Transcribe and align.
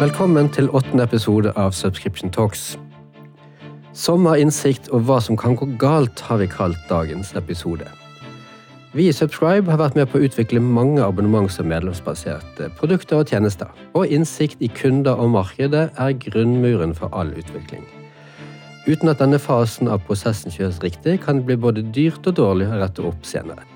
Velkommen 0.00 0.46
til 0.48 0.70
åttende 0.72 1.04
episode 1.04 1.50
av 1.60 1.74
Subscription 1.76 2.30
Talks. 2.32 2.78
Sommer, 3.92 4.38
innsikt 4.40 4.86
og 4.96 5.02
hva 5.04 5.18
som 5.20 5.36
kan 5.36 5.58
gå 5.60 5.66
galt, 5.82 6.22
har 6.24 6.38
vi 6.40 6.46
kalt 6.48 6.78
dagens 6.88 7.34
episode. 7.36 7.84
Vi 8.96 9.10
i 9.10 9.12
Subscribe 9.12 9.68
har 9.68 9.76
vært 9.76 9.98
med 9.98 10.08
på 10.08 10.16
å 10.16 10.22
utvikle 10.24 10.62
mange 10.64 11.04
abonnements- 11.04 11.60
og 11.60 11.68
medlemsbaserte 11.68 12.70
produkter 12.78 13.20
og 13.20 13.28
tjenester. 13.28 13.68
Og 13.92 14.08
innsikt 14.08 14.64
i 14.64 14.70
kunder 14.72 15.20
og 15.20 15.34
markedet 15.34 15.90
er 15.92 16.16
grunnmuren 16.24 16.96
for 16.96 17.12
all 17.12 17.34
utvikling. 17.36 17.84
Uten 18.88 19.12
at 19.12 19.20
denne 19.20 19.36
fasen 19.36 19.92
av 19.92 20.00
prosessen 20.08 20.48
kjøres 20.56 20.80
riktig, 20.80 21.18
kan 21.26 21.42
det 21.42 21.50
bli 21.50 21.58
både 21.60 21.84
dyrt 21.92 22.24
og 22.24 22.40
dårlig 22.40 22.70
å 22.72 22.80
rette 22.80 23.04
opp 23.04 23.28
senere. 23.28 23.68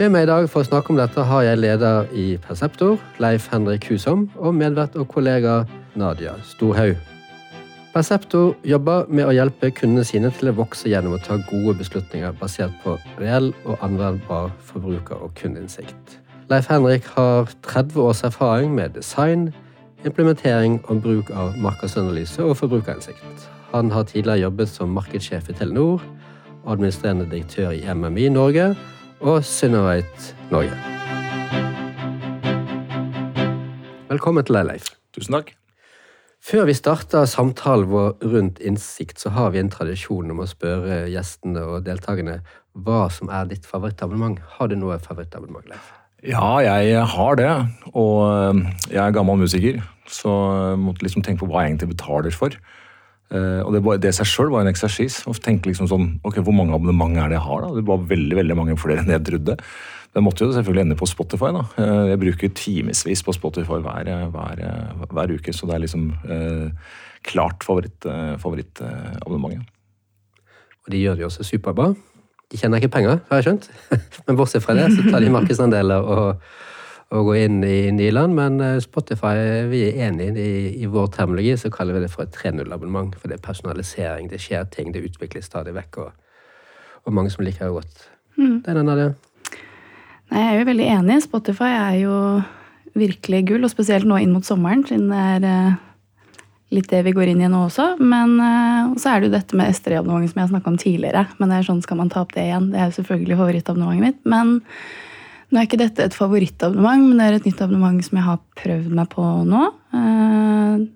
Med 0.00 0.08
meg 0.14 0.22
i 0.24 0.28
dag 0.30 0.46
for 0.48 0.64
å 0.64 0.64
snakke 0.64 0.94
om 0.94 0.96
dette 0.96 1.20
har 1.28 1.42
jeg 1.44 1.58
leder 1.60 2.06
i 2.16 2.22
Perseptor, 2.40 2.94
Leif 3.20 3.50
Henrik 3.52 3.84
Husom, 3.90 4.22
og 4.40 4.54
medvert 4.56 4.94
og 4.96 5.10
kollega 5.12 5.58
Nadia 5.92 6.30
Storhaug. 6.48 6.94
Perseptor 7.92 8.54
jobber 8.64 9.10
med 9.12 9.28
å 9.28 9.34
hjelpe 9.36 9.68
kundene 9.76 10.06
sine 10.08 10.30
til 10.32 10.48
å 10.48 10.54
vokse 10.56 10.88
gjennom 10.88 11.18
å 11.18 11.20
ta 11.20 11.36
gode 11.50 11.74
beslutninger 11.82 12.32
basert 12.40 12.72
på 12.80 12.94
reell 13.18 13.50
og 13.66 13.84
anvendbar 13.84 14.48
forbruker- 14.70 15.20
og 15.20 15.34
kundeinnsikt. 15.36 16.16
Leif 16.48 16.70
Henrik 16.72 17.10
har 17.18 17.52
30 17.68 18.00
års 18.00 18.22
erfaring 18.24 18.72
med 18.78 18.94
design, 18.96 19.50
implementering 20.08 20.78
og 20.86 21.02
bruk 21.04 21.28
av 21.28 21.58
markedsanalyse 21.60 22.40
og 22.40 22.56
forbrukerinnsikt. 22.62 23.44
Han 23.74 23.92
har 23.92 24.08
tidligere 24.08 24.46
jobbet 24.46 24.72
som 24.72 24.96
markedssjef 24.96 25.52
i 25.52 25.58
Telenor, 25.60 26.00
administrerende 26.64 27.28
direktør 27.28 27.76
i 27.76 27.84
MMI 27.84 28.30
Norge 28.32 28.70
og 29.20 29.44
Synnøveit 29.44 30.30
Norge. 30.50 30.76
Velkommen 34.08 34.44
til 34.46 34.56
deg, 34.56 34.66
Leif. 34.70 34.88
Tusen 35.14 35.36
takk. 35.36 35.52
Før 36.40 36.64
vi 36.70 36.74
starter 36.74 37.28
samtalen 37.28 37.90
vår 37.90 38.14
rundt 38.32 38.62
innsikt, 38.64 39.20
så 39.20 39.32
har 39.36 39.52
vi 39.52 39.60
en 39.60 39.70
tradisjon 39.72 40.32
om 40.32 40.40
å 40.40 40.48
spørre 40.48 41.02
gjestene 41.12 41.66
og 41.68 41.84
deltakerne 41.84 42.38
hva 42.72 43.04
som 43.12 43.28
er 43.28 43.50
ditt 43.50 43.68
favorittabonnement. 43.68 44.40
Har 44.56 44.72
du 44.72 44.78
noe 44.80 44.96
favorittabonnement, 45.04 45.68
Leif? 45.68 45.92
Ja, 46.24 46.56
jeg 46.64 47.04
har 47.12 47.36
det. 47.36 47.52
Og 47.92 48.16
eh, 48.24 48.64
jeg 48.88 49.02
er 49.04 49.16
gammel 49.16 49.40
musiker, 49.44 49.82
så 50.08 50.32
jeg 50.72 50.80
måtte 50.80 51.04
liksom 51.04 51.24
tenke 51.26 51.44
på 51.44 51.52
hva 51.52 51.66
jeg 51.66 51.74
egentlig 51.74 51.92
betaler 51.92 52.32
for. 52.32 52.56
Uh, 53.30 53.62
og 53.62 53.76
det, 53.76 53.80
var, 53.86 53.98
det 54.02 54.10
seg 54.16 54.26
sjøl 54.26 54.48
var 54.50 54.64
en 54.64 54.72
eksersis. 54.72 55.20
Å 55.30 55.32
tenke 55.38 55.70
liksom 55.70 55.86
sånn, 55.90 56.06
ok, 56.26 56.40
Hvor 56.42 56.56
mange 56.56 56.74
abonnement 56.74 57.14
er 57.14 57.30
det 57.30 57.38
jeg 57.38 57.46
har? 57.46 57.60
da? 57.62 57.68
Det 57.76 57.84
var 57.86 58.08
veldig 58.10 58.36
veldig 58.40 58.56
mange 58.58 58.74
flere 58.80 59.04
enn 59.04 59.14
jeg 59.14 59.22
trodde. 59.28 59.54
Det 60.10 60.22
måtte 60.26 60.42
jo 60.42 60.50
selvfølgelig 60.56 60.82
ende 60.82 60.98
på 60.98 61.06
Spotify. 61.06 61.50
da. 61.54 61.62
Uh, 61.78 62.04
jeg 62.10 62.18
bruker 62.24 62.48
timevis 62.58 63.22
på 63.26 63.32
Spotify 63.36 63.78
hver, 63.84 64.04
hver, 64.34 64.56
hver, 65.14 65.28
uke, 65.38 65.50
så 65.54 65.62
det 65.70 65.74
er 65.76 65.84
liksom 65.86 66.02
uh, 66.26 66.66
klart 67.26 67.58
favorittabonnementet. 67.66 69.66
og 70.86 70.88
de 70.90 70.98
gjør 71.04 71.14
det 71.14 71.22
jo 71.22 71.30
også 71.30 71.46
superbra. 71.46 71.86
De 72.50 72.56
tjener 72.58 72.82
ikke 72.82 72.96
penger, 72.96 73.16
har 73.28 73.36
jeg 73.38 73.46
skjønt. 73.46 73.64
Men 74.26 74.34
bortsett 74.40 74.64
fra 74.64 74.74
det, 74.74 74.90
så 74.96 75.00
tar 75.06 75.20
de 75.22 75.30
markedsandeler 75.30 76.00
og 76.02 76.42
å 77.10 77.22
gå 77.26 77.34
inn 77.40 77.58
i 77.66 77.90
nye 77.90 78.12
land, 78.14 78.36
men 78.38 78.60
eh, 78.62 78.76
Spotify 78.82 79.34
vi 79.70 79.82
er 79.88 79.98
enig 80.06 80.30
i, 80.38 80.52
i 80.84 80.90
vår 80.90 81.10
termologi, 81.16 81.56
så 81.58 81.72
kaller 81.74 81.98
vi 81.98 82.04
det 82.04 82.12
for 82.12 82.26
et 82.26 82.36
3.0-abonnement. 82.36 83.16
For 83.18 83.30
det 83.30 83.40
er 83.40 83.48
personalisering, 83.48 84.30
det 84.30 84.38
skjer 84.42 84.68
ting, 84.70 84.92
det 84.94 85.02
utvikles 85.08 85.50
stadig 85.50 85.74
vekk, 85.74 86.04
og, 86.04 86.38
og 87.06 87.16
mange 87.16 87.34
som 87.34 87.42
liker 87.46 87.66
det 87.66 87.80
godt. 87.80 88.06
Mm. 88.38 88.56
Det 88.62 88.70
er 88.70 88.78
den 88.78 88.94
av 88.94 89.02
det. 89.02 89.10
Nei, 90.30 90.40
jeg 90.44 90.54
er 90.54 90.58
jo 90.60 90.70
veldig 90.70 90.88
enig. 90.94 91.20
Spotify 91.26 91.70
er 91.74 92.00
jo 92.04 92.16
virkelig 92.94 93.44
gull, 93.50 93.66
og 93.66 93.74
spesielt 93.74 94.06
nå 94.06 94.20
inn 94.22 94.34
mot 94.34 94.46
sommeren, 94.46 94.86
siden 94.86 95.10
det 95.10 95.26
er 95.34 95.50
eh, 95.50 95.78
litt 96.74 96.90
det 96.92 97.02
vi 97.06 97.14
går 97.16 97.32
inn 97.32 97.42
i 97.42 97.50
nå 97.50 97.64
også. 97.66 97.96
Men 97.98 98.38
uh, 98.38 98.94
så 99.00 99.10
er 99.10 99.20
det 99.20 99.30
jo 99.30 99.34
dette 99.34 99.58
med 99.58 99.74
S3-abonnementet 99.74 100.30
som 100.30 100.38
jeg 100.38 100.46
har 100.46 100.52
snakka 100.54 100.70
om 100.70 100.78
tidligere. 100.78 101.26
Men 101.40 101.50
det 101.50 101.58
er 101.58 101.66
sånn 101.66 101.82
skal 101.82 101.98
man 101.98 102.12
ta 102.12 102.22
opp 102.22 102.34
det 102.36 102.46
igjen. 102.46 102.70
Det 102.70 102.78
er 102.78 102.90
jo 102.90 102.98
selvfølgelig 103.00 103.38
favorittabonnementet 103.40 104.06
mitt. 104.06 104.20
Men 104.30 104.60
nå 105.50 105.58
er 105.58 105.66
ikke 105.66 105.80
dette 105.80 106.04
et 106.06 106.14
favorittabonnement, 106.14 107.08
men 107.08 107.18
det 107.18 107.26
er 107.26 107.36
et 107.40 107.46
nytt 107.48 107.60
abonnement 107.64 107.98
som 108.06 108.18
jeg 108.20 108.26
har 108.26 108.40
prøvd 108.60 108.94
meg 108.94 109.10
på 109.10 109.26
nå. 109.50 109.66
Eh, 109.98 110.86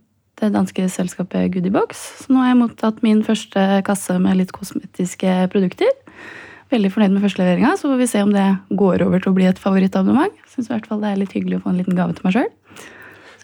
det 0.41 0.51
danske 0.55 0.87
selskapet 0.91 1.53
Goodiebox. 1.55 2.01
Så 2.25 2.33
nå 2.33 2.43
har 2.43 2.53
jeg 2.53 2.61
mottatt 2.61 3.03
min 3.07 3.23
første 3.27 3.83
kasse 3.87 4.17
med 4.23 4.39
litt 4.39 4.55
kosmetiske 4.55 5.37
produkter. 5.53 5.91
Veldig 6.73 6.91
fornøyd 6.95 7.15
med 7.15 7.23
førsteleveringa, 7.27 7.75
så 7.79 7.91
får 7.91 8.01
vi 8.01 8.11
se 8.11 8.23
om 8.25 8.33
det 8.35 8.47
går 8.75 9.05
over 9.05 9.23
til 9.23 9.31
å 9.31 9.37
bli 9.37 9.47
et 9.51 9.61
favorittabonnement. 9.61 10.35
Syns 10.51 10.71
i 10.71 10.75
hvert 10.75 10.89
fall 10.91 11.03
det 11.03 11.13
er 11.13 11.21
litt 11.21 11.35
hyggelig 11.37 11.61
å 11.61 11.65
få 11.67 11.75
en 11.75 11.81
liten 11.83 11.99
gave 11.99 12.17
til 12.17 12.27
meg 12.27 12.39
sjøl. 12.39 12.51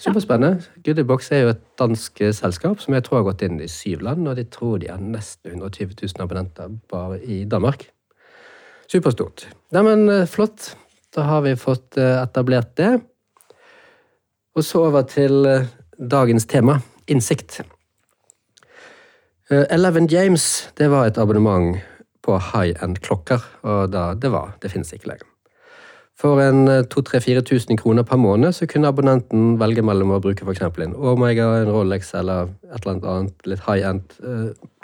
Superspennende. 0.00 0.64
Goodiebox 0.86 1.28
er 1.36 1.42
jo 1.42 1.52
et 1.52 1.64
dansk 1.78 2.22
selskap 2.32 2.80
som 2.80 2.94
jeg 2.96 3.04
tror 3.04 3.20
har 3.20 3.26
gått 3.32 3.42
inn 3.44 3.58
i 3.60 3.68
syv 3.68 4.06
land, 4.06 4.24
og 4.30 4.38
de 4.38 4.46
tror 4.48 4.78
de 4.80 4.88
har 4.88 5.02
nesten 5.02 5.52
120 5.58 5.92
000 6.00 6.24
abonnenter 6.24 6.70
bare 6.88 7.20
i 7.20 7.42
Danmark. 7.44 7.90
Superstort. 8.90 9.44
Neimen, 9.76 10.08
eh, 10.08 10.26
flott. 10.26 10.72
Da 11.14 11.24
har 11.26 11.42
vi 11.42 11.56
fått 11.58 11.98
eh, 11.98 12.22
etablert 12.22 12.76
det. 12.78 12.92
Og 14.54 14.64
så 14.66 14.84
over 14.86 15.02
til 15.10 15.46
eh, 15.46 15.66
dagens 15.98 16.46
tema 16.46 16.78
innsikt. 17.10 17.60
Eh, 19.50 19.64
Eleven 19.74 20.06
James 20.10 20.70
det 20.78 20.90
var 20.90 21.08
et 21.08 21.18
abonnement 21.18 21.80
på 22.22 22.36
high 22.52 22.76
end-klokker, 22.84 23.42
og 23.64 23.90
da, 23.90 24.12
det 24.14 24.30
var, 24.30 24.54
det 24.62 24.70
finnes 24.70 24.92
ikke 24.94 25.10
lenger. 25.10 25.26
For 26.20 26.36
en 26.44 26.68
2000-4000 26.92 27.80
kroner 27.80 28.04
per 28.04 28.20
måned 28.20 28.52
så 28.52 28.68
kunne 28.68 28.90
abonnenten 28.92 29.54
velge 29.58 29.82
mellom 29.82 30.12
å 30.12 30.20
bruke 30.20 30.44
f.eks. 30.44 30.60
en 30.84 30.94
Omega, 30.94 31.46
en 31.62 31.72
Rolex 31.72 32.12
eller 32.14 32.52
et 32.68 32.84
eller 32.84 33.06
annet 33.08 33.48
litt 33.48 33.62
high 33.64 33.88
end 33.88 34.12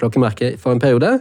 klokkemerke 0.00 0.54
for 0.56 0.72
en 0.72 0.80
periode. 0.80 1.18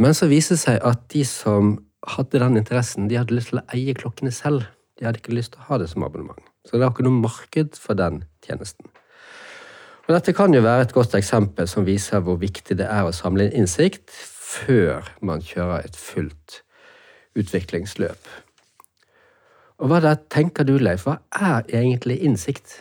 Men 0.00 0.16
så 0.16 0.30
viser 0.32 0.56
det 0.56 0.62
seg 0.64 0.80
at 0.88 1.04
de 1.12 1.20
som 1.28 1.76
hadde 2.16 2.40
den 2.42 2.58
interessen. 2.60 3.08
De 3.08 3.18
hadde 3.18 3.36
lyst 3.36 3.52
til 3.52 3.60
å 3.60 3.66
eie 3.74 3.94
klokkene 3.96 4.32
selv. 4.34 4.66
De 4.98 5.06
hadde 5.06 5.22
ikke 5.22 5.34
lyst 5.34 5.54
til 5.54 5.62
å 5.64 5.68
ha 5.70 5.78
det 5.82 5.88
som 5.90 6.04
abonnement. 6.06 6.42
Så 6.64 6.76
det 6.76 6.84
var 6.84 6.94
ikke 6.94 7.06
noe 7.06 7.22
marked 7.24 7.78
for 7.80 7.98
den 7.98 8.22
tjenesten. 8.44 8.90
Og 10.04 10.12
Dette 10.12 10.34
kan 10.36 10.52
jo 10.52 10.60
være 10.60 10.84
et 10.84 10.92
godt 10.92 11.14
eksempel 11.16 11.68
som 11.70 11.86
viser 11.86 12.20
hvor 12.24 12.36
viktig 12.40 12.76
det 12.76 12.86
er 12.92 13.06
å 13.08 13.14
samle 13.16 13.48
inn 13.48 13.64
innsikt 13.64 14.12
før 14.12 15.06
man 15.24 15.42
kjører 15.44 15.86
et 15.86 15.96
fullt 15.96 16.60
utviklingsløp. 17.40 18.28
Og 19.82 19.90
Hva 19.90 20.00
da 20.04 20.14
tenker 20.30 20.68
du, 20.68 20.76
Leif? 20.78 21.08
Hva 21.08 21.18
er 21.32 21.64
egentlig 21.72 22.20
innsikt? 22.22 22.76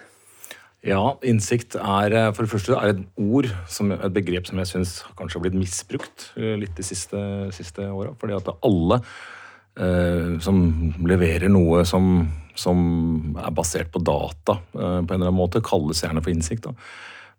Ja, 0.83 1.13
innsikt 1.23 1.77
er 1.79 2.11
eh, 2.11 2.29
for 2.35 2.43
det 2.43 2.51
første 2.51 2.75
er 2.75 2.91
et 2.91 3.03
ord, 3.15 3.47
som, 3.71 3.93
et 3.95 4.15
begrep 4.15 4.49
som 4.49 4.59
jeg 4.59 4.67
syns 4.67 4.97
kanskje 5.15 5.39
har 5.39 5.45
blitt 5.45 5.55
misbrukt 5.55 6.25
eh, 6.35 6.57
litt 6.59 6.75
de 6.75 6.83
siste, 6.83 7.19
siste 7.55 7.87
åra. 7.87 8.11
Fordi 8.19 8.35
at 8.35 8.51
alle 8.67 8.99
eh, 9.79 10.33
som 10.43 10.59
leverer 11.07 11.47
noe 11.51 11.85
som, 11.87 12.27
som, 12.59 12.83
er 13.39 13.55
basert 13.55 13.93
på 13.93 14.03
data 14.03 14.59
eh, 14.59 14.99
på 14.99 15.07
en 15.07 15.15
eller 15.15 15.29
annen 15.29 15.39
måte, 15.39 15.63
kalles 15.63 16.03
gjerne 16.03 16.23
for 16.23 16.35
innsikt. 16.35 16.67
Da. 16.67 16.75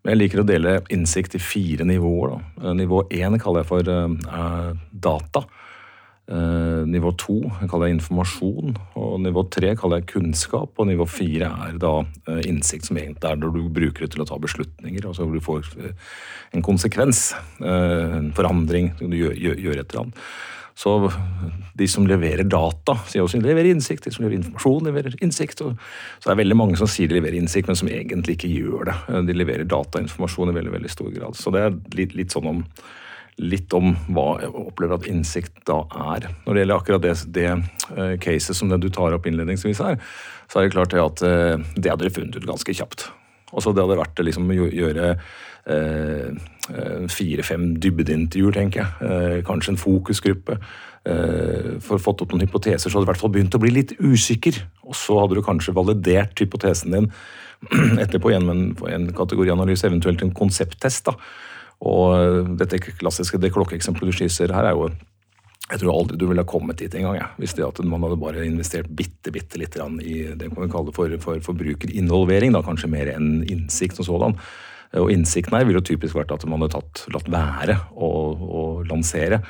Men 0.01 0.15
jeg 0.15 0.23
liker 0.23 0.41
å 0.41 0.49
dele 0.49 0.79
innsikt 0.93 1.37
i 1.37 1.43
fire 1.43 1.85
nivåer. 1.89 2.33
Da. 2.33 2.65
Eh, 2.65 2.79
nivå 2.81 3.05
én 3.13 3.37
kaller 3.43 3.61
jeg 3.61 3.71
for 3.75 3.93
eh, 3.93 4.73
data. 5.05 5.45
Eh, 6.25 6.87
nivå 6.89 7.11
to 7.21 7.35
kaller 7.69 7.91
jeg 7.91 7.99
informasjon, 7.99 8.71
og 8.97 9.19
nivå 9.21 9.43
tre 9.53 9.75
kaller 9.77 10.01
jeg 10.01 10.09
kunnskap. 10.15 10.73
Og 10.81 10.89
nivå 10.89 11.05
fire 11.11 11.51
er 11.67 11.77
da 11.81 11.99
eh, 12.01 12.41
innsikt, 12.49 12.89
som 12.89 13.01
egentlig 13.01 13.29
er 13.29 13.37
når 13.43 13.53
du 13.53 13.61
bruker 13.69 14.07
det 14.07 14.15
til 14.15 14.25
å 14.25 14.29
ta 14.31 14.41
beslutninger. 14.41 15.05
Altså 15.05 15.27
hvor 15.27 15.37
du 15.37 15.45
får 15.45 15.69
eh, 15.85 15.93
en 16.57 16.65
konsekvens, 16.65 17.35
en 17.61 18.33
forandring, 18.37 18.95
du 19.03 19.17
gjør, 19.19 19.37
gjør, 19.37 19.79
et 19.83 19.93
eller 19.93 20.05
annet. 20.07 20.25
Så 20.75 20.97
de 21.79 21.87
som 21.87 22.07
leverer 22.09 22.49
data, 22.51 22.97
sier 23.07 23.23
også 23.23 23.39
de 23.39 23.47
leverer 23.47 23.75
innsikt. 23.75 24.09
De 24.09 24.15
som 24.15 24.25
leverer 24.25 24.41
informasjon, 24.41 24.89
leverer 24.89 25.21
innsikt. 25.23 25.61
så 25.61 25.75
det 26.25 26.33
er 26.33 26.41
veldig 26.41 26.57
mange 26.59 26.81
som 26.81 26.89
sier 26.91 27.11
de 27.11 27.21
leverer 27.21 27.37
innsikt, 27.39 27.69
men 27.69 27.79
som 27.79 27.93
egentlig 27.93 28.39
ikke 28.39 28.51
gjør 28.51 28.89
det. 28.91 28.97
De 29.29 29.37
leverer 29.37 29.69
data 29.69 30.01
og 30.01 30.09
informasjon 30.09 30.51
i 30.51 30.57
veldig, 30.57 30.75
veldig 30.81 30.91
stor 30.97 31.13
grad. 31.15 31.39
Så 31.39 31.53
det 31.55 31.63
er 31.63 31.81
litt, 32.01 32.17
litt 32.17 32.35
sånn 32.35 32.51
om 32.51 32.65
litt 33.43 33.73
om 33.75 33.93
hva 34.15 34.27
jeg 34.43 34.53
opplever 34.55 34.99
at 34.99 35.09
innsikt 35.11 35.65
da 35.69 35.81
er. 36.15 36.29
Når 36.45 36.55
det 36.55 36.63
gjelder 36.63 36.79
akkurat 36.79 37.05
det, 37.05 37.15
det 37.35 37.49
uh, 37.51 38.15
caset 38.23 38.57
som 38.57 38.71
det 38.71 38.81
du 38.85 38.91
tar 38.95 39.17
opp 39.17 39.27
innledningsvis 39.27 39.83
her, 39.83 39.99
så 40.51 40.61
er 40.61 40.67
det 40.67 40.75
klart 40.77 40.95
det 40.95 41.03
at 41.03 41.25
uh, 41.27 41.59
det 41.75 41.91
hadde 41.91 42.05
dere 42.07 42.15
funnet 42.15 42.39
ut 42.39 42.49
ganske 42.49 42.77
kjapt. 42.79 43.09
Også 43.55 43.75
det 43.75 43.83
hadde 43.85 44.01
vært 44.01 44.23
å 44.23 44.27
liksom, 44.27 44.51
gjøre 44.55 45.13
uh, 45.19 46.51
fire-fem 47.13 47.73
dybdeintervjuer, 47.83 48.55
tenker 48.57 48.81
jeg. 48.81 49.43
kanskje 49.45 49.75
en 49.75 49.81
fokusgruppe. 49.83 50.55
For 51.85 52.01
fått 52.01 52.23
opp 52.25 52.33
noen 52.33 52.47
hypoteser, 52.47 52.89
så 52.89 52.97
hadde 52.97 53.05
du 53.05 53.11
i 53.11 53.11
hvert 53.11 53.21
fall 53.21 53.33
begynt 53.35 53.57
å 53.59 53.61
bli 53.61 53.75
litt 53.75 53.93
usikker. 54.01 54.63
Og 54.89 54.97
så 54.97 55.19
hadde 55.21 55.37
du 55.37 55.43
kanskje 55.45 55.75
validert 55.77 56.41
hypotesen 56.41 56.97
din 56.97 57.11
etterpå 58.07 58.33
gjennom 58.33 58.55
en, 58.55 58.65
en 58.97 59.05
kategorianalyse, 59.13 59.85
eventuelt 59.91 60.25
en 60.25 60.33
konsepttest. 60.41 61.13
da 61.13 61.19
og 61.85 62.55
dette 62.61 62.81
klassiske 62.81 63.41
det 63.41 63.53
klokkeeksempelet 63.55 64.13
du 64.13 64.19
skisser 64.23 64.55
her, 64.55 64.71
er 64.71 64.79
jo 64.79 64.89
jeg 65.65 65.81
tror 65.81 65.95
aldri 65.95 66.19
du 66.21 66.27
ville 66.29 66.43
ha 66.45 66.49
kommet 66.49 66.77
dit 66.77 66.93
engang, 66.99 67.17
ja, 67.17 67.31
hvis 67.41 67.55
det 67.57 67.65
at 67.65 67.79
man 67.89 68.03
hadde 68.05 68.21
bare 68.21 68.45
investert 68.45 68.91
bitte, 68.93 69.33
bitte 69.33 69.57
litt 69.61 69.79
i 70.05 70.19
det 70.37 70.51
kan 70.51 70.61
vi 70.61 70.69
kalle 70.73 70.93
for, 70.93 71.15
for 71.23 71.41
forbrukerinvolvering, 71.47 72.53
da 72.53 72.61
kanskje 72.65 72.91
mer 72.93 73.09
enn 73.15 73.39
innsikt 73.49 74.03
og 74.03 74.09
sådan. 74.11 74.37
Og 75.01 75.11
innsikten 75.11 75.57
her 75.57 75.65
ville 75.67 75.81
jo 75.81 75.89
typisk 75.89 76.19
vært 76.19 76.35
at 76.37 76.45
man 76.47 76.63
hadde 76.63 76.77
tatt, 76.77 77.07
latt 77.15 77.31
være 77.33 77.79
å, 77.97 78.11
å, 78.35 78.65
lansere. 78.87 79.41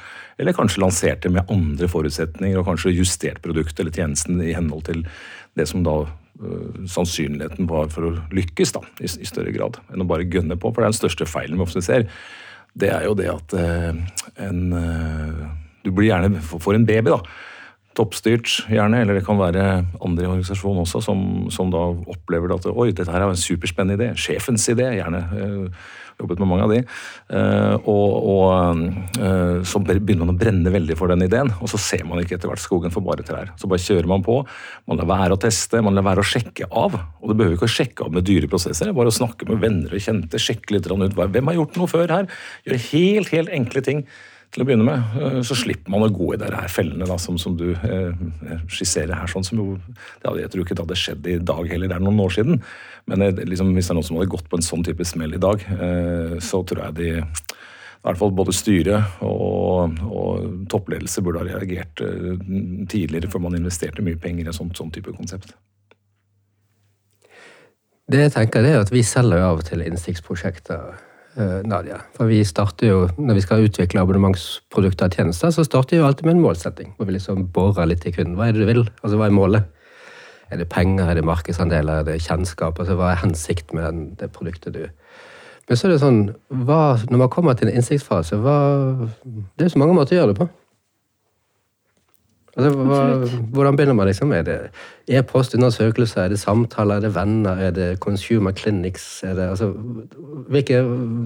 Eller 0.41 0.57
kanskje 0.57 0.85
lanserte 0.85 1.33
med 1.35 1.51
andre 1.53 1.91
forutsetninger 1.91 2.61
og 2.61 2.69
kanskje 2.71 2.95
justert 2.95 3.43
produktet 3.45 3.83
eller 3.83 3.95
tjenesten 3.95 4.39
i 4.41 4.55
henhold 4.57 4.87
til 4.87 5.03
det 5.59 5.67
som 5.69 5.83
da 5.85 6.05
sannsynligheten 6.91 7.69
var 7.71 7.91
for 7.95 8.09
å 8.09 8.15
lykkes 8.35 8.75
da, 8.75 8.83
i, 8.99 9.07
i, 9.07 9.27
større 9.29 9.53
grad, 9.55 9.79
enn 9.93 10.03
å 10.03 10.09
bare 10.09 10.27
gønne 10.27 10.57
på. 10.59 10.73
For 10.73 10.83
det 10.83 10.89
er 10.89 10.95
den 10.95 10.99
største 10.99 11.29
feilen 11.31 11.61
vi 11.61 11.67
ofte 11.67 11.83
ser. 11.85 12.09
Det 12.75 12.91
er 12.91 13.07
jo 13.07 13.15
det 13.19 13.29
at 13.31 13.55
uh, 13.55 13.95
en 14.43 14.63
uh, 14.75 15.45
du 15.85 15.93
blir 15.93 16.09
gjerne 16.11 16.41
for 16.43 16.75
en 16.75 16.87
baby, 16.89 17.13
da. 17.13 17.21
Toppstyrt, 17.95 18.49
gjerne, 18.73 19.05
eller 19.05 19.21
det 19.21 19.27
kan 19.27 19.39
være 19.39 19.67
andre 20.03 20.25
i 20.25 20.31
organisasjonen 20.31 20.83
også 20.83 21.03
som, 21.05 21.21
som 21.55 21.71
da 21.71 21.85
opplever 22.11 22.57
at 22.57 22.67
oi, 22.73 22.89
dette 22.91 23.13
her 23.13 23.23
er 23.23 23.31
en 23.31 23.39
superspennende 23.39 24.01
idé. 24.01 24.09
Sjefens 24.19 24.67
idé, 24.73 24.89
gjerne. 24.97 25.21
Jobbet 26.21 26.43
med 26.43 26.51
mange 26.51 26.67
av 26.67 26.73
de. 26.75 26.81
Eh, 27.37 27.89
og, 27.91 28.29
og 28.35 28.83
eh, 29.19 29.63
så 29.67 29.81
begynner 29.83 30.25
man 30.25 30.35
å 30.35 30.39
brenne 30.39 30.73
veldig 30.75 30.97
for 30.99 31.11
den 31.11 31.27
ideen, 31.27 31.51
og 31.59 31.71
så 31.71 31.81
ser 31.81 32.05
man 32.09 32.23
ikke 32.23 32.39
etter 32.39 32.51
hvert 32.51 32.63
skogen 32.63 32.95
for 32.95 33.07
bare 33.07 33.27
trær. 33.27 33.55
Så 33.61 33.71
bare 33.71 33.83
kjører 33.83 34.11
man 34.11 34.25
på. 34.27 34.41
Man 34.91 35.01
lar 35.01 35.11
være 35.11 35.39
å 35.39 35.41
teste, 35.43 35.83
man 35.85 35.97
lar 35.97 36.07
være 36.07 36.23
å 36.23 36.29
sjekke 36.35 36.69
av. 36.71 36.99
Og 37.21 37.31
du 37.33 37.37
behøver 37.37 37.59
ikke 37.59 37.71
å 37.71 37.77
sjekke 37.79 38.07
av 38.07 38.15
med 38.15 38.29
dyre 38.29 38.51
prosesser, 38.51 38.93
bare 38.97 39.11
å 39.11 39.17
snakke 39.17 39.49
med 39.51 39.63
venner 39.65 39.97
og 39.97 40.07
kjente, 40.07 40.43
sjekke 40.43 40.77
litt 40.77 40.91
ut 40.91 41.19
hvem 41.19 41.51
har 41.51 41.59
gjort 41.59 41.81
noe 41.81 41.91
før 41.91 42.15
her. 42.19 42.31
Gjøre 42.69 42.87
helt, 42.91 43.35
helt 43.35 43.59
enkle 43.59 43.85
ting 43.85 44.07
til 44.55 44.63
å 44.63 44.67
begynne 44.69 44.87
med. 44.87 45.19
Eh, 45.19 45.41
så 45.47 45.57
slipper 45.59 45.93
man 45.93 46.07
å 46.07 46.13
gå 46.15 46.33
i 46.35 46.41
de 46.41 46.51
her 46.55 46.71
fellene 46.71 47.09
da, 47.09 47.19
som, 47.21 47.39
som, 47.41 47.57
du 47.59 47.73
eh, 47.75 48.15
skisserer 48.71 49.17
her. 49.19 49.31
sånn 49.31 49.47
som 49.47 49.61
jo, 49.61 49.67
hadde, 50.23 50.45
Jeg 50.45 50.53
tror 50.53 50.65
ikke 50.65 50.79
det 50.79 50.85
hadde 50.87 51.01
skjedd 51.01 51.31
i 51.31 51.39
dag 51.53 51.71
heller, 51.71 51.91
det 51.91 51.99
er 51.99 52.05
noen 52.05 52.23
år 52.23 52.37
siden. 52.37 52.63
Men 53.11 53.27
eh, 53.27 53.45
liksom, 53.51 53.75
hvis 53.75 53.91
det 53.91 53.95
er 53.95 54.01
noen 54.01 54.09
som 54.11 54.21
hadde 54.21 54.33
gått 54.37 54.49
på 54.51 54.61
en 54.61 54.67
sånn 54.67 54.87
type 54.87 55.07
smell 55.09 55.35
i 55.35 55.43
dag, 55.43 55.67
eh, 55.75 56.37
så 56.45 56.63
tror 56.63 56.87
jeg 56.87 56.99
de 57.01 57.11
i 57.15 58.07
hvert 58.07 58.21
fall 58.21 58.35
både 58.37 58.53
styret 58.53 59.21
og, 59.25 59.95
og 60.13 60.67
toppledelse 60.69 61.23
burde 61.25 61.41
ha 61.41 61.49
reagert 61.49 62.03
eh, 62.05 62.35
tidligere 62.91 63.31
før 63.33 63.47
man 63.47 63.57
investerte 63.59 64.05
mye 64.05 64.21
penger 64.21 64.45
i 64.45 64.53
en 64.53 64.57
sånn, 64.57 64.75
sånn 64.77 64.93
type 64.95 65.15
konsept. 65.17 65.57
Det 68.05 68.21
jeg 68.21 68.35
tenker 68.35 68.67
er 68.69 68.83
at 68.83 68.91
Vi 68.93 69.01
selger 69.01 69.41
av 69.41 69.63
og 69.63 69.65
til 69.65 69.81
innsiktsprosjekter 69.81 70.93
Eh, 70.93 71.04
Nadia. 71.37 71.97
For 72.15 72.31
vi 72.31 72.45
starter 72.47 72.87
jo, 72.87 72.99
Når 73.19 73.35
vi 73.35 73.43
skal 73.43 73.65
utvikle 73.67 74.03
abonnementsprodukter 74.05 75.09
og 75.09 75.17
tjenester, 75.17 75.51
så 75.51 75.65
starter 75.67 75.97
vi 75.97 76.01
jo 76.01 76.07
alltid 76.07 76.29
med 76.29 76.37
en 76.37 76.45
målsetting. 76.45 76.93
Hvor 76.97 77.09
vi 77.09 77.17
liksom 77.17 77.49
borer 77.51 77.89
litt 77.91 78.07
i 78.07 78.13
kunden. 78.15 78.37
Hva 78.39 78.49
er 78.49 78.55
det 78.55 78.63
du 78.63 78.69
vil? 78.71 78.85
Altså, 79.03 79.19
Hva 79.19 79.27
er 79.27 79.35
målet? 79.35 79.65
Er 80.51 80.61
det 80.61 80.69
penger, 80.69 81.09
er 81.09 81.15
det 81.15 81.25
markedsandeler, 81.25 82.01
er 82.01 82.05
det 82.05 82.23
kjennskap? 82.23 82.79
altså 82.79 82.95
Hva 82.95 83.13
er 83.13 83.23
hensikten 83.25 83.81
med 83.81 84.17
det 84.21 84.31
produktet 84.31 84.75
du 84.75 84.85
Men 85.69 85.77
så 85.77 85.89
er 85.89 85.95
det 85.95 86.01
sånn, 86.03 86.35
hva, 86.53 86.99
når 87.09 87.19
man 87.19 87.31
kommer 87.33 87.55
til 87.57 87.71
en 87.71 87.79
innsiktsfase, 87.79 88.37
hva, 88.37 89.09
det 89.57 89.65
er 89.65 89.71
så 89.73 89.79
mange 89.81 89.95
måter 89.97 90.13
å 90.13 90.19
gjøre 90.19 90.35
det 90.35 90.41
på. 90.43 90.49
Altså, 92.55 92.71
hva, 92.87 92.99
hvordan 93.51 93.77
begynner 93.79 93.97
man? 93.99 94.07
liksom? 94.07 94.33
Er 94.37 94.45
det 94.47 94.57
e-postundersøkelser, 95.11 96.25
er 96.25 96.35
det 96.35 96.39
samtaler, 96.39 97.01
er 97.01 97.07
det 97.09 97.15
venner, 97.17 97.59
er 97.59 97.73
det 97.75 97.89
consumer 98.05 98.55
clinics? 98.55 99.07
Er 99.27 99.35
det, 99.39 99.49
altså, 99.57 99.73
hvilke, 100.55 100.83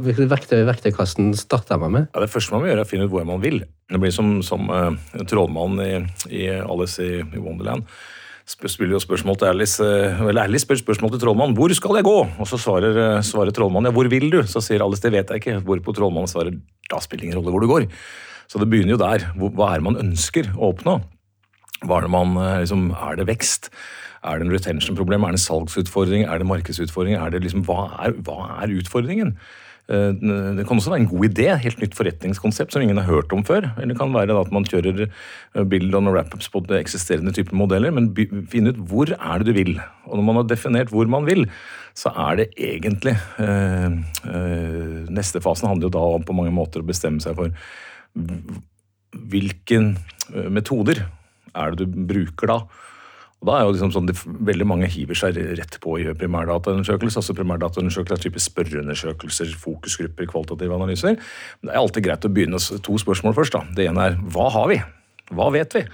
hvilke 0.06 0.28
verktøy 0.30 0.62
i 0.62 0.68
verktøykassen 0.68 1.34
starter 1.36 1.80
man 1.80 1.92
med? 1.92 2.06
Ja, 2.14 2.24
det 2.24 2.32
første 2.32 2.54
man 2.54 2.64
må 2.64 2.70
gjøre, 2.70 2.80
er 2.80 2.88
å 2.88 2.92
finne 2.92 3.08
ut 3.08 3.12
hvor 3.12 3.28
man 3.28 3.44
vil. 3.44 3.60
Det 3.88 4.00
blir 4.00 4.14
som, 4.14 4.38
som 4.46 4.72
uh, 4.72 4.94
trollmannen 5.28 5.84
i, 5.84 6.38
i, 6.44 6.46
Alice 6.62 7.04
i, 7.04 7.20
i 7.20 7.42
Wonderland 7.42 7.84
spiller 8.48 8.94
jo 8.96 9.00
spørsmål 9.02 9.36
til 9.36 9.50
Alice, 9.50 9.84
eh, 9.84 10.20
eller 10.24 10.46
Alice 10.46 10.64
spør 10.64 10.78
spørsmål 10.80 11.10
til 11.12 11.20
trollmannen 11.20 11.56
'Hvor 11.56 11.74
skal 11.76 11.96
jeg 11.96 12.04
gå?' 12.04 12.40
Og 12.40 12.46
så 12.48 12.56
svarer, 12.56 12.96
eh, 12.96 13.22
svarer 13.22 13.52
trollmannen 13.52 13.90
'Ja, 13.90 13.92
hvor 13.92 14.08
vil 14.08 14.30
du?' 14.30 14.42
Så 14.42 14.62
sier 14.64 14.80
Alice 14.80 15.02
'Det 15.02 15.12
vet 15.12 15.28
jeg 15.28 15.40
ikke'. 15.42 15.64
Hvorpå 15.64 15.92
trollmannen 15.92 16.28
svarer 16.28 16.56
'Da 16.88 16.98
spiller 17.00 17.20
det 17.20 17.28
ingen 17.28 17.44
rolle 17.44 17.52
hvor 17.52 17.60
du 17.60 17.68
går'. 17.68 17.92
Så 18.48 18.58
det 18.58 18.70
begynner 18.70 18.96
jo 18.96 18.96
der. 18.96 19.18
Hva 19.36 19.74
er 19.74 19.74
det 19.74 19.84
man 19.84 19.96
ønsker 19.96 20.56
å 20.56 20.72
oppnå? 20.72 21.02
Det 21.82 22.10
man 22.10 22.36
eh, 22.36 22.58
liksom, 22.64 22.90
Er 22.90 23.16
det 23.16 23.28
vekst? 23.28 23.70
Er 24.24 24.38
det 24.38 24.48
en 24.48 24.52
retention-problem? 24.52 25.22
Er 25.22 25.34
det 25.34 25.40
en 25.40 25.46
salgsutfordring? 25.46 26.24
Er 26.24 26.38
det 26.38 26.46
markedsutfordring? 26.46 27.14
Er 27.14 27.30
det 27.30 27.42
liksom, 27.42 27.64
hva, 27.64 27.90
er, 28.02 28.16
hva 28.26 28.62
er 28.62 28.74
utfordringen? 28.74 29.36
Eh, 29.88 30.10
det 30.12 30.66
kan 30.68 30.76
også 30.76 30.92
være 30.92 31.00
en 31.06 31.08
god 31.08 31.24
idé, 31.30 31.46
helt 31.62 31.80
nytt 31.80 31.94
forretningskonsept 31.96 32.74
som 32.74 32.84
ingen 32.84 33.00
har 33.00 33.08
hørt 33.08 33.32
om 33.32 33.44
før. 33.46 33.70
Eller 33.76 33.94
det 33.94 34.00
kan 34.00 34.12
være 34.12 34.36
at 34.36 34.52
man 34.52 34.66
kjører 34.68 35.06
eh, 35.06 35.64
build 35.64 35.94
on 35.96 36.10
wrap-ups 36.12 36.50
på 36.52 36.64
eksisterende 36.76 37.32
typer 37.32 37.56
modeller, 37.56 37.94
men 37.94 38.10
finne 38.52 38.74
ut 38.74 38.82
hvor 38.90 39.14
er 39.16 39.40
det 39.40 39.48
du 39.48 39.56
vil. 39.56 39.78
Og 40.04 40.18
når 40.18 40.26
man 40.28 40.40
har 40.42 40.48
definert 40.50 40.92
hvor 40.92 41.08
man 41.08 41.24
vil, 41.28 41.46
så 41.96 42.12
er 42.12 42.42
det 42.42 42.50
egentlig 42.54 43.16
øh, 43.42 43.96
øh, 44.28 45.08
Neste 45.08 45.40
fasen 45.40 45.66
handler 45.66 45.88
jo 45.88 45.96
da 45.96 46.02
om 46.18 46.22
på 46.22 46.36
mange 46.36 46.52
måter 46.54 46.84
å 46.84 46.86
bestemme 46.86 47.18
seg 47.24 47.34
for 47.38 47.50
hvilken 49.32 49.96
metoder 50.52 51.00
er 51.56 51.74
det 51.74 51.86
du 51.88 51.98
bruker 52.08 52.52
da? 52.52 52.60
Og 53.38 53.46
da 53.46 53.54
er 53.54 53.66
jo 53.66 53.74
liksom 53.76 53.92
sånn, 53.94 54.08
de, 54.10 54.16
Veldig 54.48 54.66
mange 54.66 54.90
hiver 54.90 55.18
seg 55.18 55.38
rett 55.58 55.78
på 55.82 55.94
i 56.02 56.08
primærdataundersøkelser. 56.18 57.20
altså 57.22 57.36
Primærdataundersøkelser 57.38 58.18
er 58.18 58.24
type 58.24 58.42
spørreundersøkelser, 58.42 59.54
fokusgrupper, 59.62 60.26
kvalitative 60.30 60.74
analyser. 60.74 61.18
Men 61.60 61.70
det 61.70 61.74
er 61.74 61.82
alltid 61.84 62.08
greit 62.08 62.26
å 62.26 62.34
begynne 62.34 62.58
to 62.58 62.98
spørsmål 62.98 63.36
først. 63.38 63.54
da. 63.54 63.64
Det 63.78 63.86
ene 63.86 64.10
er 64.10 64.20
hva 64.34 64.50
har 64.56 64.68
vi? 64.72 64.82
Hva 65.30 65.52
vet 65.54 65.78
vi? 65.78 65.86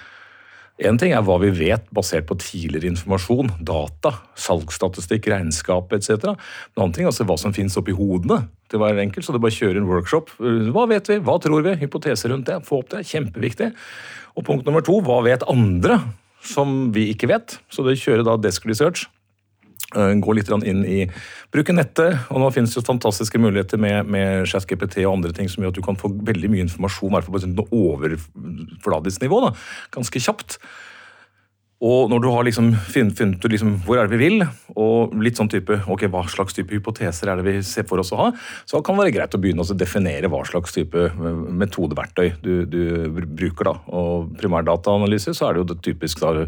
Én 0.82 0.96
ting 0.98 1.12
er 1.14 1.22
hva 1.22 1.36
vi 1.38 1.52
vet 1.54 1.84
basert 1.94 2.24
på 2.26 2.34
tidligere 2.42 2.88
informasjon, 2.90 3.52
data, 3.62 4.10
salgsstatistikk, 4.34 5.28
regnskap 5.30 5.92
etc. 5.94 6.32
En 6.32 6.80
annen 6.80 6.94
ting 6.96 7.06
er 7.06 7.12
altså 7.12 7.26
hva 7.28 7.36
som 7.38 7.54
finnes 7.54 7.76
oppi 7.78 7.94
hodene 7.94 8.40
til 8.72 8.82
hver 8.82 8.98
enkelt. 8.98 9.22
Så 9.22 9.36
det 9.36 9.42
bare 9.44 9.54
kjører 9.54 9.78
en 9.78 9.86
workshop. 9.86 10.32
Hva 10.74 10.88
vet 10.90 11.12
vi? 11.12 11.20
Hva 11.22 11.38
tror 11.38 11.62
vi? 11.62 11.76
Hypoteser 11.84 12.34
rundt 12.34 12.50
det. 12.50 12.58
Få 12.66 12.80
opp 12.82 12.90
det. 12.90 13.04
Kjempeviktig. 13.06 13.70
Og 14.34 14.46
punkt 14.46 14.66
nummer 14.66 14.84
to, 14.84 14.98
hva 15.04 15.20
vet 15.26 15.46
andre 15.50 16.00
som 16.44 16.92
vi 16.94 17.08
ikke 17.12 17.30
vet? 17.30 17.58
Så 17.72 17.84
det 17.86 18.00
kjører 18.02 18.26
da 18.26 18.38
desk 18.40 18.66
research. 18.68 19.06
Eh, 19.94 20.14
gå 20.18 20.34
litt 20.34 20.50
inn 20.50 20.82
i 20.86 21.04
Bruke 21.54 21.74
nettet. 21.74 22.18
og 22.30 22.40
Nå 22.42 22.50
finnes 22.54 22.74
det 22.74 22.86
fantastiske 22.86 23.38
muligheter 23.38 23.78
med, 23.78 24.10
med 24.10 24.48
ChatGPT 24.50 25.04
og 25.04 25.18
andre 25.18 25.34
ting 25.36 25.50
som 25.50 25.62
gjør 25.62 25.74
at 25.74 25.78
du 25.78 25.84
kan 25.86 25.98
få 26.00 26.10
veldig 26.26 26.50
mye 26.50 26.66
informasjon 26.66 27.12
i 27.12 27.14
hvert 27.14 27.28
fall 27.28 27.36
på 27.36 27.44
et 27.44 27.76
overfladisk 27.78 29.22
nivå. 29.22 29.44
Da, 29.46 29.52
ganske 29.94 30.22
kjapt. 30.26 30.58
Og 31.84 32.08
når 32.08 32.22
du 32.22 32.28
har 32.32 32.46
liksom 32.46 32.70
funnet, 32.88 33.16
funnet 33.18 33.44
liksom, 33.52 33.74
hvor 33.84 34.00
er 34.00 34.08
det 34.08 34.16
vi 34.16 34.28
vil, 34.30 34.44
og 34.80 35.12
litt 35.20 35.36
sånn 35.36 35.50
type, 35.52 35.76
ok, 35.90 36.06
hva 36.12 36.22
slags 36.32 36.56
type 36.56 36.72
hypoteser 36.72 37.28
er 37.28 37.40
det 37.40 37.44
vi 37.44 37.64
ser 37.66 37.84
for 37.88 38.00
oss 38.00 38.12
å 38.14 38.20
ha, 38.22 38.28
så 38.64 38.80
kan 38.84 38.96
det 38.96 39.04
være 39.04 39.16
greit 39.18 39.36
å 39.36 39.40
begynne 39.42 39.66
å 39.66 39.76
definere 39.76 40.30
hva 40.32 40.40
slags 40.48 40.72
type 40.76 41.08
eh, 41.10 41.42
metodeverktøy 41.60 42.38
du, 42.44 42.52
du 42.70 42.80
bruker. 43.10 43.68
da. 43.68 43.76
Og 43.92 44.32
primærdataanalyse 44.40 45.36
så 45.36 45.48
er 45.48 45.54
det 45.54 45.64
jo 45.64 45.68
det 45.74 45.82
typisk 45.84 46.24
da, 46.24 46.46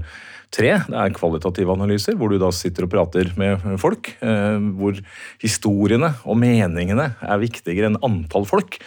tre. 0.55 0.73
Det 0.87 1.01
er 1.03 1.17
kvalitative 1.17 1.75
analyser, 1.75 2.17
hvor 2.17 2.33
du 2.33 2.39
da 2.41 2.53
sitter 2.55 2.87
og 2.87 2.95
prater 2.95 3.33
med 3.37 3.67
folk. 3.83 4.15
Eh, 4.25 4.57
hvor 4.79 4.97
historiene 5.43 6.15
og 6.25 6.41
meningene 6.41 7.13
er 7.21 7.45
viktigere 7.45 7.93
enn 7.93 8.01
antall 8.07 8.49
folk. 8.49 8.81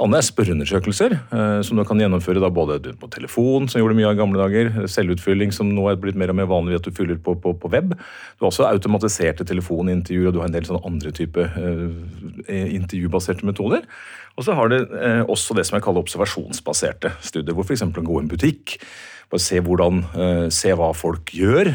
Andre 0.00 0.18
er 0.18 0.26
spørreundersøkelser, 0.26 1.12
eh, 1.12 1.58
som 1.66 1.76
du 1.76 1.84
kan 1.84 2.00
gjennomføre 2.00 2.50
både 2.50 2.94
på 2.98 3.10
telefon, 3.12 3.68
som 3.68 3.80
gjorde 3.80 3.96
mye 3.98 4.08
av 4.08 4.16
i 4.16 4.20
gamle 4.20 4.40
dager, 4.40 4.86
selvutfylling, 4.88 5.52
som 5.52 5.68
nå 5.68 5.84
er 5.90 6.00
blitt 6.00 6.16
mer 6.16 6.32
og 6.32 6.38
mer 6.38 6.48
vanlig 6.50 6.80
at 6.80 6.88
du 6.88 6.94
fyller 6.96 7.20
på, 7.20 7.34
på, 7.34 7.52
på 7.52 7.70
web. 7.72 7.92
Du 7.92 8.44
har 8.44 8.50
også 8.50 8.66
automatiserte 8.70 9.44
telefonintervjuer, 9.44 10.30
og 10.30 10.34
du 10.34 10.40
har 10.40 10.48
en 10.48 10.56
del 10.56 10.66
sånne 10.66 10.82
andre 10.88 11.12
type 11.14 11.44
uh, 11.44 11.92
intervjubaserte 12.48 13.46
metoder. 13.46 13.86
Og 14.36 14.46
så 14.46 14.56
har 14.56 14.72
du 14.72 14.78
også 15.28 15.52
det 15.52 15.66
som 15.68 15.76
jeg 15.76 15.84
kaller 15.84 16.00
observasjonsbaserte 16.00 17.10
studier, 17.20 17.52
hvor 17.52 17.66
f.eks. 17.68 17.84
gå 17.92 18.14
i 18.16 18.22
en 18.22 18.30
butikk, 18.30 18.78
bare 19.32 19.40
se, 19.40 19.58
hvordan, 19.64 20.02
uh, 20.12 20.46
se 20.52 20.74
hva 20.76 20.92
folk 20.92 21.32
gjør 21.32 21.72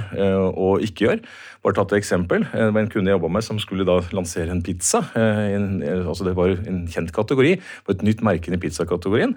og 0.53 0.85
ikke 0.85 1.07
gjør. 1.07 1.21
Bare 1.67 1.75
tatt 1.75 1.91
et 1.91 1.99
eksempel. 1.99 2.45
Det 2.47 2.67
var 2.71 2.79
en 2.79 2.89
kunde 2.91 3.11
jeg 3.11 3.17
jobba 3.17 3.29
med 3.35 3.43
som 3.43 3.57
skulle 3.59 3.83
da 3.87 3.97
lansere 4.15 4.53
en 4.53 4.61
pizza. 4.63 5.01
Eh, 5.19 5.57
altså 5.97 6.23
det 6.23 6.35
var 6.37 6.53
en 6.55 6.85
kjent 6.87 7.11
kategori, 7.11 7.57
på 7.59 7.91
et 7.91 8.05
nytt 8.07 8.23
merke 8.23 8.53
i 8.55 8.59
pizzakategorien. 8.61 9.33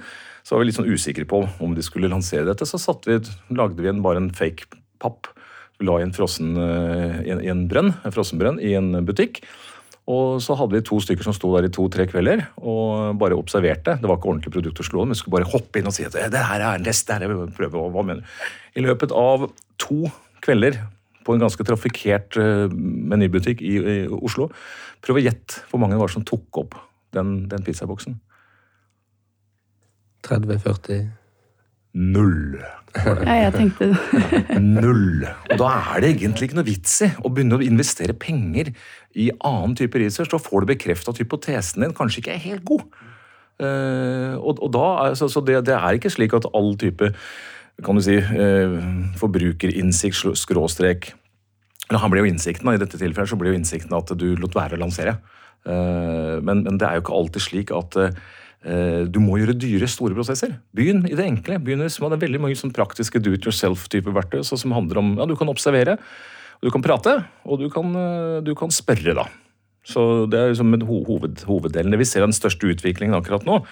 Så 0.46 0.54
var 0.54 0.62
vi 0.62 0.68
litt 0.68 0.78
sånn 0.78 0.90
usikre 0.90 1.26
på 1.26 1.42
om 1.58 1.74
de 1.74 1.82
skulle 1.82 2.10
lansere 2.12 2.46
dette. 2.46 2.68
Så 2.68 2.78
vi, 3.08 3.18
lagde 3.50 3.82
vi 3.82 3.90
en, 3.90 4.04
bare 4.04 4.22
en 4.22 4.30
fake 4.30 4.68
papp. 5.02 5.32
La 5.82 5.96
i 5.96 6.04
en, 6.04 6.14
frossen, 6.14 6.52
eh, 6.60 7.18
i 7.24 7.34
en, 7.34 7.42
i 7.42 7.50
en 7.50 7.64
brønn, 7.66 7.94
en 8.04 8.14
frossenbrønn 8.14 8.60
i 8.62 8.76
en 8.78 8.92
butikk. 9.08 9.40
Og 10.10 10.40
så 10.42 10.56
hadde 10.58 10.74
vi 10.74 10.82
to 10.86 10.98
stykker 11.02 11.26
som 11.26 11.34
sto 11.36 11.50
der 11.54 11.68
i 11.68 11.72
to-tre 11.72 12.06
kvelder 12.10 12.42
og 12.58 13.18
bare 13.20 13.38
observerte. 13.38 13.98
Det 14.00 14.08
var 14.08 14.18
ikke 14.18 14.30
ordentlig 14.32 14.54
produkt 14.54 14.80
å 14.82 14.86
slå 14.86 15.04
men 15.04 15.14
vi 15.14 15.20
skulle 15.20 15.38
bare 15.38 15.50
hoppe 15.52 15.80
inn 15.80 15.90
og 15.90 15.94
si 15.94 16.06
at 16.06 16.16
det 16.32 16.46
her 16.48 16.64
er 16.66 16.82
lest, 16.82 17.06
det 17.08 17.18
her 17.18 17.26
er 17.28 17.52
prøve, 17.56 17.84
hva 17.92 18.06
mener 18.06 18.24
du? 18.24 18.48
I 18.80 18.86
løpet 18.86 19.14
av 19.14 19.46
to 19.80 20.08
kvelder 20.44 20.80
på 21.26 21.36
en 21.36 21.44
ganske 21.44 21.64
trafikkert 21.68 22.38
uh, 22.40 22.66
menybutikk 22.72 23.60
i, 23.62 23.76
i, 23.76 23.96
Oslo. 24.08 24.48
Prøv 25.04 25.20
å 25.20 25.24
gjette 25.24 25.66
hvor 25.68 25.82
mange 25.82 25.98
det 25.98 26.02
var 26.02 26.12
som 26.12 26.24
tok 26.26 26.62
opp 26.62 26.78
den, 27.14 27.42
den 27.50 27.64
pizzaboksen. 27.66 28.16
30-40 30.26 31.19
null. 31.96 32.60
Ja, 32.90 33.36
jeg 33.46 33.52
tenkte 33.54 33.90
det. 33.92 33.98
Null. 34.80 35.22
Og 35.52 35.60
da 35.60 35.68
er 35.92 36.02
det 36.02 36.10
egentlig 36.16 36.48
ikke 36.48 36.58
noe 36.58 36.66
vits 36.66 36.96
i 37.06 37.10
å 37.22 37.30
begynne 37.30 37.60
å 37.60 37.62
investere 37.62 38.16
penger 38.18 38.72
i 39.18 39.28
annen 39.46 39.76
type 39.78 40.00
research. 40.02 40.32
Da 40.32 40.40
får 40.42 40.64
du 40.64 40.72
bekrefta 40.72 41.14
at 41.14 41.20
hypotesen 41.22 41.86
din 41.86 41.94
kanskje 41.96 42.22
ikke 42.22 42.34
er 42.34 42.42
helt 42.48 42.66
god. 42.66 42.82
Eh, 43.60 44.34
og, 44.40 44.58
og 44.58 44.72
da, 44.74 45.14
så 45.18 45.44
det, 45.44 45.60
det 45.68 45.76
er 45.76 45.98
ikke 45.98 46.12
slik 46.12 46.34
at 46.36 46.48
all 46.56 46.72
type 46.80 47.12
kan 47.84 47.96
du 47.96 48.02
si, 48.04 48.18
eh, 48.18 48.76
forbrukerinnsikt 49.20 50.36
skråstrek 50.36 51.12
eller 51.90 52.04
Han 52.04 52.12
ble 52.12 52.20
jo 52.22 52.28
innsikten, 52.30 52.68
da, 52.68 52.76
I 52.76 52.78
dette 52.78 52.98
tilfellet 53.00 53.32
så 53.32 53.36
ble 53.38 53.50
jo 53.50 53.58
innsikten 53.58 53.96
at 53.96 54.12
du 54.14 54.28
lot 54.38 54.54
være 54.54 54.76
å 54.76 54.82
lansere. 54.84 55.16
Eh, 55.66 56.36
men, 56.38 56.62
men 56.62 56.78
det 56.78 56.86
er 56.86 56.98
jo 56.98 57.02
ikke 57.02 57.16
alltid 57.18 57.42
slik 57.42 57.72
at 57.74 57.98
du 58.60 59.16
må 59.24 59.38
gjøre 59.40 59.54
dyre, 59.56 59.86
store 59.88 60.12
prosesser. 60.12 60.50
Begynn 60.76 61.06
i 61.08 61.14
det 61.16 61.24
enkle. 61.24 61.56
begynn 61.64 61.80
i 61.80 61.86
det 61.88 62.18
veldig 62.20 62.40
mange 62.44 62.58
sånn 62.60 62.74
praktiske 62.76 63.22
do 63.24 63.32
it 63.32 63.46
yourself-type 63.48 64.12
verktøy 64.12 64.42
så 64.44 64.58
som 64.60 64.74
handler 64.76 65.00
om 65.00 65.14
ja, 65.16 65.24
du 65.24 65.32
kan 65.32 65.48
observere, 65.48 65.94
og 66.60 66.68
du 66.68 66.74
kan 66.74 66.84
prate, 66.84 67.14
og 67.48 67.62
du 67.62 67.70
kan, 67.72 67.88
eh, 67.96 68.42
du 68.44 68.52
kan 68.54 68.68
spørre. 68.68 69.14
da. 69.16 69.24
Så 69.82 70.28
Det 70.28 70.38
er 70.38 70.52
liksom 70.52 70.76
hoved, 70.84 71.40
hoveddelen. 71.48 71.90
Det 71.90 72.02
vi 72.02 72.04
ser 72.04 72.20
den 72.20 72.36
største 72.36 72.68
utviklingen 72.68 73.16
akkurat 73.16 73.48
nå, 73.48 73.64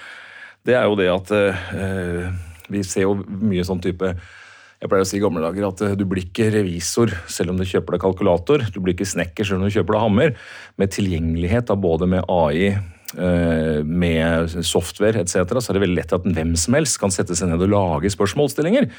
det 0.64 0.75
er 0.75 0.88
jo 0.88 0.97
det 0.97 1.09
at 1.12 1.30
eh, 1.37 2.33
vi 2.68 2.83
ser 2.83 3.02
jo 3.02 3.14
mye 3.28 3.64
sånn 3.64 3.85
type 3.85 4.16
jeg 4.78 4.87
pleier 4.87 5.02
å 5.02 5.09
si 5.11 5.16
i 5.18 5.23
gamle 5.23 5.42
dager 5.42 5.64
at 5.66 5.80
eh, 5.83 5.97
du 5.99 6.04
blir 6.07 6.28
ikke 6.28 6.52
revisor 6.54 7.11
selv 7.26 7.50
om 7.50 7.59
du 7.59 7.66
kjøper 7.66 7.97
deg 7.97 8.04
kalkulator. 8.04 8.62
Du 8.71 8.78
blir 8.78 8.95
ikke 8.95 9.09
snekker 9.11 9.47
selv 9.47 9.59
om 9.59 9.66
du 9.66 9.75
kjøper 9.75 9.97
deg 9.97 10.04
hammer. 10.04 10.37
Med 10.78 10.92
tilgjengelighet 10.95 11.73
av 11.75 11.80
både 11.83 12.07
med 12.11 12.23
AI, 12.30 12.68
eh, 12.71 12.85
med 13.17 14.53
software 14.69 15.23
etc., 15.23 15.49
så 15.49 15.71
er 15.71 15.79
det 15.79 15.85
veldig 15.87 15.97
lett 15.97 16.12
at 16.12 16.27
hvem 16.29 16.50
som 16.61 16.77
helst 16.77 16.99
kan 17.00 17.15
sette 17.15 17.33
seg 17.38 17.49
ned 17.49 17.62
og 17.65 17.73
lage 17.73 18.12
spørsmålsstillinger. 18.12 18.91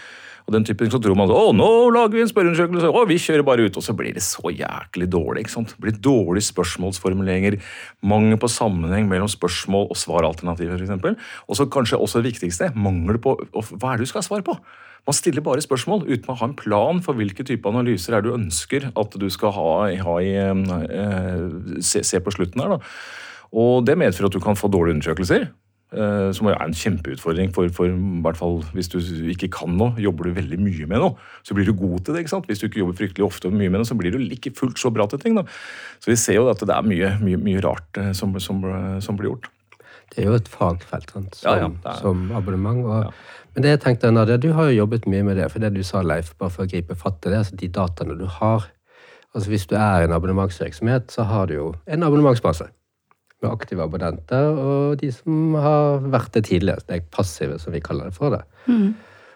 Og 0.50 0.56
den 0.56 0.66
typen 0.66 0.90
så 0.90 0.98
tror 0.98 1.14
man 1.14 1.30
å 1.30 1.52
nå 1.54 1.70
lager 1.94 2.18
vi 2.18 2.24
en 2.24 2.32
spørreundersøkelse, 2.32 2.90
å 2.90 3.06
vi 3.06 3.20
kjører 3.22 3.46
bare 3.46 3.68
ut. 3.70 3.78
Og 3.78 3.86
så 3.86 3.94
blir 3.94 4.16
det 4.18 4.26
så 4.26 4.50
jæklig 4.50 5.06
dårlig. 5.14 5.46
ikke 5.46 5.54
sant? 5.54 5.76
Det 5.76 5.84
blir 5.84 6.00
dårlige 6.10 6.50
spørsmålsformuleringer, 6.50 7.60
mangel 8.02 8.40
på 8.42 8.50
sammenheng 8.50 9.06
mellom 9.12 9.30
spørsmål 9.30 9.92
og 9.94 10.02
svaralternativer 10.02 10.82
f.eks. 10.82 11.30
Og 11.46 11.60
så 11.60 11.70
kanskje 11.70 12.02
også 12.02 12.24
det 12.24 12.32
viktigste, 12.32 12.72
mangel 12.74 13.22
på 13.22 13.36
hva 13.38 13.94
er 13.94 14.02
det 14.02 14.08
du 14.08 14.12
skal 14.12 14.24
ha 14.24 14.30
svar 14.32 14.46
på. 14.48 14.58
Man 15.06 15.16
stiller 15.16 15.46
bare 15.46 15.62
spørsmål 15.62 16.08
uten 16.10 16.34
å 16.34 16.40
ha 16.42 16.50
en 16.50 16.58
plan 16.58 16.98
for 17.06 17.18
hvilke 17.18 17.46
type 17.46 17.70
analyser 17.70 18.18
er 18.18 18.26
du 18.26 18.34
ønsker 18.34 18.90
at 18.90 19.16
du 19.22 19.30
skal 19.32 19.54
ha, 19.54 19.70
ha 20.02 20.18
i, 20.22 20.34
eh, 20.34 21.80
se, 21.86 22.02
se 22.02 22.20
på 22.26 22.34
slutten 22.34 22.66
her. 22.66 22.74
da. 22.74 22.82
Og 23.54 23.86
det 23.88 23.98
medfører 23.98 24.30
at 24.30 24.36
du 24.36 24.40
kan 24.44 24.56
få 24.60 24.70
dårlige 24.70 24.98
undersøkelser. 25.00 25.48
eh, 25.94 26.32
Som 26.38 26.48
er 26.48 26.58
en 26.62 26.74
kjempeutfordring 26.74 27.54
for, 27.54 27.70
for 27.74 27.90
hvert 28.22 28.38
fall 28.38 28.60
hvis 28.74 28.90
du 28.92 29.00
ikke 29.32 29.50
kan 29.50 29.76
noe, 29.78 29.96
jobber 29.98 30.30
du 30.30 30.34
veldig 30.38 30.60
mye 30.62 30.86
med 30.86 31.00
noe, 31.02 31.16
så 31.44 31.56
blir 31.58 31.66
du 31.66 31.74
god 31.74 32.06
til 32.06 32.14
det. 32.14 32.20
ikke 32.26 32.30
sant? 32.36 32.46
Hvis 32.46 32.60
du 32.60 32.68
ikke 32.68 32.84
jobber 32.84 32.94
fryktelig 33.00 33.26
ofte 33.26 33.48
og 33.50 33.54
mye 33.58 33.70
med 33.70 33.82
noe, 33.82 33.90
så 33.90 33.98
blir 33.98 34.12
du 34.14 34.20
ikke 34.20 34.54
fullt 34.56 34.78
så 34.78 34.92
bra 34.94 35.08
til 35.10 35.20
ting. 35.20 35.36
da. 35.36 35.44
Så 36.00 36.12
vi 36.12 36.16
ser 36.16 36.38
jo 36.38 36.50
at 36.50 36.60
det 36.62 36.70
er 36.76 36.86
mye, 36.86 37.16
mye, 37.24 37.38
mye 37.42 37.64
rart 37.66 37.98
eh, 37.98 38.12
som, 38.14 38.38
som, 38.40 38.62
som 39.02 39.18
blir 39.18 39.32
gjort. 39.34 39.50
Det 40.14 40.24
er 40.24 40.30
jo 40.30 40.38
et 40.38 40.48
fagfelt 40.50 41.12
sant? 41.14 41.36
Som, 41.36 41.50
Ja, 41.50 41.70
ja, 41.86 41.98
som 41.98 42.32
abonnement. 42.38 42.86
Og, 42.86 43.04
Ja. 43.10 43.12
Men 43.56 43.64
det 43.64 43.70
jeg 43.72 43.80
tenkte, 43.82 44.12
Nadia, 44.14 44.38
du 44.38 44.52
har 44.54 44.70
jo 44.70 44.78
jobbet 44.86 45.08
mye 45.10 45.24
med 45.26 45.38
det. 45.38 45.48
For 45.52 45.60
det 45.60 45.74
du 45.74 45.82
sa, 45.84 46.04
Leif, 46.06 46.36
bare 46.38 46.54
for 46.54 46.64
å 46.64 46.70
gripe 46.70 46.94
fatt 46.96 47.26
i 47.26 47.32
det, 47.34 47.40
altså 47.42 47.56
de 47.58 47.68
dataene 47.68 48.16
du 48.18 48.26
har 48.26 48.70
altså 49.34 49.50
Hvis 49.50 49.68
du 49.70 49.76
er 49.76 50.02
i 50.02 50.06
en 50.08 50.14
abonnementsvirksomhet, 50.14 51.12
så 51.14 51.24
har 51.30 51.46
du 51.50 51.54
jo 51.54 51.66
en 51.86 52.02
abonnementsbase 52.04 52.66
aktive 53.48 53.86
abonnenter 53.86 54.50
og 54.52 54.98
de 55.00 55.12
som 55.16 55.56
har 55.56 56.04
vært 56.04 56.34
det 56.36 56.44
tidligere. 56.50 56.84
Er 56.90 57.06
passive, 57.12 57.60
som 57.60 57.72
vi 57.74 57.80
kaller 57.80 58.10
det 58.10 58.18
for 58.18 58.36
det. 58.36 58.44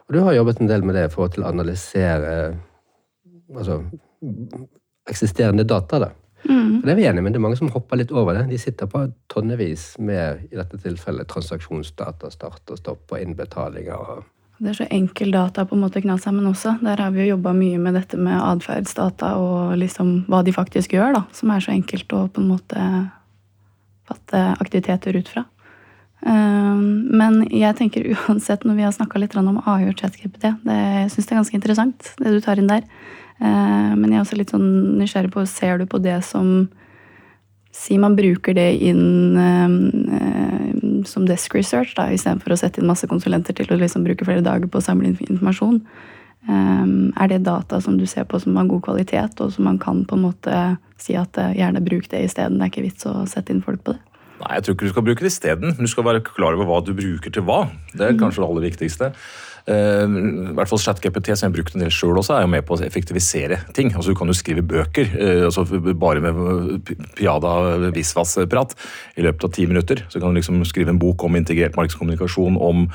Og 0.03 0.13
du 0.13 0.19
har 0.19 0.35
jobbet 0.35 0.59
en 0.59 0.67
del 0.67 0.83
med 0.83 0.95
det 0.95 1.05
i 1.07 1.13
forhold 1.13 1.37
til 1.37 1.45
å 1.45 1.51
analysere 1.53 2.33
altså, 3.55 3.79
eksisterende 5.09 5.63
data. 5.63 5.99
da. 5.99 6.11
Og 6.43 6.83
det 6.83 6.91
er 6.91 6.99
vi 6.99 7.07
enige, 7.07 7.23
men 7.23 7.31
det 7.31 7.39
er 7.39 7.45
mange 7.45 7.57
som 7.59 7.71
hopper 7.71 8.01
litt 8.01 8.11
over 8.11 8.35
det. 8.35 8.49
De 8.51 8.59
sitter 8.59 8.89
på 8.91 9.05
tonnevis 9.31 9.93
med 10.03 10.43
i 10.51 10.59
dette 10.59 10.79
tilfellet 10.83 11.29
transaksjonsdata, 11.31 12.31
start 12.33 12.73
og 12.73 12.79
stopp 12.81 13.13
og 13.15 13.21
innbetalinger. 13.21 13.95
og 13.95 14.23
Det 14.59 14.73
er 14.73 14.79
så 14.81 14.87
enkel 14.91 15.31
data 15.31 15.63
på 15.65 15.77
en 15.77 15.83
måte 15.85 16.01
å 16.01 16.03
kna 16.03 16.17
sammen 16.19 16.49
også. 16.49 16.77
Der 16.83 16.99
har 16.99 17.15
vi 17.15 17.23
jo 17.23 17.37
jobba 17.37 17.53
mye 17.55 17.79
med 17.79 17.95
dette 17.95 18.19
med 18.19 18.35
atferdsdata 18.35 19.35
og 19.39 19.77
liksom 19.79 20.25
hva 20.27 20.43
de 20.43 20.55
faktisk 20.55 20.97
gjør, 20.97 21.15
da. 21.15 21.23
Som 21.31 21.53
er 21.55 21.63
så 21.63 21.71
enkelt 21.71 22.11
å 22.11 22.27
på 22.27 22.43
en 22.43 22.51
måte 22.51 22.87
fatte 24.09 24.43
aktiviteter 24.59 25.17
ut 25.17 25.31
fra. 25.31 25.45
Um, 26.23 27.09
Men 27.11 27.41
jeg 27.51 27.75
tenker 27.79 28.07
uansett, 28.15 28.63
når 28.63 28.77
vi 28.77 28.85
har 28.87 28.93
snakka 28.95 29.19
litt 29.19 29.35
om 29.35 29.59
AI 29.59 29.89
og 29.89 29.97
ChatGPT, 29.99 30.53
jeg 30.65 31.09
syns 31.11 31.25
det 31.25 31.33
er 31.33 31.41
ganske 31.41 31.59
interessant, 31.59 32.13
det 32.19 32.31
du 32.31 32.39
tar 32.43 32.61
inn 32.61 32.71
der. 32.71 32.85
Uh, 33.41 33.91
Men 33.95 34.11
jeg 34.11 34.19
er 34.19 34.23
også 34.23 34.39
litt 34.39 34.53
sånn 34.55 34.69
nysgjerrig 35.01 35.33
på, 35.33 35.45
ser 35.49 35.83
du 35.83 35.87
på 35.89 36.01
det 36.03 36.21
som 36.27 36.69
Si 37.73 37.97
man 37.97 38.13
bruker 38.13 38.53
det 38.53 38.67
inn 38.85 39.33
eh, 39.33 39.71
eh, 40.13 40.73
som 41.09 41.25
desk 41.25 41.55
research, 41.57 41.95
da, 41.97 42.05
istedenfor 42.13 42.53
å 42.53 42.57
sette 42.61 42.79
inn 42.79 42.89
masse 42.89 43.09
konsulenter 43.09 43.57
til 43.57 43.73
å 43.73 43.79
liksom 43.81 44.05
bruke 44.05 44.27
flere 44.27 44.45
dager 44.45 44.69
på 44.69 44.77
å 44.77 44.85
samle 44.85 45.09
inn 45.09 45.17
informasjon. 45.25 45.79
Eh, 46.43 46.87
er 47.23 47.31
det 47.31 47.43
data 47.45 47.79
som 47.81 47.97
du 47.99 48.05
ser 48.09 48.27
på 48.29 48.39
som 48.41 48.57
har 48.59 48.71
god 48.71 48.83
kvalitet, 48.87 49.39
og 49.43 49.53
som 49.53 49.69
man 49.69 49.79
kan 49.79 50.03
på 50.07 50.17
en 50.17 50.25
måte 50.27 50.63
si 51.01 51.15
at 51.19 51.37
eh, 51.39 51.55
gjerne 51.59 51.83
bruk 51.85 52.09
det 52.11 52.25
isteden? 52.27 52.59
Det 52.59 52.67
er 52.67 52.73
ikke 52.73 52.87
vits 52.89 53.07
å 53.09 53.21
sette 53.29 53.55
inn 53.55 53.63
folk 53.65 53.83
på 53.85 53.95
det. 53.95 54.03
Nei, 54.43 54.57
jeg 54.57 54.65
tror 54.65 54.75
ikke 54.75 54.87
du 54.87 54.91
skal 54.91 55.05
bruke 55.07 55.23
det 55.23 55.31
isteden. 55.31 55.75
Du 55.77 55.87
skal 55.87 56.07
være 56.07 56.23
klar 56.25 56.57
over 56.57 56.67
hva 56.67 56.81
du 56.83 56.91
bruker 56.97 57.31
til 57.31 57.45
hva. 57.47 57.61
Det 57.93 58.03
er 58.09 58.19
kanskje 58.19 58.43
det 58.43 58.49
aller 58.49 58.65
viktigste. 58.65 59.11
Eh, 59.65 60.03
I 60.03 60.53
hvert 60.57 60.67
fall 60.67 60.81
ChatGPT, 60.83 61.29
som 61.37 61.45
jeg 61.47 61.51
har 61.51 61.55
brukt 61.55 61.75
en 61.77 61.83
del 61.85 61.91
sjøl 61.93 62.17
også, 62.19 62.35
er 62.35 62.43
jo 62.43 62.49
med 62.51 62.65
på 62.67 62.75
å 62.75 62.81
effektivisere 62.83 63.61
ting. 63.77 63.93
Altså 63.95 64.11
Du 64.11 64.17
kan 64.19 64.27
jo 64.27 64.35
skrive 64.35 64.59
bøker 64.67 65.07
eh, 65.15 65.43
altså 65.47 65.63
bare 65.95 66.19
med 66.25 66.81
p- 66.83 66.97
Piada 67.15 67.53
Visvas-prat 67.95 68.75
i 69.15 69.23
løpet 69.23 69.47
av 69.47 69.53
ti 69.55 69.67
minutter. 69.69 70.03
Så 70.11 70.19
kan 70.19 70.33
du 70.33 70.39
liksom 70.41 70.59
skrive 70.67 70.91
en 70.91 70.99
bok 70.99 71.23
om 71.23 71.37
integrert 71.39 71.77
markedskommunikasjon, 71.79 72.57
om, 72.59 72.89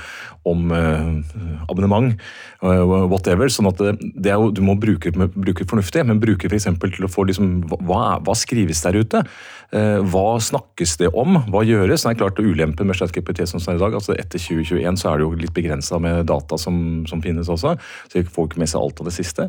om 0.44 0.72
eh, 0.76 1.64
abonnement, 1.72 2.12
eh, 2.60 2.84
whatever. 3.08 3.48
sånn 3.48 3.70
at 3.72 3.80
det, 3.80 4.28
er 4.28 4.36
jo, 4.36 4.50
Du 4.52 4.60
må 4.60 4.76
bruke, 4.76 5.08
bruke 5.16 5.64
fornuftig, 5.68 6.04
men 6.04 6.20
bruke 6.20 6.50
f.eks. 6.52 6.68
til 6.68 7.08
å 7.08 7.12
få 7.12 7.24
liksom, 7.30 7.62
hva- 7.80 8.18
hva, 8.20 8.36
skrives 8.36 8.84
der 8.84 9.00
ute? 9.00 9.24
Eh, 9.72 9.98
Hva 10.04 10.36
snakkes 10.40 10.96
det 11.00 11.10
om? 11.16 11.40
Hva 11.48 11.64
gjøres? 11.64 12.04
Det 12.04 12.12
er 12.12 12.20
klart 12.20 12.38
Ulempen 12.44 12.88
med 12.88 12.96
ChatGPT 13.00 13.46
som 13.48 13.60
er 13.64 13.76
i 13.76 13.82
dag, 13.82 13.96
altså 13.96 14.14
etter 14.16 14.36
2021 14.40 14.96
så 15.00 15.10
er 15.14 15.18
det 15.20 15.26
jo 15.26 15.32
litt 15.46 15.56
begrensa 15.56 15.98
med 16.00 16.26
data 16.28 16.57
som, 16.60 17.06
som 17.08 17.22
finnes 17.24 17.48
også. 17.48 17.76
Så 18.08 18.22
folk 18.22 18.34
får 18.34 18.50
ikke 18.50 18.62
med 18.64 18.72
seg 18.72 18.82
alt 18.82 19.02
av 19.02 19.10
det 19.10 19.16
siste. 19.16 19.48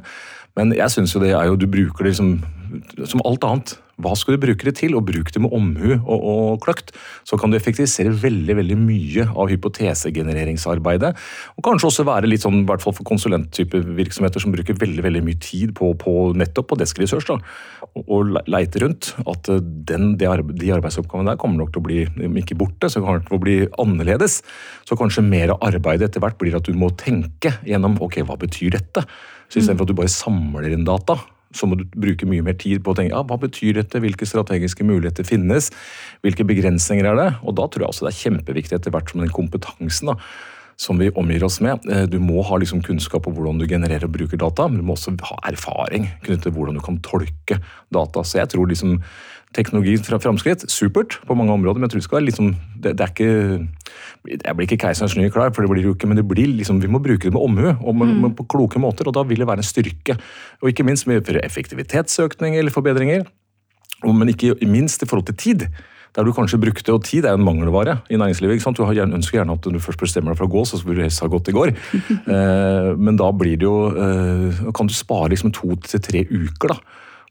Men 0.58 0.74
jeg 0.76 0.96
syns 0.96 1.14
jo 1.14 1.22
det 1.24 1.36
er 1.36 1.52
jo 1.52 1.60
Du 1.60 1.68
bruker 1.70 2.08
det 2.08 2.16
liksom 2.16 2.40
som 3.10 3.22
alt 3.26 3.46
annet. 3.48 3.72
Hva 4.00 4.12
skal 4.16 4.36
du 4.36 4.44
bruke 4.44 4.68
det 4.68 4.76
til? 4.78 4.94
Og 4.96 5.08
bruk 5.08 5.32
det 5.34 5.42
med 5.42 5.52
omhu 5.56 5.96
og, 5.98 6.20
og 6.20 6.60
kløkt. 6.64 6.92
Så 7.28 7.36
kan 7.40 7.52
du 7.52 7.58
effektivisere 7.58 8.14
veldig 8.14 8.56
veldig 8.60 8.78
mye 8.78 9.26
av 9.34 9.50
hypotesegenereringsarbeidet. 9.50 11.10
Og 11.58 11.66
kanskje 11.66 11.90
også 11.90 12.06
være 12.08 12.30
litt 12.30 12.46
sånn, 12.46 12.62
i 12.62 12.68
hvert 12.70 12.84
fall 12.84 12.94
for 12.96 13.08
konsulenttype 13.10 13.82
virksomheter 13.98 14.44
som 14.44 14.54
bruker 14.54 14.78
veldig 14.80 15.04
veldig 15.08 15.24
mye 15.26 15.40
tid 15.42 15.74
på, 15.80 15.92
på 16.00 16.14
nettopp 16.40 16.70
på 16.72 16.78
desk 16.80 17.02
research, 17.02 17.28
da, 17.28 17.40
og, 17.90 18.04
og 18.06 18.38
leite 18.48 18.84
rundt. 18.86 19.12
At 19.26 19.50
eh, 19.52 19.60
den, 19.90 20.14
de, 20.22 20.30
arbe- 20.30 20.56
de 20.62 20.72
arbeidsoppgavene 20.78 21.34
der 21.34 21.42
kommer 21.42 21.64
nok 21.64 21.74
til 21.74 21.82
å 21.82 21.88
bli, 21.90 22.04
om 22.30 22.40
ikke 22.40 22.60
borte, 22.60 22.92
så 22.94 23.02
kommer 23.02 23.24
det 23.24 23.32
til 23.32 23.40
å 23.40 23.44
bli 23.48 23.58
annerledes. 23.82 24.40
Så 24.88 25.00
kanskje 25.00 25.26
mer 25.26 25.56
av 25.58 25.66
arbeidet 25.74 26.12
etter 26.12 26.24
hvert 26.24 26.40
blir 26.40 26.56
at 26.62 26.70
du 26.70 26.78
må 26.78 26.94
tenke 27.02 27.58
gjennom 27.68 27.98
ok, 28.06 28.22
hva 28.30 28.38
betyr 28.40 28.78
dette? 28.78 29.08
Så 29.50 29.60
istedenfor 29.60 29.88
at 29.88 29.92
du 29.92 29.98
bare 29.98 30.14
samler 30.14 30.70
inn 30.74 30.86
data, 30.88 31.18
så 31.56 31.66
må 31.66 31.80
du 31.80 31.88
bruke 31.98 32.28
mye 32.30 32.46
mer 32.46 32.58
tid 32.62 32.84
på 32.86 32.94
å 32.94 32.98
tenke 32.98 33.16
ja, 33.16 33.24
hva 33.26 33.40
betyr 33.42 33.80
dette, 33.80 34.02
hvilke 34.04 34.28
strategiske 34.30 34.86
muligheter 34.86 35.26
finnes, 35.26 35.72
hvilke 36.22 36.46
begrensninger 36.46 37.10
er 37.10 37.18
det? 37.18 37.30
Og 37.42 37.58
da 37.58 37.66
tror 37.66 37.88
jeg 37.88 37.94
også 37.96 38.06
det 38.06 38.14
er 38.14 38.22
kjempeviktig 38.22 38.78
etter 38.78 38.94
hvert 38.94 39.10
som 39.10 39.24
den 39.24 39.34
kompetansen 39.34 40.12
da, 40.12 40.18
som 40.80 41.02
vi 41.02 41.10
omgir 41.18 41.44
oss 41.44 41.58
med. 41.66 41.82
Eh, 41.90 42.06
Du 42.08 42.20
må 42.24 42.44
ha 42.46 42.60
liksom 42.62 42.84
kunnskap 42.86 43.28
om 43.28 43.36
hvordan 43.36 43.60
du 43.60 43.66
genererer 43.68 44.06
og 44.06 44.14
bruker 44.14 44.40
data, 44.40 44.68
men 44.70 44.80
du 44.80 44.86
må 44.86 44.96
også 44.96 45.16
ha 45.32 45.42
erfaring 45.50 46.08
knyttet 46.22 46.46
til 46.48 46.56
hvordan 46.56 46.78
du 46.78 46.86
kan 46.86 47.02
tolke 47.04 47.58
data. 47.92 48.24
Så 48.24 48.40
jeg 48.40 48.54
tror 48.54 48.70
liksom 48.70 49.00
teknologi 49.56 49.96
fra 50.06 50.20
framskritt, 50.22 50.68
supert 50.70 51.18
på 51.26 51.36
mange 51.38 51.54
områder, 51.56 51.80
men 51.80 51.88
jeg 51.88 51.96
tror 51.96 52.04
det 52.04 52.06
skal 52.06 52.20
være 52.20 52.28
liksom 52.28 52.50
det, 52.84 52.94
det 53.00 53.06
er 53.06 53.14
ikke 53.14 53.30
Jeg 54.30 54.56
blir 54.56 54.68
ikke 54.68 54.82
keiserens 54.86 55.16
nye 55.18 55.32
klær, 55.34 55.54
for 55.56 55.66
det 55.66 55.72
blir 55.72 55.88
jo 55.88 55.96
ikke, 55.96 56.08
men 56.10 56.20
det 56.20 56.28
blir 56.28 56.52
liksom, 56.54 56.82
vi 56.84 56.92
må 56.92 57.02
bruke 57.02 57.26
det 57.26 57.34
med 57.34 57.42
omhu 57.42 57.70
og 57.72 57.96
med, 57.96 58.14
mm. 58.14 58.34
på 58.38 58.46
kloke 58.52 58.82
måter, 58.82 59.08
og 59.10 59.16
da 59.18 59.24
vil 59.26 59.42
det 59.42 59.48
være 59.50 59.64
en 59.64 59.70
styrke. 59.70 60.20
Og 60.62 60.70
ikke 60.70 60.86
minst 60.86 61.08
medføre 61.10 61.42
effektivitetsøkning 61.46 62.60
eller 62.60 62.74
forbedringer, 62.74 63.26
men 64.06 64.30
ikke 64.30 64.54
minst 64.68 65.04
i 65.04 65.10
forhold 65.10 65.32
til 65.32 65.40
tid. 65.40 65.66
Der 66.16 66.26
du 66.26 66.34
kanskje 66.34 66.58
brukte, 66.58 66.94
og 66.94 67.04
tid 67.06 67.26
er 67.26 67.38
en 67.38 67.44
mangelvare 67.46 68.00
i 68.10 68.18
næringslivet. 68.18 68.54
ikke 68.58 68.64
sant? 68.64 68.78
Du 68.78 68.84
har 68.84 68.94
gjerne, 68.94 69.16
ønsker 69.16 69.40
gjerne 69.40 69.54
at 69.54 69.66
du 69.66 69.80
først 69.80 70.02
bestemmer 70.02 70.34
deg 70.34 70.40
for 70.40 70.50
å 70.50 70.54
gå, 70.56 70.64
så 70.66 70.80
burde 70.82 71.02
du 71.02 71.06
helst 71.06 71.22
ha 71.22 71.30
gått 71.30 71.50
i 71.50 71.58
går. 71.58 71.74
Eh, 72.30 72.90
men 72.98 73.18
da 73.18 73.30
blir 73.34 73.58
det 73.58 73.66
jo 73.66 73.90
eh, 73.90 74.58
Kan 74.76 74.90
du 74.90 74.94
spare 74.94 75.32
liksom 75.32 75.52
to 75.56 75.74
til 75.82 76.02
tre 76.04 76.22
uker 76.30 76.74
da, 76.74 76.76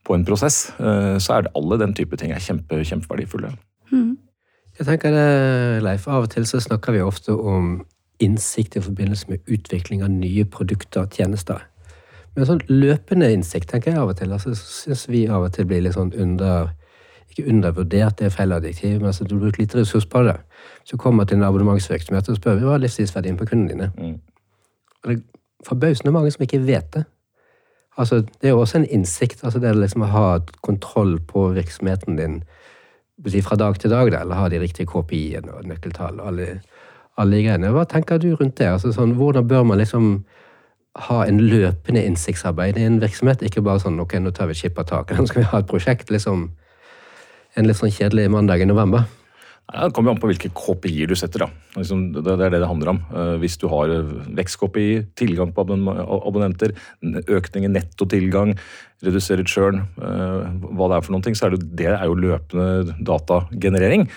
på 0.07 0.14
en 0.14 0.25
prosess, 0.25 0.71
eh, 0.81 1.17
så 1.19 1.37
er 1.37 1.47
det 1.47 1.55
alle 1.57 1.78
den 1.81 1.95
type 1.95 2.17
ting 2.17 2.33
er 2.33 2.43
kjempe, 2.43 2.85
kjempeverdifulle. 2.85 3.52
Jeg 4.78 4.87
tenker 4.87 5.11
det, 5.11 5.83
Leif, 5.83 6.07
Av 6.09 6.23
og 6.23 6.31
til 6.31 6.47
så 6.47 6.61
snakker 6.62 6.95
vi 6.95 7.00
ofte 7.02 7.35
om 7.35 7.81
innsikt 8.23 8.76
i 8.76 8.83
forbindelse 8.83 9.26
med 9.28 9.50
utvikling 9.50 10.02
av 10.02 10.11
nye 10.11 10.45
produkter 10.45 11.02
og 11.02 11.14
tjenester. 11.14 11.64
Men 12.35 12.47
sånn 12.47 12.62
løpende 12.71 13.31
innsikt 13.35 13.71
tenker 13.73 13.93
jeg 13.93 13.99
av 13.99 14.12
og 14.12 14.19
til. 14.19 14.33
altså 14.33 14.55
Syns 14.55 15.09
vi 15.11 15.25
av 15.26 15.49
og 15.49 15.52
til 15.55 15.67
blir 15.67 15.83
litt 15.83 15.97
sånn 15.99 16.14
under 16.14 16.75
Ikke 17.28 17.45
undervurdert, 17.50 18.17
det 18.19 18.25
er 18.25 18.31
feil 18.33 18.55
adjektiv, 18.57 18.95
men 19.02 19.11
altså 19.11 19.26
du 19.28 19.35
bruker 19.37 19.61
lite 19.61 19.76
ressurs 19.76 20.07
på 20.09 20.23
det. 20.25 20.38
Så 20.88 20.97
kommer 20.97 21.26
til 21.28 21.37
en 21.37 21.45
abonnementsvirksomhet 21.45 22.28
og 22.33 22.38
spør 22.38 22.57
vi 22.57 22.64
hva 22.64 22.78
er 22.78 22.81
livstidsverdien 22.87 23.37
på 23.37 23.45
kundene 23.50 23.75
dine. 23.75 23.88
Mm. 23.99 24.14
Og 25.02 25.11
det 25.11 25.19
er 25.19 25.67
forbausende 25.69 26.14
mange 26.14 26.31
som 26.33 26.47
ikke 26.47 26.62
vet 26.64 26.88
det. 26.95 27.05
Altså, 27.99 28.21
det 28.23 28.49
er 28.49 28.55
jo 28.55 28.61
også 28.61 28.78
en 28.78 28.90
innsikt. 28.90 29.45
altså 29.45 29.59
Det 29.59 29.69
er 29.69 29.75
liksom 29.75 30.05
å 30.07 30.12
ha 30.12 30.26
kontroll 30.62 31.19
på 31.21 31.49
virksomheten 31.57 32.17
din 32.17 32.43
fra 33.43 33.57
dag 33.57 33.78
til 33.78 33.90
dag, 33.90 34.12
da, 34.12 34.21
eller 34.21 34.38
ha 34.38 34.49
de 34.49 34.61
riktige 34.62 34.87
KPI-ene 34.87 35.50
og 35.50 35.67
nøkkeltall 35.67 36.21
og 36.21 36.28
alle, 36.31 36.61
alle 37.19 37.40
greiene. 37.43 37.73
Hva 37.75 37.83
tenker 37.85 38.19
du 38.23 38.37
rundt 38.37 38.59
det? 38.59 38.69
Altså, 38.71 38.93
sånn, 38.95 39.17
hvordan 39.19 39.49
bør 39.49 39.64
man 39.67 39.78
liksom 39.78 40.25
ha 41.09 41.25
en 41.26 41.40
løpende 41.40 42.05
innsiktsarbeid 42.07 42.78
i 42.78 42.87
en 42.87 43.00
virksomhet? 43.02 43.43
Ikke 43.43 43.64
bare 43.67 43.83
sånn 43.83 43.99
ok, 43.99 44.14
nå 44.23 44.31
tar 44.31 44.47
vi 44.47 44.55
skippertak, 44.55 45.11
nå 45.19 45.26
skal 45.26 45.43
vi 45.43 45.50
ha 45.50 45.59
et 45.59 45.71
prosjekt. 45.71 46.11
liksom 46.14 46.50
En 47.57 47.67
litt 47.67 47.81
sånn 47.81 47.90
kjedelig 47.90 48.31
mandag 48.31 48.62
i 48.62 48.67
november. 48.71 49.09
Det 49.68 49.92
kommer 49.92 50.14
an 50.14 50.20
på 50.20 50.30
hvilke 50.30 50.48
KPI-er 50.56 51.10
du 51.10 51.16
setter. 51.18 51.44
da. 51.44 51.48
Liksom, 51.76 52.06
det 52.16 52.25
er 52.25 52.50
det 52.54 52.60
det 52.62 52.70
handler 52.70 52.94
om. 52.94 53.00
Eh, 53.12 53.34
hvis 53.42 53.58
du 53.60 53.66
har 53.68 53.92
vekst-KPI, 54.38 55.12
tilgang 55.14 55.52
på 55.52 55.60
abonnenter, 55.60 56.72
økning 57.28 57.68
i 57.68 57.72
nettotilgang, 57.75 58.54
redusere 59.04 59.44
churn, 59.44 59.84
eh, 60.00 60.48
hva 60.72 60.88
det 60.88 60.96
er 60.96 61.04
for 61.04 61.12
noen 61.12 61.26
ting, 61.26 61.37
så 61.37 61.46
er 61.46 61.56
det, 61.56 61.76
det 61.76 61.90
er 61.92 62.06
jo 62.08 62.16
løpende 62.16 62.96
datagenerering. 63.04 64.08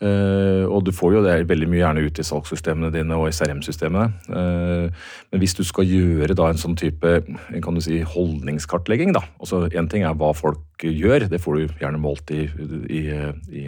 Uh, 0.00 0.64
og 0.72 0.86
du 0.86 0.94
får 0.96 1.12
jo 1.12 1.20
det 1.26 1.34
veldig 1.50 1.66
mye 1.68 1.82
gjerne 1.82 2.04
ut 2.06 2.20
i 2.22 2.24
salgssystemene 2.24 2.88
dine 2.94 3.18
og 3.20 3.26
i 3.28 3.34
CRM-systemene. 3.36 4.06
Uh, 4.32 4.88
men 5.28 5.42
hvis 5.42 5.52
du 5.58 5.60
skal 5.68 5.84
gjøre 5.84 6.36
da 6.38 6.46
en 6.48 6.60
sånn 6.60 6.76
type 6.80 7.18
kan 7.60 7.76
du 7.76 7.82
si, 7.84 7.98
holdningskartlegging 8.08 9.12
da, 9.12 9.26
altså 9.42 9.66
En 9.76 9.90
ting 9.92 10.06
er 10.06 10.16
hva 10.16 10.32
folk 10.36 10.64
gjør, 10.80 11.26
det 11.28 11.40
får 11.44 11.58
du 11.58 11.80
gjerne 11.82 12.00
målt 12.00 12.30
i, 12.32 12.46
i, 12.88 13.02
i 13.52 13.64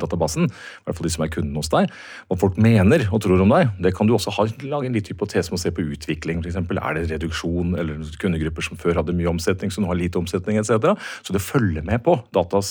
databasen. 0.00 0.48
I 0.48 0.88
hvert 0.88 0.98
fall 0.98 1.06
de 1.06 1.12
som 1.14 1.24
er 1.24 1.30
kunden 1.30 1.54
hos 1.60 1.70
deg. 1.70 1.92
Hva 2.26 2.38
folk 2.40 2.58
mener 2.58 3.04
og 3.12 3.22
tror 3.22 3.44
om 3.44 3.54
deg, 3.54 3.70
det 3.84 3.94
kan 3.94 4.08
du 4.08 4.16
også 4.16 4.34
ha, 4.34 4.48
lage 4.66 4.90
en 4.90 4.96
liten 4.96 5.14
hypotese 5.14 5.52
med 5.52 5.60
å 5.60 5.62
se 5.62 5.72
på 5.74 5.84
utvikling. 5.94 6.42
For 6.42 6.50
eksempel, 6.50 6.80
er 6.82 6.98
det 6.98 7.06
reduksjon 7.12 7.76
eller 7.78 8.02
kundegrupper 8.18 8.66
som 8.66 8.80
før 8.80 8.98
hadde 8.98 9.14
mye 9.14 9.30
omsetning, 9.30 9.70
som 9.70 9.86
nå 9.86 9.92
har 9.92 10.00
lite 10.00 10.18
omsetning 10.18 10.58
etc. 10.58 10.90
Så 11.22 11.36
det 11.36 11.44
følger 11.44 11.86
med 11.86 12.02
på 12.06 12.18
data, 12.34 12.64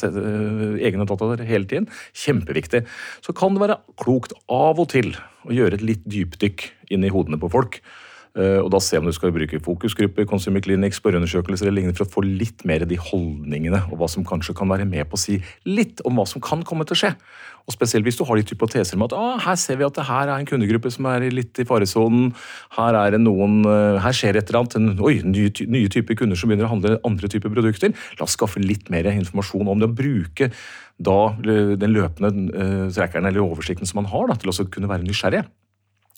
egne 0.84 1.08
data 1.08 1.32
hele 1.48 1.64
tiden. 1.64 1.88
Kjempeviktig 2.12 2.84
så 3.26 3.36
kan 3.38 3.56
det 3.56 3.64
være 3.64 3.80
klokt 4.02 4.36
av 4.52 4.80
og 4.82 4.92
til 4.94 5.14
å 5.48 5.56
gjøre 5.56 5.80
et 5.80 5.86
litt 5.86 6.06
dypdykk 6.10 6.68
inn 6.94 7.08
i 7.08 7.14
hodene 7.14 7.40
på 7.42 7.52
folk. 7.52 7.82
Eh, 8.38 8.60
og 8.62 8.70
da 8.70 8.80
se 8.84 9.00
om 9.00 9.08
du 9.08 9.14
skal 9.16 9.34
bruke 9.34 9.60
fokusgrupper, 9.66 10.28
consumer 10.30 10.62
clinics, 10.62 11.00
spørreundersøkelser 11.02 11.66
eller 11.66 11.80
lignende 11.80 11.98
for 11.98 12.06
å 12.06 12.14
få 12.20 12.24
litt 12.26 12.62
mer 12.70 12.86
de 12.86 13.00
holdningene, 13.02 13.88
og 13.90 13.98
hva 14.02 14.10
som 14.12 14.26
kanskje 14.28 14.54
kan 14.58 14.70
være 14.70 14.86
med 14.90 15.08
på 15.10 15.18
å 15.18 15.22
si 15.22 15.40
litt 15.66 16.04
om 16.06 16.20
hva 16.20 16.28
som 16.30 16.44
kan 16.44 16.62
komme 16.68 16.86
til 16.86 16.98
å 16.98 17.02
skje. 17.02 17.14
Og 17.68 17.76
Spesielt 17.76 18.06
hvis 18.08 18.16
du 18.16 18.24
har 18.24 18.38
litt 18.40 18.52
hypoteser 18.54 18.96
om 18.96 19.04
at 19.08 19.16
ah, 19.18 19.42
her 19.44 19.58
ser 19.60 19.80
vi 19.80 19.84
at 19.88 19.98
det 19.98 20.06
her 20.08 20.30
er 20.30 20.38
en 20.38 20.48
kundegruppe 20.48 20.92
som 20.94 21.10
er 21.10 21.26
litt 21.34 21.58
i 21.60 21.66
faresonen. 21.68 22.30
Her 22.78 22.96
er 22.96 23.18
noen, 23.20 23.60
eh, 23.68 23.98
her 24.06 24.16
skjer 24.16 24.38
et 24.40 24.52
eller 24.52 24.62
annet. 24.62 24.78
En, 24.80 24.94
oi, 25.04 25.18
nye, 25.26 25.52
nye 25.74 25.92
typer 25.92 26.16
kunder 26.22 26.40
som 26.40 26.52
begynner 26.52 26.70
å 26.70 26.76
handle 26.78 27.00
andre 27.08 27.32
typer 27.34 27.52
produkter. 27.52 27.92
La 28.22 28.28
oss 28.28 28.38
skaffe 28.38 28.62
litt 28.64 28.92
mer 28.94 29.10
informasjon 29.12 29.68
om 29.68 29.82
det. 29.82 29.90
og 29.90 29.98
bruke 29.98 30.52
da 30.98 31.20
eh, 31.46 31.76
den 31.78 31.94
løpende 31.94 32.32
uh, 32.50 32.88
trackeren 32.94 33.30
eller 33.30 33.44
oversikten 33.44 33.86
som 33.86 34.02
man 34.02 34.12
har, 34.12 34.30
da, 34.32 34.38
til 34.42 34.54
å 34.54 34.70
kunne 34.72 34.90
være 34.90 35.06
nysgjerrig 35.06 35.46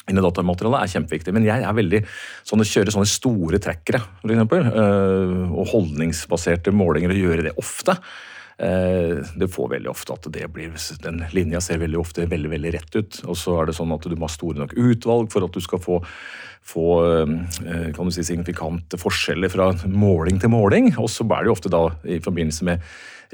inni 0.09 0.23
datamaterialet 0.25 0.81
er 0.81 0.89
kjempeviktig. 0.95 1.33
Men 1.35 1.45
jeg 1.45 1.61
er 1.61 1.75
veldig 1.77 1.99
sånn 2.47 2.63
å 2.63 2.65
kjøre 2.65 2.93
sånne 2.95 3.09
store 3.11 3.59
trackere, 3.61 3.99
f.eks., 4.23 4.71
og 5.53 5.69
holdningsbaserte 5.69 6.73
målinger, 6.73 7.13
og 7.13 7.21
gjøre 7.27 7.45
det 7.45 7.53
ofte. 7.61 7.93
Eh, 8.59 9.23
det 9.39 9.47
får 9.47 9.69
veldig 9.71 9.87
ofte 9.87 10.15
at 10.17 10.25
det 10.35 10.43
blir, 10.51 10.73
den 10.99 11.21
linja 11.31 11.61
ser 11.63 11.79
veldig 11.79 11.99
ofte 12.01 12.25
veldig 12.27 12.49
veldig 12.51 12.73
rett 12.75 12.97
ut. 12.97 13.21
Og 13.31 13.37
så 13.39 13.55
er 13.61 13.69
det 13.69 13.77
sånn 13.77 13.93
at 13.95 14.03
du 14.03 14.15
må 14.17 14.27
ha 14.27 14.33
store 14.33 14.59
nok 14.59 14.75
utvalg 14.75 15.31
for 15.31 15.47
at 15.47 15.55
du 15.55 15.63
skal 15.63 15.79
få, 15.83 16.01
få 16.65 16.89
eh, 17.05 17.87
kan 17.95 18.09
du 18.09 18.13
si, 18.13 18.25
signifikante 18.25 18.99
forskjeller 19.01 19.51
fra 19.53 19.71
måling 19.85 20.41
til 20.41 20.53
måling. 20.53 20.91
Og 21.01 21.09
så 21.11 21.25
er 21.25 21.43
det 21.43 21.51
jo 21.51 21.55
ofte 21.57 21.71
da 21.73 21.85
i 22.05 22.19
forbindelse 22.23 22.67
med 22.67 22.83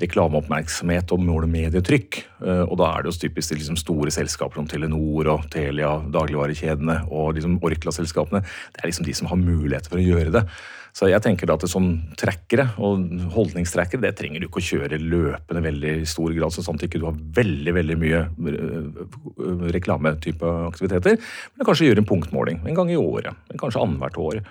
reklameoppmerksomhet 0.03 1.11
og 1.15 1.23
måle 1.23 1.49
medietrykk. 1.51 2.21
Eh, 2.43 2.63
og 2.65 2.77
da 2.81 2.91
er 2.91 3.03
det 3.03 3.13
jo 3.13 3.19
typisk 3.25 3.53
de 3.53 3.59
liksom 3.61 3.79
store 3.79 4.13
selskaper 4.13 4.59
som 4.59 4.69
Telenor 4.71 5.31
og 5.31 5.49
Telia, 5.53 5.97
dagligvarekjedene 6.11 7.05
og 7.09 7.35
liksom 7.37 7.59
Orkla-selskapene. 7.63 8.43
Det 8.75 8.83
er 8.83 8.91
liksom 8.91 9.07
de 9.07 9.15
som 9.15 9.31
har 9.31 9.39
muligheter 9.39 9.91
for 9.91 10.01
å 10.01 10.09
gjøre 10.09 10.35
det. 10.35 10.47
Så 10.95 11.09
jeg 11.11 11.19
tenker 11.25 11.49
da 11.49 11.57
at 11.57 11.65
sånn 11.67 11.89
trackere 12.15 12.69
og 12.79 13.01
holdningstrackere 13.33 13.99
det 14.05 14.13
trenger 14.15 14.39
du 14.39 14.45
ikke 14.47 14.61
å 14.61 14.67
kjøre 14.69 14.99
løpende 15.01 15.63
veldig 15.65 15.95
i 16.05 16.07
stor 16.07 16.31
grad, 16.37 16.55
så 16.55 16.63
sånn 16.63 16.79
at 16.79 16.85
ikke 16.87 17.01
du 17.01 17.07
har 17.09 17.17
veldig 17.35 17.73
veldig 17.75 17.97
mye 17.99 18.21
øh, 18.23 19.65
reklametype 19.75 20.53
aktiviteter. 20.69 21.19
Men 21.55 21.67
kanskje 21.67 21.89
gjøre 21.89 21.99
en 21.99 22.07
punktmåling 22.07 22.61
en 22.63 22.79
gang 22.79 22.93
i 22.93 22.99
året, 22.99 23.14
kanskje 23.59 23.81
annethvert 23.81 24.17
år. 24.21 24.41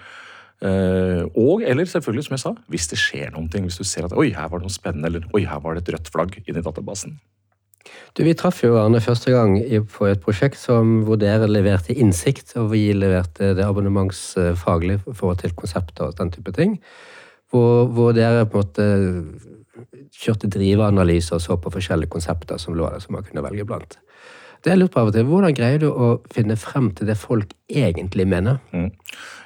Uh, 0.64 1.26
og 1.36 1.64
eller 1.66 1.84
selvfølgelig, 1.84 2.24
som 2.24 2.36
jeg 2.36 2.42
sa, 2.44 2.52
hvis 2.72 2.88
det 2.88 2.98
skjer 3.00 3.32
noen 3.34 3.50
ting. 3.52 3.66
Hvis 3.68 3.80
du 3.80 3.84
ser 3.84 4.06
at 4.06 4.14
oi, 4.16 4.30
her 4.32 4.48
var 4.48 4.62
det 4.62 4.68
noe 4.68 4.74
spennende, 4.74 5.10
eller 5.10 5.26
oi, 5.36 5.44
her 5.48 5.60
var 5.60 5.76
det 5.76 5.84
et 5.84 5.94
rødt 5.96 6.12
flagg 6.14 6.38
inni 6.44 6.62
databasen. 6.64 7.18
Du, 8.16 8.22
Vi 8.24 8.32
traff 8.38 8.62
jo 8.62 8.78
Arne 8.80 9.02
første 9.04 9.32
gang 9.34 9.58
på 9.92 10.06
et 10.08 10.22
prosjekt 10.24 10.56
som, 10.56 11.02
hvor 11.04 11.18
dere 11.20 11.50
leverte 11.50 11.92
innsikt, 11.92 12.54
og 12.60 12.70
vi 12.72 12.86
leverte 12.96 13.52
det 13.58 13.66
abonnementsfaglige 13.66 15.02
forhold 15.10 15.42
til 15.42 15.52
konsepter 15.58 16.08
og 16.08 16.16
den 16.18 16.32
type 16.32 16.54
ting. 16.56 16.78
Hvor, 17.52 17.84
hvor 17.92 18.14
dere 18.16 18.46
på 18.48 18.62
en 18.62 18.64
måte 18.64 18.86
kjørte 20.14 20.48
driveanalyser 20.50 21.36
og 21.36 21.42
så 21.42 21.58
på 21.60 21.72
forskjellige 21.74 22.12
konsepter 22.14 22.58
som 22.62 22.76
lå 22.78 22.88
der, 22.88 23.02
som 23.02 23.18
man 23.18 23.26
kunne 23.26 23.44
velge 23.44 23.66
blant. 23.68 23.98
Det 24.64 24.72
jeg 24.72 24.80
lurer 24.80 24.92
på 24.94 25.00
av 25.02 25.10
og 25.10 25.16
til, 25.16 25.26
Hvordan 25.28 25.56
greier 25.56 25.82
du 25.82 25.90
å 25.92 26.06
finne 26.32 26.56
frem 26.56 26.88
til 26.96 27.08
det 27.10 27.18
folk 27.20 27.52
egentlig 27.68 28.24
mener? 28.28 28.62
Mm. 28.72 28.88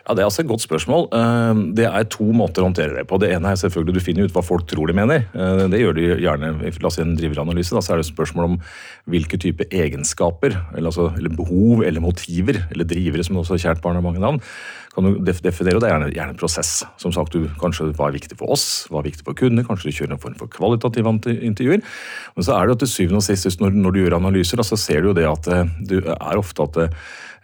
Ja, 0.09 0.15
Det 0.17 0.23
er 0.23 0.29
altså 0.31 0.41
et 0.41 0.49
godt 0.49 0.65
spørsmål. 0.65 1.03
Eh, 1.13 1.59
det 1.77 1.85
er 1.85 2.07
to 2.09 2.25
måter 2.33 2.65
å 2.65 2.71
håndtere 2.71 2.97
det 2.97 3.05
på. 3.11 3.19
Det 3.21 3.29
ene 3.29 3.53
er 3.53 3.61
selvfølgelig 3.61 3.95
Du 3.99 4.01
finner 4.01 4.25
ut 4.25 4.33
hva 4.33 4.43
folk 4.43 4.65
tror 4.67 4.89
de 4.89 4.97
mener. 4.97 5.27
Eh, 5.37 5.69
det 5.69 5.83
gjør 5.83 5.99
de 5.99 6.07
gjerne. 6.25 6.53
La 6.65 6.89
oss 6.89 6.97
si 6.97 7.03
en 7.05 7.17
driveranalyse. 7.19 7.77
Da, 7.77 7.85
så 7.85 7.93
er 7.93 8.01
det 8.01 8.07
et 8.07 8.15
spørsmål 8.17 8.45
om 8.49 8.57
hvilke 9.05 9.37
type 9.37 9.69
egenskaper, 9.69 10.57
eller, 10.73 10.89
altså, 10.89 11.13
eller 11.19 11.29
behov 11.37 11.85
eller 11.85 12.01
motiver, 12.01 12.65
eller 12.73 12.89
drivere, 12.89 13.25
som 13.25 13.37
også 13.37 13.59
er 13.59 13.65
kjært 13.67 13.85
barn 13.85 14.01
har 14.01 14.05
mange 14.05 14.25
navn, 14.25 14.41
kan 14.95 15.05
du 15.05 15.21
definere. 15.21 15.77
og 15.77 15.85
Det 15.85 15.91
er 15.91 15.95
gjerne, 15.99 16.11
gjerne 16.17 16.37
en 16.37 16.41
prosess. 16.41 16.73
Som 16.97 17.13
sagt, 17.13 17.37
du, 17.37 17.45
Kanskje 17.61 17.93
hva 17.93 18.09
er 18.09 18.17
viktig 18.17 18.41
for 18.41 18.49
oss, 18.57 18.89
hva 18.89 19.03
er 19.03 19.11
viktig 19.11 19.29
for 19.29 19.37
kunder, 19.37 19.65
kanskje 19.69 19.93
du 19.93 19.97
kjører 20.01 20.17
en 20.17 20.25
form 20.25 20.41
for 20.41 20.49
kvalitative 20.49 21.19
intervjuer. 21.37 21.85
Men 22.33 22.49
så 22.49 22.57
er 22.57 22.65
det 22.65 22.79
jo 22.79 22.83
til 22.87 22.95
syvende 22.97 23.21
og 23.21 23.29
sist, 23.29 23.61
når, 23.61 23.77
når 23.77 23.93
du 23.93 24.05
gjør 24.07 24.21
analyser, 24.23 24.57
da, 24.57 24.65
så 24.65 24.81
ser 24.81 25.05
du 25.05 25.13
jo 25.13 25.19
det 25.21 25.29
at 25.29 25.53
du 25.85 25.99
det 25.99 26.17
er 26.17 26.39
ofte 26.41 26.65
at 26.65 26.87
Eh, 26.89 27.38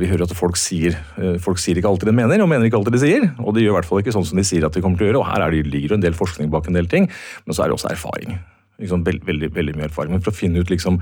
vi 0.00 0.08
hører 0.08 0.24
at 0.24 0.36
folk 0.36 0.56
sier, 0.56 0.96
eh, 1.20 1.36
folk 1.42 1.60
sier 1.60 1.76
ikke 1.76 1.90
alltid 1.90 2.08
de 2.08 2.16
mener, 2.16 2.40
og 2.40 2.48
mener 2.48 2.68
ikke 2.68 2.78
alltid 2.80 2.96
de 2.96 3.02
sier. 3.02 3.26
Og 3.44 3.54
de 3.54 3.64
gjør 3.64 3.74
i 3.74 3.76
hvert 3.78 3.88
fall 3.88 4.00
ikke 4.02 4.14
sånn 4.14 4.26
som 4.28 4.40
de 4.40 4.46
sier 4.46 4.64
at 4.66 4.76
de 4.76 4.82
kommer 4.84 5.00
til 5.00 5.08
å 5.08 5.10
gjøre. 5.10 5.20
Og 5.20 5.28
her 5.28 5.44
det, 5.52 5.66
ligger 5.68 5.92
det 5.92 5.98
en 5.98 6.06
del 6.06 6.16
forskning 6.16 6.50
bak 6.52 6.70
en 6.70 6.78
del 6.78 6.88
ting, 6.90 7.10
men 7.44 7.56
så 7.56 7.64
er 7.64 7.70
det 7.70 7.76
også 7.76 7.92
erfaring. 7.92 8.38
Liksom, 8.80 9.04
veldig, 9.04 9.26
veldig, 9.28 9.50
veldig, 9.52 9.76
mye 9.76 9.88
erfaring. 9.90 10.14
Men 10.16 10.24
for 10.24 10.32
å 10.32 10.38
finne 10.38 10.62
ut 10.62 10.72
liksom, 10.72 11.00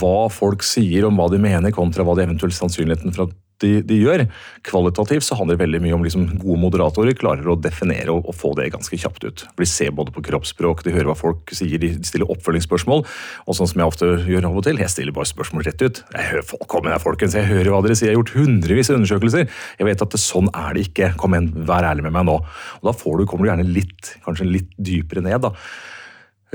hva 0.00 0.28
folk 0.32 0.64
sier 0.66 1.06
om 1.08 1.16
hva 1.16 1.30
de 1.32 1.40
mener, 1.40 1.72
kontra 1.72 2.04
hva 2.04 2.16
de 2.18 2.26
eventuelt 2.26 2.56
sannsynligheten 2.56 3.14
for 3.16 3.28
at 3.28 3.38
de, 3.62 3.70
de, 3.86 3.98
gjør. 4.02 4.24
Kvalitativt 4.66 5.26
så 5.26 5.36
handler 5.38 5.56
det 5.56 5.64
veldig 5.64 5.80
mye 5.84 5.96
om 5.96 6.04
liksom 6.04 6.26
gode 6.40 6.58
moderatorer 6.62 7.16
klarer 7.18 7.46
å 7.48 7.56
definere 7.60 8.12
og, 8.14 8.26
og, 8.28 8.36
få 8.38 8.52
det 8.58 8.70
ganske 8.74 8.98
kjapt 8.98 9.26
ut. 9.26 9.44
For 9.46 9.64
De 9.64 9.70
ser 9.70 9.94
både 9.94 10.14
på 10.14 10.24
kroppsspråk, 10.26 10.84
de 10.86 10.94
hører 10.94 11.10
hva 11.12 11.16
folk 11.18 11.54
sier, 11.54 11.78
de 11.80 11.92
stiller 12.06 12.30
oppfølgingsspørsmål. 12.34 13.04
Og 13.46 13.58
sånn 13.58 13.70
som 13.70 13.82
jeg 13.82 13.92
ofte 13.92 14.10
gjør 14.26 14.50
av 14.50 14.58
og 14.60 14.66
til, 14.66 14.82
jeg 14.82 14.92
stiller 14.92 15.16
bare 15.16 15.30
spørsmål 15.30 15.66
rett 15.68 15.86
ut. 15.86 16.02
Jeg 16.16 16.30
hører 16.32 16.46
folk, 16.50 16.66
kom 16.74 16.90
igjen, 16.90 17.04
folkens, 17.04 17.38
jeg 17.38 17.50
hører 17.50 17.72
hva 17.74 17.82
dere 17.86 17.98
sier, 17.98 18.10
jeg 18.10 18.16
har 18.16 18.22
gjort 18.22 18.36
hundrevis 18.36 18.90
av 18.90 19.00
undersøkelser. 19.00 19.48
Jeg 19.80 19.90
vet 19.90 20.06
at 20.06 20.14
det, 20.14 20.22
sånn 20.24 20.50
er 20.52 20.76
det 20.76 20.86
ikke. 20.88 21.14
Kom 21.20 21.36
igjen, 21.36 21.50
vær 21.68 21.86
ærlig 21.90 22.06
med 22.08 22.16
meg 22.18 22.28
nå. 22.30 22.38
Og 22.82 22.88
Da 22.90 22.94
du, 22.94 23.26
kommer 23.28 23.46
du 23.46 23.52
gjerne 23.52 23.68
litt, 23.68 24.16
kanskje 24.26 24.50
litt 24.50 24.72
dypere 24.76 25.22
ned. 25.24 25.44
da. 25.44 25.54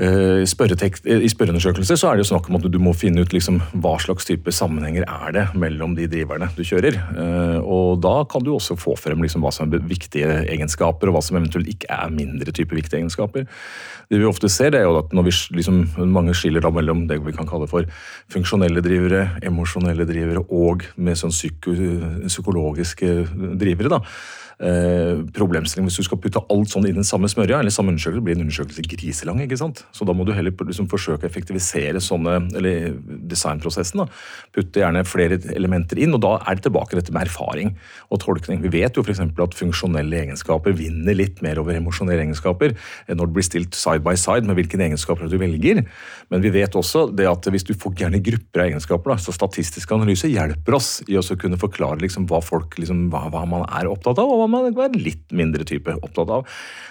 Eh, 0.00 0.40
I 0.40 1.28
spørreundersøkelser 1.28 1.98
så 1.98 2.08
er 2.08 2.16
det 2.16 2.24
jo 2.24 2.30
snakk 2.30 2.48
om 2.48 2.56
at 2.56 2.64
du 2.72 2.78
må 2.80 2.94
finne 2.96 3.20
ut 3.20 3.34
liksom 3.34 3.58
hva 3.82 3.98
slags 4.00 4.24
type 4.28 4.52
sammenhenger 4.54 5.04
er 5.04 5.34
det 5.36 5.44
mellom 5.60 5.92
de 5.98 6.08
driverne 6.08 6.48
du 6.56 6.62
kjører. 6.64 6.96
Eh, 6.96 7.58
og 7.60 8.00
Da 8.00 8.24
kan 8.24 8.44
du 8.44 8.54
også 8.54 8.78
få 8.80 8.96
frem 8.96 9.20
liksom 9.20 9.44
hva 9.44 9.52
som 9.52 9.68
er 9.68 9.84
viktige 9.84 10.46
egenskaper, 10.48 11.10
og 11.10 11.18
hva 11.18 11.24
som 11.24 11.36
eventuelt 11.36 11.68
ikke 11.68 11.90
er 11.92 12.14
mindre 12.14 12.54
type 12.56 12.74
viktige 12.76 13.02
egenskaper. 13.02 13.44
Det 14.10 14.18
vi 14.18 14.26
ofte 14.26 14.48
ser, 14.50 14.72
det 14.74 14.80
er 14.80 14.88
jo 14.88 14.96
at 14.98 15.12
når 15.14 15.28
vi 15.28 15.32
liksom, 15.60 15.76
mange 16.10 16.32
skiller 16.34 16.64
da 16.64 16.72
mellom 16.74 17.04
det 17.06 17.20
vi 17.22 17.34
kan 17.36 17.46
kalle 17.46 17.68
for 17.70 17.86
funksjonelle 18.34 18.82
drivere, 18.82 19.36
emosjonelle 19.46 20.02
drivere 20.08 20.42
og 20.50 20.82
med 20.98 21.18
sånn 21.20 21.30
psyko, 21.30 21.76
psykologiske 22.26 23.12
drivere. 23.60 23.92
da, 23.94 24.00
eh, 24.60 25.20
problemstilling 25.34 25.88
hvis 25.88 25.98
du 26.00 26.06
skal 26.06 26.20
putte 26.20 26.42
alt 26.52 26.72
sånn 26.72 26.86
i 26.88 26.94
den 26.96 27.06
samme 27.06 27.28
smørja, 27.30 27.60
eller 27.60 27.74
samme 27.74 27.94
undersøkelse, 27.94 28.24
blir 28.24 28.36
en 28.36 28.44
undersøkelse 28.46 28.84
griselang. 28.90 29.40
ikke 29.40 29.58
sant? 29.58 29.84
Så 29.92 30.06
da 30.06 30.12
må 30.12 30.26
du 30.26 30.32
heller 30.36 30.52
liksom 30.52 30.88
forsøke 30.88 31.24
å 31.24 31.30
effektivisere 31.30 32.00
sånne, 32.00 32.54
eller 32.56 32.92
designprosessen. 33.30 34.04
da. 34.04 34.06
Putte 34.52 34.80
gjerne 34.80 35.04
flere 35.06 35.40
elementer 35.54 35.98
inn, 35.98 36.14
og 36.14 36.20
da 36.20 36.36
er 36.46 36.56
det 36.56 36.64
tilbake 36.68 36.96
dette 36.98 37.12
med 37.12 37.26
erfaring 37.26 37.76
og 38.10 38.20
tolkning. 38.20 38.60
Vi 38.62 38.68
vet 38.68 38.94
jo 38.94 39.02
f.eks. 39.02 39.20
at 39.20 39.54
funksjonelle 39.54 40.24
egenskaper 40.26 40.76
vinner 40.76 41.14
litt 41.14 41.42
mer 41.42 41.58
over 41.58 41.74
emosjonelle 41.74 42.22
egenskaper 42.26 42.76
når 43.08 43.26
det 43.26 43.34
blir 43.34 43.44
stilt 43.44 43.74
side 43.74 43.99
by 44.04 44.16
side 44.18 44.48
med 44.48 44.58
hvilke 44.58 44.78
egenskaper 44.80 45.30
du 45.30 45.36
velger. 45.40 45.82
Men 46.30 46.44
vi 46.44 46.52
vet 46.54 46.76
også 46.78 47.06
det 47.16 47.28
at 47.30 47.48
hvis 47.50 47.66
du 47.68 47.72
får 47.78 47.96
gjerne 48.02 48.22
grupper 48.24 48.64
av 48.64 48.70
egenskaper, 48.70 49.14
da, 49.14 49.18
så 49.22 49.34
statistisk 49.34 49.92
analyse 49.96 50.30
hjelper 50.30 50.76
oss 50.78 50.90
i 51.10 51.18
å 51.18 51.24
kunne 51.40 51.58
forklare 51.60 52.00
liksom 52.02 52.28
hva 52.30 52.42
folk 52.44 52.78
liksom, 52.80 53.08
hva, 53.12 53.26
hva 53.32 53.44
man 53.48 53.66
er 53.68 53.90
opptatt 53.90 54.20
av, 54.22 54.30
og 54.30 54.42
hva 54.42 54.50
man 54.50 54.70
er 54.70 54.98
litt 54.98 55.32
mindre 55.36 55.66
type 55.68 55.94
opptatt 56.00 56.32
av. 56.40 56.48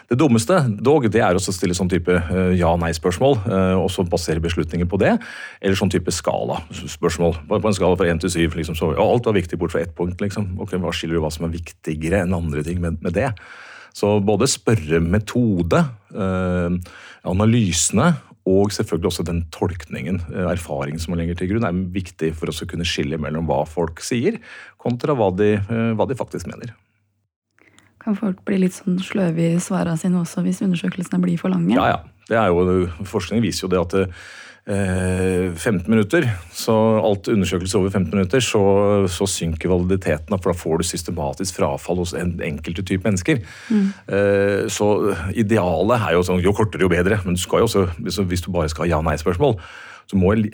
Det 0.09 0.17
dummeste 0.17 0.57
dog, 0.81 1.05
det 1.13 1.21
er 1.21 1.37
å 1.37 1.41
stille 1.43 1.75
sånn 1.77 1.91
type 1.91 2.09
uh, 2.09 2.49
ja-nei-spørsmål, 2.57 3.39
uh, 3.45 3.75
og 3.77 3.89
så 3.93 4.05
basere 4.09 4.41
beslutninger 4.43 4.89
på 4.89 4.97
det. 5.01 5.15
Eller 5.61 5.77
sånn 5.77 5.91
type 5.93 6.13
skala-spørsmål. 6.13 7.43
På 7.49 7.59
en 7.61 7.77
skala 7.77 7.99
fra 7.99 8.09
én 8.09 8.21
til 8.21 8.33
syv. 8.33 8.57
Liksom, 8.57 8.77
ja, 8.79 9.05
alt 9.05 9.29
var 9.29 9.37
viktig 9.37 9.59
bort 9.61 9.75
fra 9.75 9.83
ett 9.83 9.93
punkt. 9.97 10.21
Liksom. 10.23 10.55
Ok, 10.63 10.73
hva 10.81 10.93
skiller 10.95 11.19
du 11.19 11.23
hva 11.23 11.33
som 11.33 11.45
er 11.45 11.53
viktigere 11.53 12.23
enn 12.23 12.33
andre 12.37 12.65
ting 12.65 12.81
med, 12.81 12.97
med 13.05 13.17
det? 13.17 13.29
Så 13.95 14.17
både 14.23 14.49
spørremetode, 14.49 15.83
analysene 16.09 18.09
og 18.49 18.71
selvfølgelig 18.73 19.11
også 19.11 19.25
den 19.27 19.43
tolkningen, 19.53 20.21
erfaringen 20.49 21.01
som 21.01 21.13
man 21.13 21.21
legger 21.21 21.37
til 21.37 21.51
grunn, 21.51 21.67
er 21.67 21.81
viktig 21.93 22.31
for 22.37 22.49
oss 22.49 22.63
å 22.63 22.69
kunne 22.69 22.87
skille 22.87 23.19
mellom 23.21 23.45
hva 23.49 23.61
folk 23.69 24.01
sier, 24.01 24.39
kontra 24.81 25.13
hva 25.17 25.29
de, 25.35 25.57
hva 25.69 26.07
de 26.09 26.17
faktisk 26.17 26.49
mener. 26.49 26.73
Kan 27.99 28.15
folk 28.17 28.39
bli 28.47 28.61
litt 28.63 28.77
sånn 28.77 28.97
sløve 29.03 29.43
i 29.43 29.59
svarene 29.61 29.99
sine 29.99 30.21
også 30.21 30.41
hvis 30.45 30.63
undersøkelsene 30.65 31.19
blir 31.21 31.37
for 31.41 31.53
lange? 31.53 31.75
Ja, 31.75 31.85
ja. 31.91 31.99
Det 32.29 32.37
er 32.37 32.51
jo, 32.51 32.85
forskning 33.09 33.41
viser 33.43 33.65
jo 33.65 33.71
det 33.73 33.81
at 33.81 33.95
eh, 34.69 35.49
15 35.55 35.89
minutter, 35.89 36.27
så 36.53 36.75
alt 37.01 37.27
undersøkelse 37.31 37.79
over 37.79 37.89
15 37.89 38.13
minutter, 38.13 38.43
så, 38.43 38.61
så, 39.09 39.27
synker 39.29 39.71
validiteten. 39.73 40.35
For 40.37 40.51
da 40.51 40.57
får 40.57 40.79
du 40.81 40.87
systematisk 40.87 41.59
frafall 41.59 42.03
hos 42.03 42.13
en 42.17 42.35
enkelte 42.45 42.85
type 42.85 43.07
mennesker. 43.07 43.41
Mm. 43.69 43.91
Eh, 44.13 44.63
så 44.71 44.89
idealet 45.33 46.07
er 46.09 46.17
jo 46.17 46.25
sånn 46.27 46.43
jo 46.45 46.55
kortere, 46.55 46.85
jo 46.85 46.93
bedre. 46.93 47.21
Men 47.25 47.37
du 47.37 47.41
skal 47.41 47.63
jo 47.63 47.69
også, 47.69 47.87
hvis, 47.99 48.45
du 48.45 48.51
bare 48.53 48.69
skal 48.71 48.85
ha 48.85 48.97
ja-nei-spørsmål, 48.97 49.57
så 50.09 50.17
må 50.17 50.31
jeg 50.33 50.47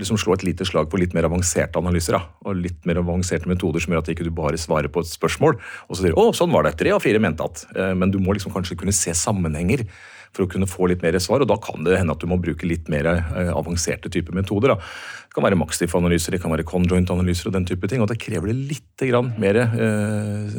liksom 0.00 0.16
slå 0.16 0.32
et 0.32 0.46
lite 0.46 0.64
slag 0.64 0.86
på 0.88 0.96
litt 0.96 1.12
mer 1.12 1.26
avanserte 1.28 1.76
analyser. 1.80 2.16
Da, 2.16 2.22
og 2.48 2.56
litt 2.56 2.86
mer 2.88 3.02
avanserte 3.02 3.50
metoder 3.50 3.84
som 3.84 3.92
gjør 3.92 4.00
at 4.00 4.08
ikke 4.14 4.24
du 4.24 4.32
bare 4.32 4.60
svarer 4.60 4.88
på 4.92 5.02
et 5.04 5.10
spørsmål 5.10 5.58
og 5.58 5.92
så 5.92 6.00
sier 6.00 6.16
å, 6.16 6.30
sånn 6.36 6.52
var 6.54 6.64
det. 6.64 6.78
Tre 6.80 6.94
av 6.96 7.04
fire 7.04 7.20
mente 7.20 7.44
at. 7.44 7.66
Eh, 7.76 7.92
men 7.98 8.12
du 8.12 8.16
må 8.22 8.32
liksom 8.36 8.54
kanskje 8.54 8.78
kunne 8.80 8.96
se 8.96 9.12
sammenhenger 9.16 9.84
for 10.32 10.46
å 10.46 10.50
kunne 10.50 10.68
få 10.70 10.88
litt 10.90 11.04
mer 11.04 11.18
svar. 11.22 11.44
og 11.44 11.50
Da 11.50 11.58
kan 11.60 11.84
det 11.86 11.98
hende 12.00 12.14
at 12.14 12.22
du 12.22 12.28
må 12.30 12.40
bruke 12.40 12.68
litt 12.68 12.88
mer 12.92 13.08
eh, 13.12 13.52
avanserte 13.52 14.10
typer 14.12 14.36
metoder. 14.36 14.74
Da. 14.74 14.92
Det 15.28 15.36
kan 15.36 15.46
være 15.46 15.60
Maxdiff-analyser, 15.60 16.34
det 16.34 16.42
kan 16.42 16.52
være 16.52 16.66
conjoint-analyser 16.68 17.50
og 17.50 17.56
den 17.56 17.68
type 17.68 17.88
ting. 17.90 18.02
og 18.04 18.10
Da 18.10 18.18
krever 18.18 18.52
det 18.52 18.58
litt 18.72 19.06
mer 19.42 19.58
eh, 19.64 20.58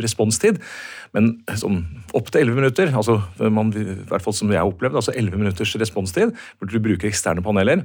responstid. 0.00 0.60
Men 1.16 1.32
sånn 1.58 1.82
opptil 2.16 2.46
11 2.46 2.60
minutter, 2.60 2.92
altså 2.94 3.20
man, 3.50 3.72
i 3.74 3.98
hvert 4.08 4.24
fall 4.24 4.36
som 4.36 4.52
jeg 4.52 4.60
har 4.60 4.68
opplevd, 4.68 5.00
altså 5.00 5.16
11 5.16 5.40
minutters 5.40 5.74
responstid, 5.80 6.36
burde 6.60 6.76
du 6.76 6.84
bruke 6.84 7.08
eksterne 7.10 7.44
paneler 7.44 7.84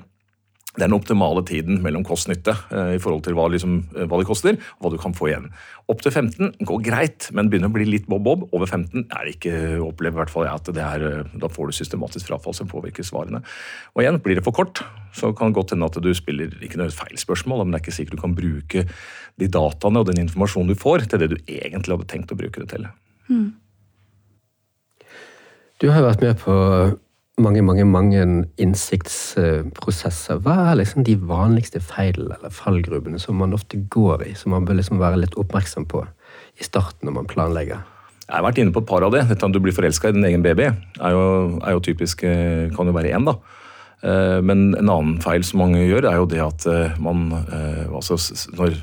det 0.75 0.83
er 0.83 0.89
den 0.89 0.97
optimale 0.97 1.41
tiden 1.47 1.79
mellom 1.83 2.03
kost-nytte 2.05 2.51
eh, 2.73 2.95
i 2.97 3.01
forhold 3.01 3.23
til 3.25 3.35
hva, 3.37 3.47
liksom, 3.51 3.77
eh, 3.95 4.03
hva, 4.09 4.19
det 4.19 4.27
koster, 4.27 4.57
og 4.75 4.85
hva 4.85 4.91
du 4.91 4.97
kan 4.99 5.15
få 5.15 5.29
igjen. 5.29 5.47
Opp 5.91 6.01
til 6.03 6.11
15 6.11 6.65
går 6.67 6.81
greit, 6.83 7.29
men 7.35 7.47
begynner 7.51 7.71
å 7.71 7.75
bli 7.75 7.87
litt 7.87 8.09
bob-bob. 8.11 8.47
Over 8.51 8.67
15 8.67 9.05
er 9.05 9.23
det 9.23 9.35
ikke 9.37 9.55
opplever 9.85 10.17
i 10.17 10.21
hvert 10.23 10.33
fall 10.33 10.47
jeg 10.47 10.59
at 10.59 10.71
det 10.75 10.83
er, 10.83 11.05
eh, 11.07 11.33
da 11.39 11.49
får 11.51 11.71
du 11.71 11.77
systematisk 11.79 12.27
frafall 12.27 12.57
som 12.57 12.69
påvirker 12.71 13.07
svarene. 13.07 13.43
Og 13.95 14.03
igjen, 14.03 14.19
blir 14.25 14.39
det 14.39 14.45
for 14.47 14.57
kort, 14.57 14.83
så 15.15 15.31
kan 15.37 15.53
det 15.53 15.59
godt 15.61 15.75
hende 15.75 15.87
at 15.87 15.99
du 16.03 16.11
spiller 16.17 16.51
ikke 16.59 16.81
noe 16.81 16.91
feil 16.91 17.15
spørsmål, 17.21 17.63
men 17.63 17.75
det 17.75 17.79
er 17.79 17.85
ikke 17.85 17.97
sikkert 18.01 18.19
du 18.19 18.23
kan 18.25 18.35
bruke 18.35 18.87
de 19.39 19.51
dataene 19.51 20.03
og 20.03 20.09
den 20.11 20.25
informasjonen 20.25 20.73
du 20.73 20.79
får, 20.79 21.07
til 21.07 21.23
det 21.23 21.31
du 21.31 21.39
egentlig 21.47 21.95
hadde 21.95 22.11
tenkt 22.11 22.35
å 22.35 22.39
bruke 22.39 22.63
det 22.63 22.71
til. 22.75 22.89
Mm. 23.31 23.53
Du 25.83 25.89
har 25.91 26.03
vært 26.03 26.23
med 26.23 26.39
på 26.39 26.53
mange, 27.41 27.61
mange 27.65 27.85
mange 27.87 28.21
innsiktsprosesser. 28.61 30.39
Hva 30.43 30.55
er 30.69 30.79
liksom 30.79 31.03
de 31.07 31.17
vanligste 31.19 31.81
feilene 31.83 32.37
eller 32.37 32.53
fallgrubene 32.53 33.19
som 33.21 33.39
man 33.41 33.55
ofte 33.55 33.81
går 33.91 34.23
i, 34.29 34.35
som 34.39 34.55
man 34.55 34.67
bør 34.67 34.79
liksom 34.79 35.01
være 35.01 35.19
litt 35.23 35.35
oppmerksom 35.39 35.87
på 35.91 36.05
i 36.59 36.63
starten 36.67 37.09
når 37.09 37.19
man 37.19 37.29
planlegger? 37.31 37.83
Jeg 38.25 38.33
har 38.39 38.45
vært 38.47 38.57
inne 38.61 38.73
på 38.73 38.81
et 38.81 38.89
par 38.89 39.05
av 39.05 39.13
det. 39.13 39.27
Dette 39.29 39.45
at 39.45 39.53
du 39.53 39.61
blir 39.61 39.75
forelska 39.75 40.09
i 40.09 40.15
din 40.15 40.25
egen 40.25 40.45
baby, 40.45 40.71
er 40.71 41.13
jo, 41.13 41.25
er 41.61 41.75
jo 41.75 41.83
typisk 41.85 42.23
eh, 42.25 42.71
Kan 42.73 42.89
jo 42.89 42.95
være 42.95 43.13
én, 43.13 43.27
da. 43.27 43.35
Eh, 44.01 44.39
men 44.41 44.71
en 44.73 44.89
annen 44.89 45.19
feil 45.21 45.45
som 45.45 45.61
mange 45.61 45.83
gjør, 45.83 46.07
er 46.09 46.17
jo 46.17 46.29
det 46.31 46.41
at 46.41 46.65
eh, 46.71 46.97
man 47.03 47.27
altså 47.35 48.17
Når 48.57 48.79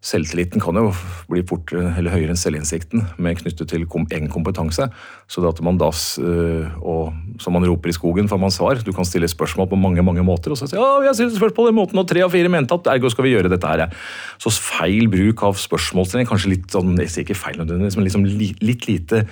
Selvtilliten 0.00 0.62
kan 0.64 0.78
jo 0.80 0.86
bli 1.28 1.42
fortere 1.44 1.90
eller 2.00 2.14
høyere 2.14 2.32
enn 2.32 2.38
selvinnsikten, 2.40 3.02
med 3.20 3.36
knyttet 3.42 3.68
til 3.68 3.82
egen 3.84 4.30
kompetanse. 4.32 4.86
Så 5.28 5.42
det 5.44 5.50
at 5.50 5.60
man 5.66 5.76
da, 5.80 5.90
øh, 5.92 6.70
og 6.80 7.36
som 7.42 7.52
man 7.52 7.66
roper 7.68 7.92
i 7.92 7.96
skogen, 7.96 8.30
får 8.30 8.40
man 8.40 8.54
svar. 8.54 8.80
Du 8.80 8.94
kan 8.96 9.04
stille 9.04 9.28
spørsmål 9.28 9.68
på 9.68 9.76
mange 9.76 10.00
mange 10.02 10.24
måter, 10.24 10.54
og 10.54 10.56
så 10.56 10.70
sier 10.70 10.80
ja, 10.80 11.04
jeg 11.04 11.18
stilte 11.18 11.36
spørsmål 11.36 11.68
den 11.68 11.78
måten, 11.82 12.00
og 12.00 12.08
tre 12.08 12.24
av 12.24 12.32
fire 12.32 12.48
mente 12.48 12.72
at 12.72 12.88
ergo 12.94 13.12
skal 13.12 13.28
vi 13.28 13.34
gjøre 13.34 13.52
dette 13.52 13.68
her. 13.68 13.92
Så 14.40 14.54
feil 14.56 15.10
bruk 15.12 15.44
av 15.44 15.60
spørsmålstilling, 15.60 16.28
kanskje 16.32 16.54
litt 16.54 16.72
sånn, 16.72 16.96
jeg 17.04 17.12
sier 17.12 17.28
ikke 17.28 17.36
feil 17.42 17.60
nødvendigvis, 17.60 18.00
men 18.00 18.08
liksom 18.08 18.24
litt 18.24 18.88
lite 18.88 19.26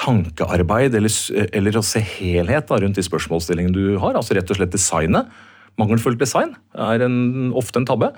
tankearbeid, 0.00 0.94
eller, 1.00 1.16
eller 1.56 1.80
å 1.80 1.84
se 1.84 2.04
helhet 2.04 2.68
da, 2.68 2.76
rundt 2.84 3.00
de 3.00 3.08
spørsmålsstillingene 3.08 3.72
du 3.72 3.96
har. 4.04 4.20
Altså 4.20 4.36
rett 4.36 4.52
og 4.52 4.60
slett 4.60 4.76
designet. 4.76 5.32
Mangelfullt 5.80 6.20
design 6.20 6.54
er 6.76 7.08
en, 7.08 7.50
ofte 7.56 7.80
en 7.80 7.88
tabbe. 7.88 8.12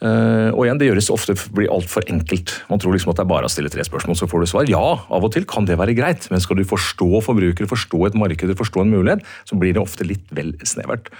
Uh, 0.00 0.48
og 0.56 0.64
igjen, 0.64 0.78
Det 0.80 0.86
gjøres 0.88 1.10
ofte 1.12 1.36
blir 1.52 1.68
altfor 1.72 2.06
enkelt. 2.08 2.54
Man 2.70 2.80
tror 2.80 2.96
liksom 2.96 3.12
at 3.12 3.20
det 3.20 3.26
er 3.26 3.32
bare 3.34 3.50
å 3.50 3.52
stille 3.52 3.72
tre 3.72 3.84
spørsmål, 3.84 4.16
så 4.16 4.30
får 4.30 4.40
du 4.40 4.48
svar. 4.48 4.70
Ja, 4.70 4.80
av 5.04 5.26
og 5.26 5.34
til 5.34 5.44
kan 5.44 5.68
det 5.68 5.76
være 5.80 5.96
greit, 5.98 6.30
men 6.32 6.40
skal 6.40 6.56
du 6.56 6.64
forstå 6.64 7.20
forbrukere, 7.26 7.68
forstå 7.68 8.06
et 8.08 8.16
marked, 8.16 8.56
forstå 8.56 8.86
en 8.86 8.94
mulighet, 8.96 9.28
så 9.44 9.60
blir 9.60 9.76
det 9.76 9.84
ofte 9.84 10.08
litt 10.08 10.24
vel 10.32 10.54
snevert. 10.64 11.12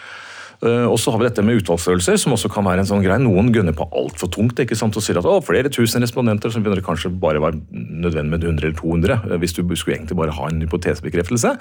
Eh, 0.60 0.84
og 0.84 0.98
så 1.00 1.12
har 1.12 1.20
vi 1.20 1.24
dette 1.24 1.42
med 1.44 1.62
utvalgsstørrelser, 1.62 2.18
som 2.20 2.34
også 2.36 2.50
kan 2.52 2.66
være 2.66 2.82
en 2.82 2.88
sånn 2.90 3.04
greie. 3.04 3.20
Noen 3.22 3.48
gunner 3.54 3.72
på 3.76 3.86
altfor 3.96 4.28
tungt 4.32 4.60
ikke 4.60 4.76
sant, 4.76 4.96
og 4.96 5.04
sier 5.04 5.16
at 5.16 5.28
å, 5.28 5.38
flere 5.44 5.72
tusen 5.72 6.04
respondenter, 6.04 6.52
så 6.52 6.60
begynner 6.60 6.82
det 6.82 6.86
kanskje 6.86 7.12
bare 7.22 7.40
være 7.40 7.62
nødvendig 7.72 8.34
med 8.34 8.44
100 8.44 8.66
eller 8.68 8.76
200, 8.76 9.16
eh, 9.24 9.38
hvis 9.40 9.56
du 9.56 9.62
skulle 9.72 9.96
egentlig 9.96 10.18
bare 10.20 10.36
ha 10.36 10.50
en 10.50 10.60
hypotesebekreftelse. 10.60 11.54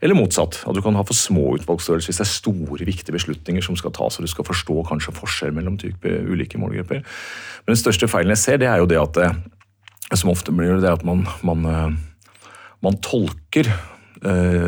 Eller 0.00 0.16
motsatt. 0.16 0.62
At 0.64 0.78
du 0.78 0.80
kan 0.84 0.96
ha 0.96 1.04
for 1.04 1.18
små 1.18 1.58
utvalgsstørrelser 1.58 2.08
hvis 2.08 2.22
det 2.22 2.24
er 2.24 2.32
store, 2.32 2.88
viktige 2.88 3.16
beslutninger 3.18 3.64
som 3.64 3.76
skal 3.76 3.92
tas, 3.92 4.16
og 4.16 4.24
du 4.24 4.32
skal 4.32 4.48
forstå 4.48 4.80
kanskje 4.88 5.16
forskjell 5.18 5.52
mellom 5.52 5.76
type, 5.80 6.08
ulike 6.58 6.64
målgrupper. 6.64 7.04
Men 7.64 7.74
den 7.74 7.80
største 7.80 8.10
feilen 8.10 8.34
jeg 8.34 8.42
ser, 8.42 8.60
det 8.60 8.68
er 8.70 8.82
jo 8.82 8.90
det 8.90 9.00
at 9.00 9.14
det, 9.18 9.30
som 10.18 10.32
ofte 10.32 10.54
blir 10.54 10.80
det, 10.82 10.90
at 10.90 11.04
man, 11.06 11.26
man, 11.46 11.64
eh, 11.68 11.96
man 12.84 13.00
tolker 13.04 13.70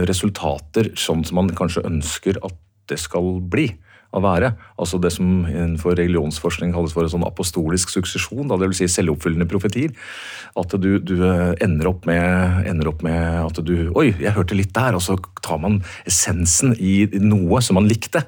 resultater 0.06 0.92
sånn 0.94 1.24
som 1.26 1.40
man 1.40 1.48
kanskje 1.58 1.82
ønsker 1.82 2.36
at 2.46 2.54
det 2.86 3.00
skal 3.02 3.40
bli 3.50 3.64
å 4.10 4.20
være. 4.22 4.52
Altså 4.80 4.98
Det 4.98 5.12
som 5.14 5.44
innenfor 5.46 5.94
religionsforskning 5.98 6.72
kalles 6.74 6.94
for 6.94 7.06
en 7.06 7.12
sånn 7.12 7.26
apostolisk 7.26 7.92
suksesjon. 7.94 8.48
Da, 8.50 8.58
det 8.58 8.70
vil 8.70 8.78
si 8.80 8.88
selvoppfyllende 8.90 9.48
profetier. 9.50 9.94
At 10.58 10.74
du, 10.82 10.90
du 10.98 11.14
ender, 11.22 11.90
opp 11.92 12.08
med, 12.10 12.66
ender, 12.70 12.90
opp 12.90 13.04
med, 13.06 13.20
at 13.44 13.62
du 13.66 13.92
Oi, 13.94 14.10
jeg 14.18 14.34
hørte 14.36 14.58
litt 14.58 14.74
der. 14.76 14.98
Og 14.98 15.04
så 15.04 15.18
tar 15.44 15.62
man 15.62 15.80
essensen 16.08 16.74
i 16.78 17.04
noe 17.22 17.62
som 17.64 17.78
man 17.78 17.88
likte, 17.90 18.24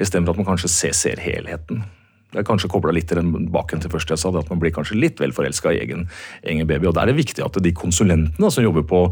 istedenfor 0.00 0.34
at 0.36 0.42
man 0.42 0.50
kanskje 0.54 0.72
ser, 0.72 0.96
ser 0.96 1.22
helheten. 1.22 1.84
Det 2.32 2.42
er 2.42 2.46
kanskje 2.48 2.70
kobla 2.72 2.92
litt 2.92 3.08
tilbake 3.08 3.78
til 3.80 3.92
først 3.92 4.10
jeg 4.10 4.20
sa, 4.20 4.32
at 4.34 4.50
man 4.50 4.60
blir 4.60 4.74
kanskje 4.74 4.98
litt 4.98 5.20
vel 5.22 5.32
forelska 5.32 5.72
i 5.72 5.80
egen, 5.84 6.08
egen, 6.42 6.66
baby. 6.66 6.88
og 6.90 6.96
Da 6.96 7.04
er 7.04 7.12
det 7.12 7.20
viktig 7.22 7.44
at 7.44 7.58
de 7.62 7.72
konsulentene 7.72 8.50
som 8.50 8.66
jobber 8.66 8.84
på 8.86 9.02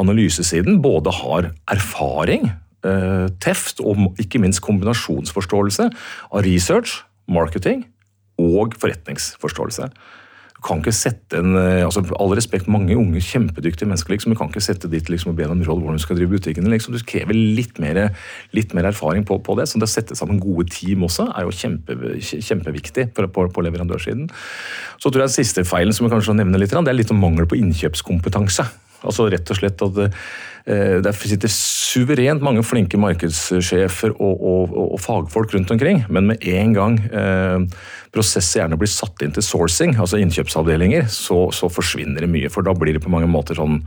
analysesiden, 0.00 0.80
både 0.82 1.12
har 1.22 1.52
erfaring 1.70 2.48
Eh, 2.84 3.28
teft 3.40 3.80
og 3.80 4.18
ikke 4.20 4.42
minst 4.42 4.60
kombinasjonsforståelse 4.64 5.86
av 5.88 6.42
research, 6.44 6.98
marketing 7.24 7.86
og 8.36 8.76
forretningsforståelse. 8.76 9.88
Kan 10.64 10.80
ikke 10.80 10.94
sette 10.96 11.40
en, 11.40 11.56
eh, 11.60 11.82
altså 11.84 12.02
All 12.18 12.34
respekt, 12.36 12.70
mange 12.72 12.96
unge, 12.96 13.20
kjempedyktige 13.20 13.88
mennesker 13.90 14.14
liksom, 14.14 14.32
du 14.32 14.38
kan 14.38 14.48
ikke 14.48 14.62
sette 14.64 14.88
dit 14.90 15.10
liksom, 15.12 15.32
og 15.32 15.38
be 15.38 15.48
dem 15.48 15.62
råd 15.64 15.82
hvordan 15.82 16.00
du 16.00 16.04
skal 16.04 16.18
drive 16.18 16.32
butikken. 16.36 16.68
Liksom. 16.72 16.96
Du 16.96 17.04
krever 17.04 17.36
litt 17.36 17.80
mer, 17.82 18.06
litt 18.56 18.72
mer 18.76 18.88
erfaring 18.88 19.26
på, 19.28 19.38
på, 19.44 19.58
det. 19.58 19.68
Så 19.68 19.80
det 19.80 19.88
å 19.88 19.94
sette 19.94 20.16
sammen 20.18 20.40
gode 20.42 20.68
team 20.72 21.04
også 21.04 21.28
er 21.32 21.48
jo 21.48 21.54
kjempe, 21.54 21.98
kjempeviktig 22.20 23.10
på, 23.14 23.28
på, 23.28 23.48
på, 23.52 23.66
leverandørsiden. 23.66 24.30
Så 25.02 25.12
tror 25.12 25.26
jeg 25.26 25.36
siste 25.36 25.66
feilen 25.68 25.94
som 25.96 26.08
jeg 26.08 26.16
kanskje 26.16 26.38
nevner 26.38 26.62
litt, 26.62 26.74
det 26.74 26.92
er 26.92 27.00
litt 27.00 27.12
om 27.12 27.20
mangel 27.20 27.48
på 27.50 27.60
innkjøpskompetanse. 27.60 28.66
Altså 29.04 29.28
rett 29.32 29.50
og 29.52 29.58
slett 29.58 29.84
at 29.84 30.00
eh, 30.04 30.96
det 31.04 31.14
sitter 31.18 31.52
suverent 31.52 32.44
mange 32.44 32.64
flinke 32.66 33.00
markedssjefer 33.00 34.14
og, 34.16 34.40
og, 34.40 34.78
og, 34.86 34.96
fagfolk 35.02 35.54
rundt 35.54 35.74
omkring, 35.74 36.04
men 36.08 36.32
med 36.32 36.48
en 36.54 36.74
gang 36.76 36.98
eh, 37.10 37.60
prosesser 38.14 38.62
gjerne 38.62 38.80
blir 38.80 38.90
satt 38.90 39.24
inn 39.24 39.34
til 39.36 39.44
sourcing, 39.44 39.96
altså 40.00 40.20
innkjøpsavdelinger, 40.22 41.06
så, 41.12 41.46
så 41.54 41.70
forsvinner 41.72 42.24
det 42.24 42.32
mye. 42.32 42.52
For 42.52 42.66
da 42.66 42.74
blir 42.78 42.96
det 42.96 43.04
på 43.04 43.12
mange 43.12 43.30
måter 43.30 43.58
sånn 43.60 43.82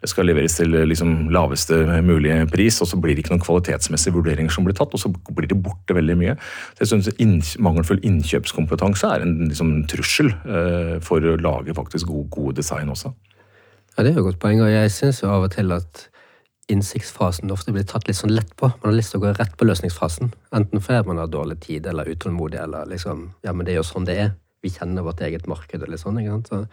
det 0.00 0.08
skal 0.08 0.24
leveres 0.30 0.54
til 0.56 0.72
liksom, 0.88 1.28
laveste 1.34 1.76
mulige 2.04 2.46
pris, 2.48 2.78
og 2.80 2.88
så 2.88 2.96
blir 2.96 3.12
det 3.12 3.24
ikke 3.24 3.34
noen 3.34 3.44
kvalitetsmessige 3.44 4.14
vurderinger 4.14 4.54
som 4.54 4.64
blir 4.64 4.76
tatt, 4.76 4.94
og 4.96 5.02
så 5.02 5.10
blir 5.12 5.50
det 5.50 5.58
borte 5.60 5.96
veldig 5.96 6.16
mye. 6.16 6.36
Så 6.72 6.86
jeg 6.86 6.92
synes 6.94 7.10
inn, 7.20 7.34
Mangelfull 7.60 8.00
innkjøpskompetanse 8.08 9.10
er 9.12 9.26
en 9.26 9.34
liksom, 9.50 9.74
trussel 9.92 10.32
eh, 10.32 10.94
for 11.04 11.20
å 11.20 11.36
lage 11.44 11.76
faktisk 11.76 12.08
gode, 12.08 12.30
gode 12.32 12.56
design 12.62 12.88
også. 12.92 13.12
Ja, 13.96 14.02
Det 14.02 14.12
er 14.12 14.14
jo 14.14 14.26
et 14.26 14.32
godt 14.32 14.42
poeng, 14.42 14.62
og 14.62 14.70
jeg 14.70 14.90
syns 14.90 15.22
av 15.24 15.44
og 15.44 15.50
til 15.52 15.72
at 15.72 16.06
innsiktsfasen 16.70 17.50
ofte 17.50 17.72
blir 17.74 17.84
tatt 17.84 18.06
litt 18.06 18.16
sånn 18.16 18.34
lett 18.34 18.52
på. 18.56 18.70
Man 18.70 18.92
har 18.92 18.96
lyst 18.96 19.10
til 19.12 19.20
å 19.20 19.24
gå 19.24 19.32
rett 19.34 19.56
på 19.58 19.66
løsningsfasen. 19.66 20.32
Enten 20.54 20.80
fordi 20.80 21.08
man 21.08 21.18
har 21.18 21.26
dårlig 21.26 21.58
tid 21.60 21.86
eller 21.90 22.08
utålmodig, 22.08 22.60
eller 22.62 22.86
liksom 22.86 23.32
Ja, 23.42 23.52
men 23.52 23.66
det 23.66 23.74
er 23.74 23.82
jo 23.82 23.88
sånn 23.90 24.06
det 24.06 24.18
er. 24.18 24.30
Vi 24.62 24.70
kjenner 24.70 25.02
vårt 25.02 25.20
eget 25.20 25.46
marked 25.48 25.82
eller 25.82 25.96
sånn. 25.96 26.20
ikke 26.20 26.30
sant? 26.30 26.48
Så 26.48 26.66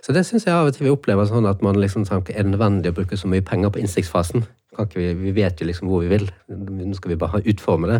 så 0.00 0.14
det 0.16 0.24
syns 0.26 0.46
jeg 0.48 0.56
av 0.56 0.70
og 0.70 0.74
til 0.74 0.86
vi 0.88 0.94
opplever 0.94 1.28
sånn 1.28 1.48
at 1.48 1.60
man 1.64 1.76
liksom 1.80 2.06
tenker 2.08 2.36
er 2.36 2.46
det 2.46 2.54
nødvendig 2.54 2.92
å 2.92 2.96
bruke 2.96 3.18
så 3.20 3.28
mye 3.28 3.44
penger 3.44 3.72
på 3.72 3.82
innsiktsfasen. 3.82 4.46
Vi, 4.94 5.10
vi, 5.18 5.32
vet 5.36 5.60
jo 5.60 5.66
liksom 5.68 5.90
hvor 5.90 6.00
vi 6.00 6.08
vil. 6.08 6.30
Nå 6.48 6.94
skal 6.96 7.12
vi 7.12 7.20
bare 7.20 7.42
utforme 7.52 7.90
det. 7.90 7.98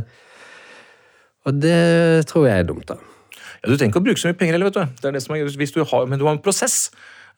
Og 1.45 1.59
det 1.61 2.27
tror 2.31 2.47
jeg 2.49 2.63
er 2.63 2.69
dumt, 2.69 2.87
da. 2.89 2.97
Ja, 3.61 3.71
Du 3.71 3.77
trenger 3.77 3.93
ikke 3.93 4.03
å 4.03 4.07
bruke 4.09 4.23
så 4.23 4.31
mye 4.31 4.39
penger 4.41 4.57
heller, 4.57 4.71
vet 4.71 4.79
du. 4.79 5.01
Det 5.01 5.11
er 5.11 5.17
det 5.17 5.25
som 5.25 5.37
er, 5.37 5.51
hvis 5.61 5.75
du 5.75 5.83
har, 5.85 6.07
men 6.11 6.21
du 6.21 6.27
har 6.29 6.37
en 6.37 6.43
prosess 6.43 6.91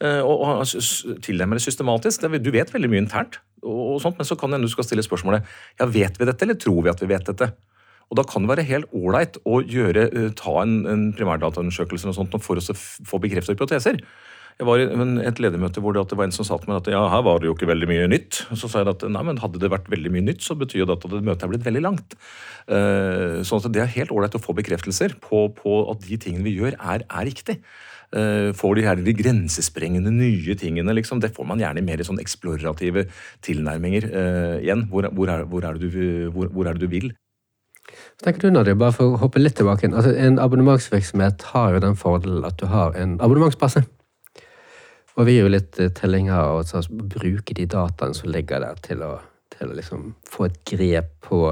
eh, 0.02 0.20
og, 0.20 0.44
og 0.44 1.22
tilnærmer 1.24 1.58
det 1.58 1.66
systematisk. 1.66 2.28
Du 2.42 2.52
vet 2.54 2.72
veldig 2.74 2.90
mye 2.92 3.04
internt, 3.04 3.40
og, 3.62 4.00
sånt, 4.02 4.18
men 4.18 4.28
så 4.28 4.38
kan 4.38 4.54
du 4.58 4.70
skal 4.70 4.86
stille 4.88 5.04
spørsmålet 5.06 5.46
ja, 5.78 5.86
vet 5.86 6.18
vi 6.18 6.26
dette, 6.28 6.42
eller 6.46 6.58
tror 6.58 6.82
vi 6.82 6.92
at 6.92 7.02
vi 7.02 7.10
vet 7.12 7.28
dette? 7.30 7.52
Og 8.12 8.18
Da 8.18 8.26
kan 8.28 8.44
det 8.44 8.50
være 8.50 8.68
helt 8.68 8.90
ålreit 8.92 9.38
å 9.48 9.62
gjøre, 9.64 10.08
eh, 10.10 10.32
ta 10.36 10.58
en, 10.60 10.82
en 10.90 11.06
primærdataundersøkelse 11.16 12.12
for 12.44 12.60
å 12.60 12.76
få 13.08 13.22
bekreftet 13.22 13.56
hypoteser. 13.56 14.02
Jeg 14.58 14.68
var 14.68 14.80
i 14.82 14.86
et 15.26 15.40
ledermøte 15.42 15.82
hvor 15.82 15.96
det, 15.96 16.04
var 16.18 16.26
en 16.28 16.34
som 16.34 16.46
sa 16.46 16.58
til 16.60 16.70
meg 16.70 16.82
at 16.82 16.90
ja, 16.92 17.00
her 17.10 17.22
var 17.24 17.40
det 17.40 17.48
jo 17.48 17.54
ikke 17.56 17.70
veldig 17.70 17.88
mye 17.88 18.08
nytt. 18.12 18.42
Så 18.58 18.68
sa 18.68 18.82
jeg 18.82 18.92
at 18.92 19.06
nei, 19.10 19.22
men 19.26 19.40
hadde 19.42 19.60
det 19.62 19.70
vært 19.72 19.88
veldig 19.92 20.12
mye 20.12 20.26
nytt, 20.28 20.44
så 20.44 20.56
betyr 20.58 20.84
det 20.86 20.98
at 20.98 21.06
møtet 21.14 21.46
er 21.46 21.52
blitt 21.52 21.64
veldig 21.66 21.84
langt. 21.84 22.18
Uh, 22.68 23.40
sånn 23.46 23.62
at 23.62 23.72
det 23.74 23.82
er 23.82 23.96
helt 23.96 24.12
ålreit 24.14 24.36
å 24.38 24.42
få 24.42 24.54
bekreftelser 24.58 25.16
på, 25.22 25.46
på, 25.56 25.78
at 25.92 26.04
de 26.04 26.20
tingene 26.20 26.46
vi 26.46 26.54
gjør, 26.60 26.76
er, 26.78 27.06
er 27.08 27.26
riktig. 27.28 27.58
Uh, 28.12 28.52
får 28.52 28.76
de 28.76 28.84
her 28.84 29.00
de 29.00 29.14
grensesprengende 29.16 30.12
nye 30.12 30.56
tingene, 30.60 30.94
liksom. 30.98 31.22
Det 31.24 31.32
får 31.32 31.48
man 31.48 31.62
gjerne 31.62 31.80
i 31.80 31.86
mer 31.86 32.04
sånn 32.04 32.20
eksplorative 32.22 33.06
tilnærminger. 33.46 34.08
Uh, 34.12 34.56
igjen, 34.60 34.84
hvor, 34.92 35.08
hvor, 35.16 35.32
er, 35.32 35.48
hvor, 35.48 35.64
er 35.66 35.80
du, 35.80 35.88
hvor, 36.34 36.68
er 36.68 36.76
det 36.76 36.84
du 36.84 36.92
vil? 36.92 37.10
tenker 38.22 38.44
du, 38.44 38.52
Nadia, 38.54 38.76
bare 38.78 38.94
for 38.94 39.16
å 39.16 39.18
hoppe 39.18 39.40
litt 39.40 39.56
tilbake 39.58 39.88
altså, 39.90 40.12
En 40.14 40.36
abonnementsvirksomhet 40.40 41.42
har 41.50 41.74
jo 41.74 41.80
den 41.82 41.96
fordelen 41.98 42.46
at 42.46 42.60
du 42.60 42.68
har 42.70 42.94
en 42.94 43.16
abonnementsbase. 43.18 43.82
Og 45.16 45.28
vi 45.28 45.36
er 45.36 45.44
jo 45.46 45.52
litt 45.52 45.78
eh, 45.80 45.92
tilhengere 45.92 46.40
av 46.48 46.62
å 46.62 47.02
bruke 47.12 47.56
de 47.56 47.66
dataene 47.68 48.16
som 48.16 48.32
ligger 48.32 48.64
der, 48.64 48.80
til 48.84 49.04
å, 49.04 49.12
til 49.52 49.72
å 49.72 49.76
liksom 49.76 50.14
få 50.28 50.48
et 50.48 50.58
grep 50.68 51.12
på 51.26 51.44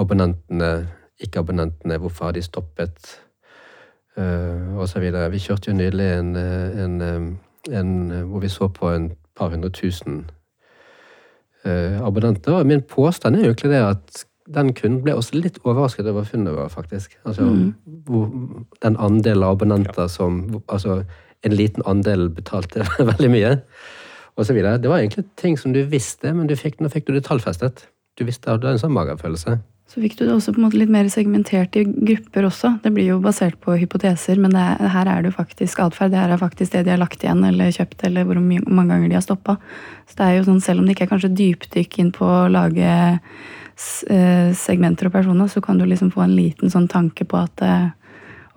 abonnentene, 0.00 0.72
ikke-abonnentene, 1.22 2.00
hvorfor 2.00 2.30
har 2.30 2.36
de 2.36 2.42
stoppet, 2.42 3.12
uh, 4.16 4.78
osv. 4.80 5.04
Vi 5.04 5.40
kjørte 5.40 5.70
jo 5.70 5.76
nylig 5.76 6.08
en, 6.16 6.36
eh, 6.36 6.80
en, 6.84 6.96
en, 7.70 7.92
hvor 8.30 8.42
vi 8.42 8.50
så 8.52 8.68
på 8.72 8.88
en 8.88 9.10
par 9.38 9.52
hundre 9.52 9.70
tusen 9.70 10.24
uh, 11.66 12.00
abonnenter. 12.02 12.56
Og 12.56 12.66
min 12.66 12.82
påstand 12.82 13.36
er 13.36 13.46
jo 13.46 13.52
egentlig 13.52 13.74
det 13.74 13.82
at 13.84 14.24
den 14.52 14.72
kunden 14.74 15.02
ble 15.04 15.14
også 15.14 15.38
litt 15.38 15.60
overrasket 15.62 16.08
over 16.10 16.24
funnet 16.26 16.56
vårt, 16.56 16.72
faktisk. 16.72 17.18
Altså, 17.24 17.46
mm. 17.46 17.74
hvor, 18.08 18.32
den 18.82 18.96
andelen 18.98 19.44
av 19.46 19.56
abonnenter 19.56 20.08
som 20.10 20.62
altså, 20.66 21.02
en 21.42 21.56
liten 21.56 21.84
andel 21.88 22.28
betalte 22.34 22.86
veldig 23.12 23.32
mye. 23.32 23.56
Og 24.38 24.48
så 24.48 24.56
videre. 24.56 24.78
Det 24.80 24.88
var 24.88 25.02
egentlig 25.02 25.26
ting 25.36 25.58
som 25.60 25.74
du 25.74 25.82
visste, 25.84 26.32
men 26.32 26.48
fikk, 26.56 26.80
nå 26.80 26.88
fikk 26.92 27.10
du 27.10 27.16
det 27.16 27.26
tallfestet. 27.26 27.86
Du 28.16 28.24
visste 28.24 28.48
at 28.48 28.62
du 28.62 28.66
hadde 28.68 28.78
en 28.78 28.86
sånn 28.86 28.96
magefølelse. 28.96 29.58
Så 29.92 30.00
fikk 30.00 30.14
du 30.16 30.22
det 30.24 30.32
også 30.32 30.54
på 30.54 30.60
en 30.60 30.64
måte 30.64 30.78
litt 30.80 30.92
mer 30.92 31.08
segmentert 31.12 31.74
i 31.76 31.82
grupper 31.84 32.46
også. 32.48 32.70
Det 32.80 32.94
blir 32.96 33.10
jo 33.10 33.18
basert 33.20 33.58
på 33.60 33.74
hypoteser, 33.76 34.38
men 34.40 34.54
det, 34.56 34.62
her 34.94 35.10
er 35.10 35.20
det 35.20 35.32
jo 35.32 35.36
faktisk 35.36 35.82
atferd. 35.84 36.14
Det 36.14 36.20
her 36.22 36.32
er 36.32 36.40
faktisk 36.40 36.72
det 36.72 36.86
de 36.86 36.94
har 36.94 37.02
lagt 37.02 37.24
igjen 37.24 37.42
eller 37.44 37.74
kjøpt, 37.76 38.06
eller 38.08 38.24
hvor 38.24 38.40
mange 38.40 38.86
ganger 38.88 39.10
de 39.10 39.18
har 39.18 39.26
stoppa. 39.26 39.58
Så 40.08 40.16
det 40.16 40.28
er 40.28 40.38
jo 40.38 40.46
sånn, 40.48 40.62
selv 40.64 40.80
om 40.80 40.88
det 40.88 40.96
ikke 40.96 41.10
er 41.10 41.12
kanskje 41.12 41.34
dypdykk 41.42 41.98
inn 42.00 42.12
på 42.16 42.24
å 42.24 42.48
lage 42.52 42.88
eh, 42.88 44.48
segmenter 44.56 45.10
og 45.10 45.16
personer, 45.18 45.52
så 45.52 45.60
kan 45.64 45.80
du 45.80 45.84
liksom 45.84 46.12
få 46.14 46.24
en 46.24 46.38
liten 46.38 46.72
sånn 46.72 46.88
tanke 46.88 47.28
på 47.28 47.42
at 47.42 47.66
eh, 47.66 47.90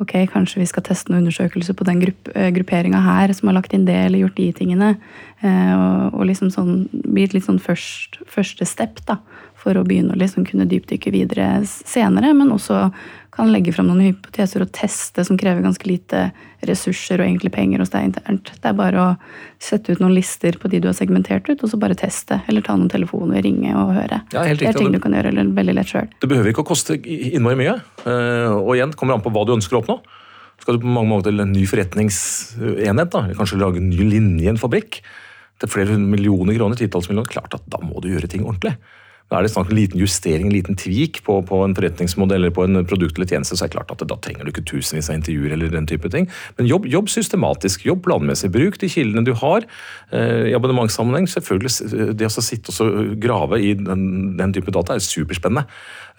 ok, 0.03 0.13
kanskje 0.31 0.59
vi 0.59 0.67
skal 0.69 0.83
teste 0.83 1.11
noen 1.11 1.23
undersøkelser 1.23 1.75
på 1.77 1.87
den 1.87 2.01
grupp, 2.03 2.29
eh, 2.35 2.51
grupperinga 2.55 2.99
her 3.03 3.33
som 3.33 3.49
har 3.49 3.57
lagt 3.59 3.73
inn 3.73 3.85
det 3.87 3.95
eller 3.95 4.19
gjort 4.19 4.35
de 4.35 4.51
tingene. 4.53 4.95
Eh, 5.41 5.73
og, 5.73 6.19
og 6.19 6.27
liksom 6.27 6.51
sånn, 6.51 6.87
bli 6.91 7.23
et 7.23 7.35
litt 7.35 7.47
sånn 7.47 7.61
først, 7.63 8.19
første 8.27 8.67
step 8.67 8.99
da, 9.07 9.19
for 9.55 9.77
å 9.77 9.85
begynne 9.87 10.13
å 10.13 10.19
liksom 10.19 10.45
kunne 10.47 10.67
dypdykke 10.69 11.13
videre 11.15 11.49
senere. 11.65 12.33
Men 12.35 12.51
også 12.55 12.89
kan 13.35 13.51
legge 13.51 13.73
fram 13.75 13.89
noen 13.89 14.05
hypoteser 14.07 14.63
og 14.63 14.71
teste 14.75 15.25
som 15.27 15.37
krever 15.39 15.63
ganske 15.65 15.87
lite 15.89 16.29
ressurser 16.65 17.19
og 17.19 17.27
egentlig 17.27 17.51
penger 17.55 17.83
hos 17.83 17.91
deg 17.93 18.07
internt. 18.09 18.51
Det 18.61 18.69
er 18.69 18.77
bare 18.77 19.01
å 19.01 19.07
sette 19.61 19.93
ut 19.93 20.01
noen 20.03 20.15
lister 20.15 20.55
på 20.61 20.71
de 20.71 20.79
du 20.83 20.87
har 20.89 20.95
segmentert 20.97 21.49
ut, 21.49 21.59
og 21.59 21.71
så 21.71 21.79
bare 21.81 21.97
teste. 21.99 22.39
Eller 22.49 22.65
ta 22.65 22.77
noen 22.77 22.91
telefoner, 22.91 23.43
ringe 23.45 23.73
og 23.75 23.93
høre. 23.97 24.21
Ja, 24.33 24.45
det 24.47 24.69
er 24.69 24.79
ting 24.79 24.93
du 24.95 25.01
kan 25.03 25.15
gjøre 25.17 25.33
veldig 25.55 25.75
lett 25.75 25.91
sjøl. 25.91 26.07
Det 26.21 26.31
behøver 26.31 26.53
ikke 26.53 26.63
å 26.63 26.69
koste 26.71 26.97
innmari 26.97 27.59
mye. 27.59 27.75
Eh, 28.07 28.55
og 28.55 28.75
igjen, 28.77 28.95
kommer 28.95 29.17
an 29.17 29.25
på 29.25 29.33
hva 29.35 29.45
du 29.47 29.55
ønsker 29.57 29.77
å 29.77 29.83
oppnå. 29.83 29.99
Skal 30.63 30.77
du 30.77 30.85
på 30.85 30.95
mange 30.95 31.11
måter 31.11 31.33
til 31.33 31.43
en 31.43 31.51
ny 31.51 31.65
forretningsenhet, 31.67 33.09
da, 33.11 33.25
eller 33.25 33.37
kanskje 33.37 33.59
lage 33.59 33.81
en 33.81 33.91
ny 33.91 34.07
linje 34.07 34.45
i 34.45 34.51
en 34.53 34.61
fabrikk 34.61 35.01
til 35.61 35.71
flere 35.71 35.97
millioner 35.99 36.55
kroner, 36.57 36.79
titalls 36.79 37.09
millioner, 37.09 37.31
klart 37.31 37.57
at 37.57 37.67
da 37.71 37.79
må 37.83 37.99
du 38.03 38.09
gjøre 38.11 38.29
ting 38.31 38.45
ordentlig. 38.47 38.75
Da 39.25 39.39
er 39.39 39.47
det 39.47 39.49
snakk 39.55 39.71
om 39.71 39.73
en 39.73 39.79
liten 39.79 39.97
justering, 39.97 40.51
en 40.51 40.53
liten 40.53 40.77
tvik 40.77 41.23
på, 41.25 41.39
på, 41.49 41.61
en 41.65 41.73
forretningsmodell 41.73 42.43
eller 42.43 42.53
på 42.53 42.67
en 42.67 42.83
produkt 42.85 43.17
eller 43.17 43.29
tjeneste, 43.31 43.57
så 43.57 43.65
er 43.65 43.71
det 43.71 43.77
klart 43.79 43.93
at 43.95 44.03
da 44.05 44.17
trenger 44.21 44.45
du 44.45 44.51
ikke 44.51 44.65
tusenvis 44.69 45.09
av 45.09 45.17
intervjuer 45.17 45.55
eller 45.55 45.73
den 45.73 45.87
type 45.89 46.11
ting. 46.13 46.27
Men 46.59 46.69
jobb, 46.69 46.85
jobb 46.93 47.09
systematisk, 47.09 47.87
jobb 47.89 48.03
planmessig. 48.05 48.51
Bruk 48.53 48.77
de 48.83 48.89
kildene 48.91 49.25
du 49.25 49.33
har. 49.41 49.65
Eh, 50.13 50.51
I 50.51 50.55
abonnementssammenheng, 50.57 51.25
selvfølgelig. 51.31 52.13
Det 52.21 52.29
å 52.29 52.45
sitte 52.45 52.75
og 52.85 53.15
grave 53.21 53.59
i 53.65 53.73
den, 53.79 54.35
den 54.37 54.53
type 54.53 54.73
data 54.75 54.93
er 54.93 55.01
superspennende. 55.01 55.65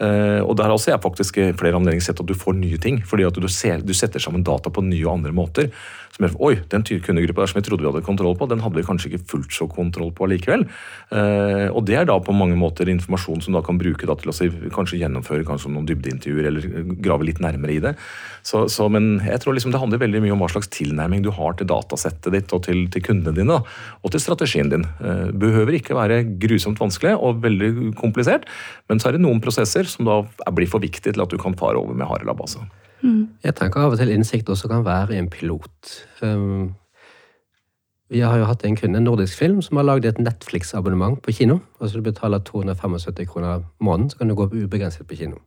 Eh, 0.03 0.43
og 0.43 0.57
der 0.59 0.75
også 0.75 0.91
jeg 0.91 1.05
faktisk 1.07 1.39
flere 1.63 1.79
anledninger 1.79 2.09
sett 2.09 2.19
at 2.21 2.27
du 2.27 2.35
får 2.35 2.59
nye 2.59 2.81
ting. 2.83 2.99
fordi 3.07 3.29
at 3.31 3.39
du, 3.39 3.47
ser, 3.47 3.87
du 3.87 3.95
setter 3.95 4.19
sammen 4.19 4.43
data 4.43 4.67
på 4.67 4.83
nye 4.83 5.07
og 5.07 5.21
andre 5.21 5.37
måter. 5.37 5.71
Som 6.17 6.25
gjør 6.25 6.37
Oi, 6.49 6.55
den 6.73 6.85
kundegruppa 7.05 7.43
der 7.43 7.51
som 7.51 7.59
vi 7.59 7.65
trodde 7.67 7.85
vi 7.85 7.91
hadde 7.91 8.07
kontroll 8.07 8.37
på, 8.41 8.49
den 8.49 8.63
hadde 8.65 8.79
vi 8.79 8.85
kanskje 8.87 9.11
ikke 9.11 9.27
fullt 9.35 9.53
så 9.53 9.67
kontroll 9.69 10.15
på 10.17 10.29
likevel. 10.31 10.65
Eh, 11.13 11.67
og 11.69 11.83
det 11.89 11.99
er 12.01 12.07
da 12.09 12.17
på 12.25 12.33
mange 12.33 12.57
måter 12.57 12.89
informasjon 12.89 13.43
som 13.45 13.53
du 13.53 13.61
kan 13.67 13.77
bruke 13.81 14.09
til 14.09 14.33
å 14.33 14.37
kanskje 14.73 15.01
gjennomføre 15.03 15.45
kanskje 15.45 15.75
noen 15.75 15.89
dybdeintervjuer 15.91 16.49
eller 16.49 16.95
grave 17.05 17.29
litt 17.29 17.43
nærmere 17.45 17.75
i 17.75 17.83
det. 17.85 17.93
Så, 18.47 18.65
så, 18.73 18.89
men 18.93 19.19
jeg 19.27 19.43
tror 19.43 19.59
liksom 19.59 19.75
det 19.75 19.83
handler 19.83 20.01
veldig 20.01 20.25
mye 20.25 20.33
om 20.33 20.41
hva 20.41 20.49
slags 20.55 20.73
tilnærming 20.73 21.27
du 21.27 21.31
har 21.37 21.59
til 21.59 21.69
datasettet 21.69 22.33
ditt 22.33 22.57
og 22.57 22.65
til, 22.65 22.87
til 22.93 23.05
kundene 23.05 23.37
dine. 23.37 23.61
Da, 23.61 24.01
og 24.01 24.15
til 24.15 24.25
strategien 24.25 24.73
din. 24.73 24.89
Eh, 25.05 25.29
behøver 25.37 25.77
ikke 25.77 25.99
være 26.01 26.23
grusomt 26.41 26.81
vanskelig 26.81 27.13
og 27.21 27.45
veldig 27.45 27.93
komplisert, 28.01 28.49
men 28.89 29.03
så 29.03 29.11
er 29.11 29.19
det 29.19 29.25
noen 29.27 29.45
prosesser 29.45 29.85
som 29.91 30.09
da 30.09 30.23
blir 30.57 30.71
for 30.71 30.81
viktige 30.81 31.13
til 31.13 31.27
at 31.27 31.33
du 31.33 31.37
kan 31.41 31.59
fare 31.61 31.77
over 31.77 31.93
med 31.93 32.09
harelabb. 32.09 32.41
Altså. 32.49 32.65
Mm. 33.07 33.23
Jeg 33.45 33.55
tenker 33.55 33.85
av 33.85 33.95
og 33.95 34.01
til 34.01 34.11
innsikt 34.11 34.51
også 34.51 34.69
kan 34.71 34.85
være 34.87 35.17
en 35.17 35.31
pilot. 35.31 35.95
Um, 36.23 36.75
vi 38.11 38.23
har 38.23 38.39
jo 38.39 38.47
hatt 38.47 38.63
en 38.67 38.77
kunde, 38.79 39.01
en 39.01 39.07
nordisk 39.07 39.39
film, 39.39 39.61
som 39.63 39.81
har 39.81 39.87
lagd 39.87 40.07
et 40.07 40.19
Netflix-abonnement 40.23 41.19
på 41.23 41.35
kino. 41.35 41.59
Altså 41.81 41.99
Du 41.99 42.07
betaler 42.07 42.39
275 42.39 43.27
kroner 43.31 43.65
måneden, 43.81 44.11
så 44.11 44.19
kan 44.19 44.29
du 44.29 44.35
gå 44.35 44.47
ubegrenset 44.47 45.07
på 45.07 45.19
kino. 45.19 45.43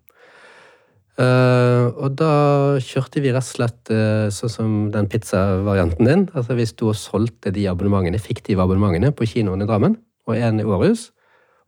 Uh, 1.20 1.92
og 2.00 2.14
da 2.16 2.34
kjørte 2.80 3.20
vi 3.20 3.32
rett 3.36 3.44
og 3.44 3.52
slett 3.52 3.90
uh, 3.92 4.32
sånn 4.32 4.52
som 4.54 4.76
den 4.94 5.08
pizzavarianten 5.12 6.08
din. 6.08 6.28
Altså 6.32 6.56
Vi 6.56 6.68
sto 6.68 6.94
og 6.94 6.96
solgte 6.96 7.52
de 7.52 7.66
abonnementene, 7.68 8.22
fiktive 8.24 8.64
abonnementene 8.64 9.12
på 9.12 9.28
kinoen 9.28 9.66
i 9.66 9.68
Drammen 9.68 9.98
og 10.30 10.38
en 10.38 10.62
i 10.64 10.68
Århus. 10.68 11.10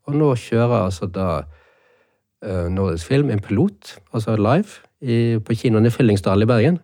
Og 0.08 0.16
nå 0.16 0.30
kjører 0.40 0.86
altså 0.86 1.08
da 1.12 1.28
uh, 1.42 2.68
Nordisk 2.72 3.12
Film 3.12 3.32
en 3.32 3.44
pilot, 3.44 3.98
altså 4.12 4.38
live, 4.40 4.80
i, 5.02 5.38
på 5.42 5.56
kinoen 5.58 5.86
i 5.86 5.92
Fyllingsdal 5.92 6.42
i 6.42 6.48
Bergen, 6.48 6.78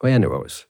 og 0.00 0.10
Anyrose. 0.10 0.66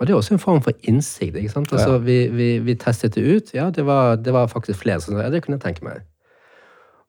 Og 0.00 0.06
det 0.06 0.14
er 0.14 0.16
også 0.16 0.34
en 0.34 0.40
form 0.40 0.62
for 0.64 0.72
innsikt. 0.88 1.36
ikke 1.36 1.52
sant? 1.52 1.72
Altså, 1.72 1.92
ja. 1.92 1.98
vi, 1.98 2.28
vi, 2.32 2.58
vi, 2.64 2.74
testet 2.74 3.14
det 3.14 3.24
ut. 3.36 3.50
Ja, 3.54 3.68
det 3.70 3.84
var, 3.86 4.16
det 4.16 4.32
var 4.32 4.46
faktisk 4.48 4.78
flere 4.80 5.00
som 5.00 5.14
sa 5.14 5.26
ja, 5.26 5.30
det 5.30 5.42
kunne 5.44 5.58
jeg 5.58 5.66
tenke 5.66 5.84
meg. 5.84 6.06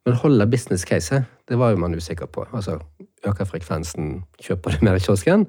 Men 0.05 0.17
holder 0.19 0.49
business 0.49 0.83
case, 0.83 1.23
det 1.47 1.59
var 1.59 1.71
jo 1.71 1.79
man 1.79 1.95
usikker 1.95 2.25
på. 2.25 2.45
Altså, 2.53 2.79
Øker 3.25 3.45
frekvensen, 3.45 4.23
kjøper 4.41 4.73
du 4.73 4.85
mer 4.85 4.97
i 4.97 4.99
kiosken? 4.99 5.45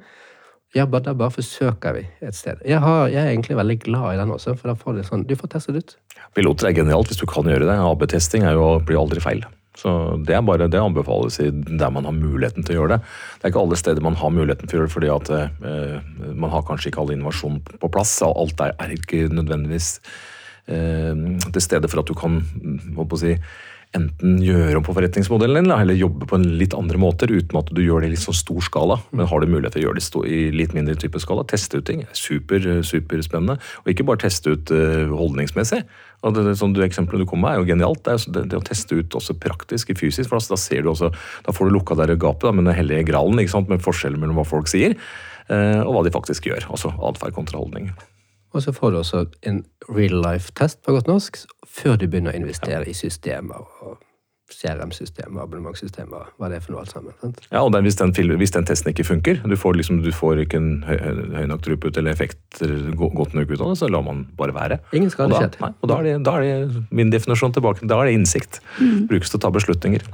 Ja, 0.77 0.85
da 0.85 1.15
bare 1.17 1.33
forsøker 1.33 1.97
vi 1.97 2.03
et 2.21 2.37
sted. 2.37 2.61
Jeg, 2.65 2.81
har, 2.81 3.07
jeg, 3.09 3.25
er 3.25 3.31
egentlig 3.31 3.57
veldig 3.57 3.79
glad 3.81 4.15
i 4.15 4.21
den 4.21 4.31
også, 4.31 4.55
for 4.55 4.69
da 4.69 4.77
får 4.77 4.97
du 4.97 5.03
sånn, 5.05 5.25
du 5.29 5.35
får 5.37 5.55
testet 5.57 5.81
ut. 5.81 5.97
Piloter 6.37 6.69
er 6.69 6.77
genialt 6.77 7.11
hvis 7.11 7.21
du 7.21 7.27
kan 7.29 7.49
gjøre 7.49 7.67
det. 7.69 7.77
AB-testing 7.81 8.45
blir 8.87 9.01
aldri 9.01 9.25
feil. 9.25 9.43
Så 9.79 10.23
Det 10.27 10.35
er 10.37 10.43
bare, 10.45 10.69
det 10.69 10.81
anbefales 10.81 11.41
i 11.41 11.49
der 11.51 11.91
man 11.91 12.05
har 12.05 12.13
muligheten 12.13 12.65
til 12.65 12.77
å 12.77 12.83
gjøre 12.83 12.97
det. 12.97 13.01
Det 13.39 13.47
er 13.47 13.55
ikke 13.55 13.65
alle 13.65 13.81
steder 13.81 14.05
man 14.05 14.19
har 14.21 14.31
muligheten 14.35 14.69
til 14.69 14.77
å 14.77 14.81
gjøre 14.83 14.91
det, 14.91 14.97
fordi 14.97 15.13
at 15.15 15.33
eh, 15.33 16.33
man 16.37 16.53
har 16.53 16.67
kanskje 16.69 16.93
ikke 16.93 17.01
all 17.01 17.15
innovasjon 17.15 17.61
på 17.81 17.93
plass. 17.93 18.19
og 18.27 18.37
Alt 18.45 18.61
er, 18.61 18.77
er 18.77 18.93
ikke 18.93 19.29
nødvendigvis 19.33 19.95
eh, 20.69 21.27
til 21.49 21.65
stede 21.65 21.89
for 21.89 22.03
at 22.03 22.11
du 22.11 22.17
kan 22.19 22.43
si, 23.17 23.39
enten 23.97 24.39
gjøre 24.41 24.79
om 24.79 24.85
på 24.87 24.95
forretningsmodellen 24.97 25.67
din, 25.67 25.73
eller 25.75 25.97
jobbe 25.99 26.29
på 26.29 26.39
en 26.39 26.47
litt 26.61 26.77
andre 26.77 27.01
måter 27.01 27.33
uten 27.33 27.59
at 27.61 27.73
du 27.75 27.83
gjør 27.85 28.03
det 28.05 28.09
i 28.09 28.15
litt 28.15 28.25
sånn 28.25 28.37
stor 28.37 28.65
skala. 28.65 28.99
Men 29.13 29.29
har 29.29 29.43
du 29.43 29.53
mulighet 29.53 29.77
til 29.77 29.85
å 29.85 29.89
gjøre 29.89 30.01
det 30.01 30.23
i 30.33 30.41
litt 30.55 30.77
mindre 30.77 30.97
type 31.01 31.21
skala, 31.21 31.45
teste 31.49 31.81
ut 31.81 31.89
ting. 31.89 32.05
Super, 32.17 32.65
superspennende. 32.89 33.59
Og 33.85 33.93
ikke 33.93 34.07
bare 34.09 34.25
teste 34.25 34.57
ut 34.57 34.73
uh, 34.73 35.13
holdningsmessig. 35.13 35.83
Og 36.23 36.37
det, 36.37 36.55
sånn, 36.59 36.75
det 36.77 36.87
Eksempelet 36.87 37.25
du 37.25 37.29
kom 37.31 37.43
med, 37.43 37.57
er 37.57 37.63
jo 37.63 37.69
genialt. 37.73 38.05
Det, 38.07 38.15
er, 38.15 38.35
det, 38.37 38.45
det 38.53 38.61
å 38.61 38.65
teste 38.67 38.99
ut 38.99 39.19
også 39.19 39.37
praktisk 39.43 39.91
i 39.91 39.99
fysisk. 39.99 40.31
for 40.31 40.39
Da 40.53 40.59
ser 40.61 40.85
du 40.85 40.93
også, 40.93 41.11
da 41.47 41.55
får 41.55 41.69
du 41.69 41.77
lukka 41.77 41.99
der 41.99 42.15
gapet 42.15 42.47
da, 42.49 42.55
med 42.55 42.69
den 42.69 42.79
hellige 42.79 43.09
gralen, 43.11 43.41
ikke 43.43 43.57
sant? 43.57 43.73
med 43.73 43.83
forskjellen 43.83 44.23
mellom 44.23 44.39
hva 44.39 44.47
folk 44.47 44.71
sier, 44.71 44.95
eh, 45.49 45.83
og 45.83 45.97
hva 45.97 46.07
de 46.07 46.15
faktisk 46.15 46.47
gjør. 46.51 46.71
Altså 46.71 46.95
atferd 47.11 47.35
kontra 47.39 47.59
holdning. 47.63 47.91
Og 48.53 48.63
så 48.63 48.75
får 48.77 48.93
du 48.93 49.01
også 49.01 49.27
en 49.49 49.63
real 49.89 50.19
life-test 50.23 50.83
på 50.85 50.95
godt 50.95 51.09
norsk 51.09 51.41
før 51.67 51.97
du 51.97 52.07
begynner 52.07 52.35
å 52.35 52.43
investere 52.43 52.85
i 52.87 52.97
systemer. 52.97 53.65
og 53.83 54.12
CRM-systemer, 54.57 55.43
abonnementssystemet, 55.45 56.33
hva 56.39 56.51
det 56.51 56.59
er 56.59 56.65
for 56.65 56.75
noe 56.75 56.85
alt 56.85 56.95
sammen. 56.95 57.15
Sant? 57.23 57.41
Ja, 57.49 57.63
og 57.63 57.73
den, 57.75 57.87
hvis, 57.87 57.99
den, 58.01 58.15
hvis, 58.41 58.55
den, 58.55 58.67
testen 58.69 58.93
ikke 58.93 59.07
funker, 59.09 59.41
du 59.43 59.57
får, 59.59 59.79
liksom, 59.81 60.03
du 60.05 60.11
får 60.15 60.45
ikke 60.45 60.61
en 60.61 60.73
høy, 60.87 60.97
høy 61.37 61.47
nok 61.51 61.65
throughput 61.67 62.01
eller 62.01 62.17
effekter 62.17 62.75
godt 62.99 63.37
nok 63.39 63.53
ut 63.53 63.61
av 63.61 63.73
det, 63.73 63.79
så 63.83 63.91
lar 63.93 64.05
man 64.07 64.27
bare 64.39 64.57
være. 64.57 64.83
Ingen 64.97 65.13
skade 65.13 65.39
skjedd. 65.39 65.61
Og 65.63 65.89
da 65.91 66.01
er, 66.01 66.11
det, 66.11 66.19
da 66.27 66.37
er 66.39 66.47
det 66.49 66.85
min 66.91 67.13
definisjon 67.15 67.55
tilbake. 67.57 67.89
Da 67.89 68.01
er 68.03 68.11
det 68.11 68.19
innsikt. 68.21 68.61
Mm. 68.81 69.09
Brukes 69.11 69.33
til 69.33 69.41
å 69.41 69.47
ta 69.47 69.53
beslutninger. 69.55 70.07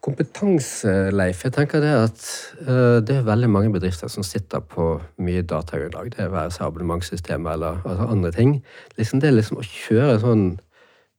Kompetanse, 0.00 1.10
Leif. 1.12 1.42
Jeg 1.44 1.52
tenker 1.52 1.82
det 1.84 1.90
at 1.92 2.22
uh, 2.64 2.98
det 3.04 3.18
er 3.18 3.26
veldig 3.26 3.50
mange 3.52 3.72
bedrifter 3.74 4.08
som 4.08 4.24
sitter 4.24 4.62
på 4.64 4.94
mye 5.20 5.42
datagrunnlag. 5.44 6.14
Det 6.14 6.24
er 6.24 6.32
være 6.32 6.54
seg 6.54 6.70
abonnementssystemet 6.70 7.52
eller 7.52 7.82
altså 7.84 8.06
andre 8.08 8.32
ting. 8.32 8.54
Liksom 8.96 9.20
det 9.20 9.28
er 9.28 9.36
liksom 9.36 9.60
å 9.60 9.66
kjøre 9.66 10.16
sånn 10.22 10.44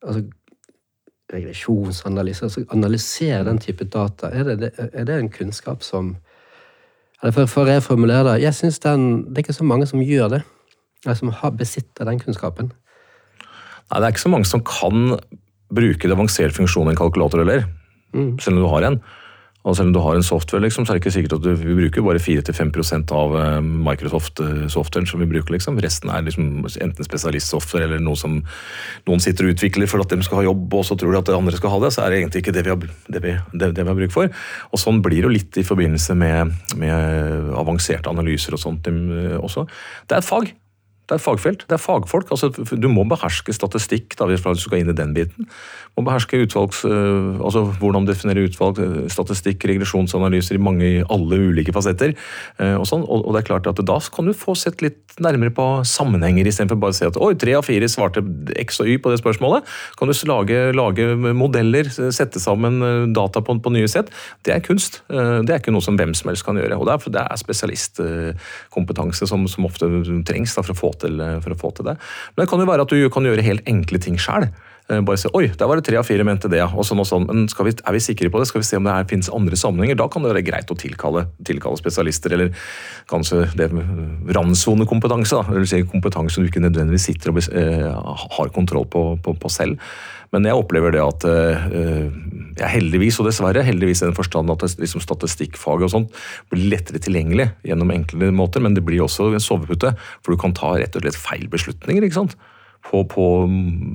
altså, 0.01 0.23
regresjonsanalyse, 1.33 2.45
altså 2.47 2.65
analysere 2.73 3.43
den 3.47 3.59
type 3.61 3.85
data. 3.85 4.31
Er 4.31 4.55
det, 4.55 4.71
er 4.77 5.07
det 5.07 5.17
en 5.17 5.31
kunnskap 5.31 5.83
som 5.83 6.15
eller 7.21 7.35
For, 7.35 7.45
for 7.45 7.61
å 7.63 7.69
reformulere 7.69 8.23
det, 8.31 8.39
jeg 8.41 8.57
synes 8.57 8.79
den, 8.81 9.01
det 9.29 9.37
er 9.37 9.45
ikke 9.45 9.53
så 9.53 9.65
mange 9.67 9.85
som 9.85 10.01
gjør 10.01 10.31
det. 10.33 10.39
Som 11.17 11.29
har, 11.33 11.51
besitter 11.57 12.07
den 12.09 12.17
kunnskapen. 12.21 12.71
Nei, 12.71 13.99
Det 13.99 14.07
er 14.07 14.13
ikke 14.13 14.23
så 14.23 14.31
mange 14.33 14.49
som 14.49 14.63
kan 14.65 15.19
bruke 15.71 16.07
det 16.07 16.15
avanserte 16.15 16.57
funksjonen 16.57 16.91
i 16.91 16.95
en 16.95 16.97
kalkulator 16.97 17.43
heller. 17.43 17.67
Mm. 18.15 18.39
Selv 18.41 18.57
om 18.57 18.63
du 18.63 18.69
har 18.73 18.87
en. 18.89 18.97
Og 19.61 19.75
selv 19.77 19.91
om 19.91 19.93
du 19.93 19.99
har 20.01 20.17
en 20.17 20.25
software, 20.25 20.63
liksom, 20.65 20.85
så 20.85 20.93
er 20.93 20.97
det 20.97 21.03
ikke 21.03 21.13
sikkert 21.13 21.35
at 21.37 21.43
du, 21.45 21.51
vi 21.59 21.75
bruker 21.77 22.05
bare 22.05 22.21
4-5 22.21 23.11
av 23.13 23.35
eh, 23.37 23.57
Microsoft-softwaren 23.61 25.09
som 25.09 25.21
vi 25.21 25.29
bruker. 25.29 25.53
liksom. 25.53 25.77
Resten 25.83 26.09
er 26.09 26.25
liksom 26.25 26.65
enten 26.65 27.05
spesialistsoftware 27.05 27.85
eller 27.85 28.01
noe 28.01 28.17
som 28.17 28.39
noen 29.07 29.21
sitter 29.21 29.45
og 29.45 29.53
utvikler 29.55 29.89
for 29.91 30.01
at 30.01 30.09
de 30.09 30.25
skal 30.25 30.41
ha 30.41 30.47
jobb, 30.49 30.65
og 30.73 30.87
så 30.87 30.97
tror 30.97 31.13
de 31.13 31.21
at 31.21 31.29
de 31.29 31.37
andre 31.37 31.59
skal 31.59 31.75
ha 31.75 31.81
det. 31.85 31.93
Så 31.93 32.01
er 32.01 32.09
det 32.09 32.21
egentlig 32.21 32.43
ikke 32.45 32.55
det 32.57 32.65
vi 32.65 32.73
har, 32.73 32.89
det 33.13 33.23
vi, 33.27 33.35
det, 33.53 33.71
det 33.77 33.85
vi 33.85 33.93
har 33.93 34.01
bruk 34.01 34.15
for. 34.15 34.33
Og 34.71 34.81
sånn 34.81 35.03
blir 35.05 35.21
det 35.21 35.29
jo 35.29 35.35
litt 35.35 35.61
i 35.61 35.67
forbindelse 35.67 36.17
med, 36.17 36.57
med 36.81 37.53
avanserte 37.61 38.09
analyser 38.09 38.57
og 38.57 38.65
sånt 38.65 38.89
eh, 38.89 39.37
også. 39.37 39.67
Det 40.09 40.17
er 40.17 40.25
et 40.25 40.31
fag. 40.31 40.53
Det 41.11 41.17
er 41.17 41.23
fagfelt. 41.25 41.63
Det 41.67 41.75
er 41.75 41.81
fagfolk. 41.81 42.29
Altså, 42.31 42.47
du 42.79 42.87
må 42.87 43.03
beherske 43.03 43.51
statistikk 43.51 44.13
da, 44.15 44.29
hvis 44.29 44.45
du 44.45 44.61
skal 44.63 44.79
inn 44.79 44.91
i 44.93 44.95
den 44.95 45.11
biten. 45.11 45.43
Du 45.91 45.99
må 45.99 46.05
beherske 46.07 46.39
utvalgs, 46.45 46.85
øh, 46.87 47.35
altså 47.43 47.65
Hvordan 47.81 48.05
definere 48.07 48.45
utvalg, 48.47 48.79
øh, 48.79 49.09
statistikk, 49.11 49.65
regresjonsanalyser 49.67 50.55
i 50.55 50.61
mange, 50.63 50.91
alle 51.11 51.39
ulike 51.49 51.73
fasetter. 51.75 52.13
Øh, 52.61 52.77
og, 52.79 52.85
sånn. 52.87 53.03
og, 53.03 53.27
det 53.35 53.41
er 53.41 53.47
klart 53.49 53.67
at 53.67 53.81
Da 53.83 53.97
kan 54.15 54.29
du 54.29 54.31
få 54.31 54.55
sett 54.55 54.79
litt 54.81 55.19
nærmere 55.19 55.51
på 55.51 55.65
sammenhenger, 55.83 56.47
istedenfor 56.47 56.79
bare 56.79 56.95
å 56.95 56.99
si 57.01 57.09
at 57.09 57.19
oi, 57.19 57.33
tre 57.35 57.57
av 57.59 57.67
fire 57.67 57.91
svarte 57.91 58.23
X 58.63 58.79
og 58.79 58.87
Y 58.87 59.01
på 59.03 59.11
det 59.11 59.19
spørsmålet. 59.19 59.67
Kan 59.99 60.07
du 60.07 60.15
lage, 60.31 60.71
lage 60.71 61.09
modeller, 61.35 61.91
sette 61.91 62.39
sammen 62.39 63.11
data 63.11 63.43
på, 63.43 63.57
på, 63.59 63.75
nye 63.75 63.91
sett. 63.91 64.13
Det 64.47 64.55
er 64.55 64.63
kunst. 64.63 65.01
Det 65.09 65.51
er 65.51 65.59
ikke 65.59 65.75
noe 65.75 65.83
som 65.83 65.99
hvem 65.99 66.15
som 66.15 66.31
helst 66.31 66.47
kan 66.47 66.55
gjøre. 66.55 66.79
og 66.79 66.87
Det 66.87 67.19
er, 67.19 67.27
er 67.27 67.43
spesialistkompetanse 67.43 69.27
som, 69.27 69.43
som 69.51 69.67
ofte 69.67 69.91
trengs 70.23 70.55
da, 70.55 70.63
for 70.63 70.71
å 70.71 70.79
få 70.79 70.95
til, 71.01 71.21
eh, 71.21 71.39
for 71.43 71.53
å 71.55 71.61
få 71.63 71.73
til 71.77 71.91
det. 71.91 71.97
Men 72.33 72.43
det 72.43 72.51
kan 72.51 72.61
jo 72.61 72.69
være 72.69 72.87
at 72.87 72.93
du 72.93 73.09
kan 73.13 73.27
gjøre 73.27 73.47
helt 73.47 73.65
enkle 73.69 74.01
ting 74.01 74.19
sjøl. 74.21 74.49
Eh, 74.91 74.99
bare 75.05 75.19
se, 75.19 75.29
oi, 75.37 75.45
der 75.47 75.69
var 75.69 75.79
det 75.79 75.85
tre 75.87 75.99
av 75.99 76.07
fire 76.07 76.25
mente 76.27 76.49
det, 76.51 76.61
og 76.65 76.83
sånn 76.87 77.01
og 77.03 77.07
sånn. 77.07 77.27
Men 77.29 77.45
vi, 77.47 77.73
er 77.73 77.95
vi 77.95 78.03
sikre 78.03 78.31
på 78.33 78.41
det? 78.41 78.49
Skal 78.49 78.63
vi 78.63 78.67
se 78.67 78.79
om 78.79 78.87
det 78.87 78.95
her 78.95 79.07
finnes 79.09 79.31
andre 79.33 79.59
sammenhenger? 79.59 79.99
Da 79.99 80.07
kan 80.11 80.25
det 80.25 80.33
være 80.33 80.45
greit 80.47 80.73
å 80.73 80.77
tilkalle, 80.79 81.27
tilkalle 81.47 81.79
spesialister, 81.79 82.35
eller 82.35 82.51
kanskje 83.11 83.45
det 83.59 83.69
randsonekompetanse. 84.35 85.43
Si 85.69 85.83
kompetanse 85.91 86.41
du 86.41 86.49
ikke 86.49 86.63
nødvendigvis 86.65 87.07
sitter 87.11 87.31
og 87.31 87.43
eh, 87.55 87.87
har 88.37 88.55
kontroll 88.55 88.89
på, 88.91 89.05
på, 89.23 89.37
på, 89.39 89.53
selv. 89.53 89.79
Men 90.31 90.47
jeg 90.47 90.55
opplever 90.55 90.95
det 90.95 91.01
at 91.03 91.25
eh, 91.27 91.65
ja, 92.59 92.69
heldigvis, 92.71 93.19
og 93.19 93.27
dessverre, 93.27 93.65
heldigvis 93.67 94.03
i 94.03 94.07
den 94.07 94.15
forstand 94.15 94.51
at 94.53 94.63
liksom, 94.79 95.03
statistikkfaget 95.03 95.89
og 95.89 95.93
sånt 95.95 96.21
blir 96.51 96.69
lettere 96.71 97.01
tilgjengelig 97.03 97.49
gjennom 97.67 97.91
enkle 97.91 98.31
måter, 98.35 98.63
men 98.63 98.77
det 98.77 98.85
blir 98.87 99.03
også 99.03 99.31
en 99.31 99.43
sovepute, 99.43 99.93
for 100.23 100.33
du 100.33 100.39
kan 100.39 100.55
ta 100.55 100.77
rett 100.79 100.95
og 100.95 101.03
slett 101.03 101.19
feil 101.19 101.47
beslutninger. 101.51 102.07
ikke 102.07 102.21
sant? 102.23 102.39
på, 102.81 103.03
på, 103.05 103.25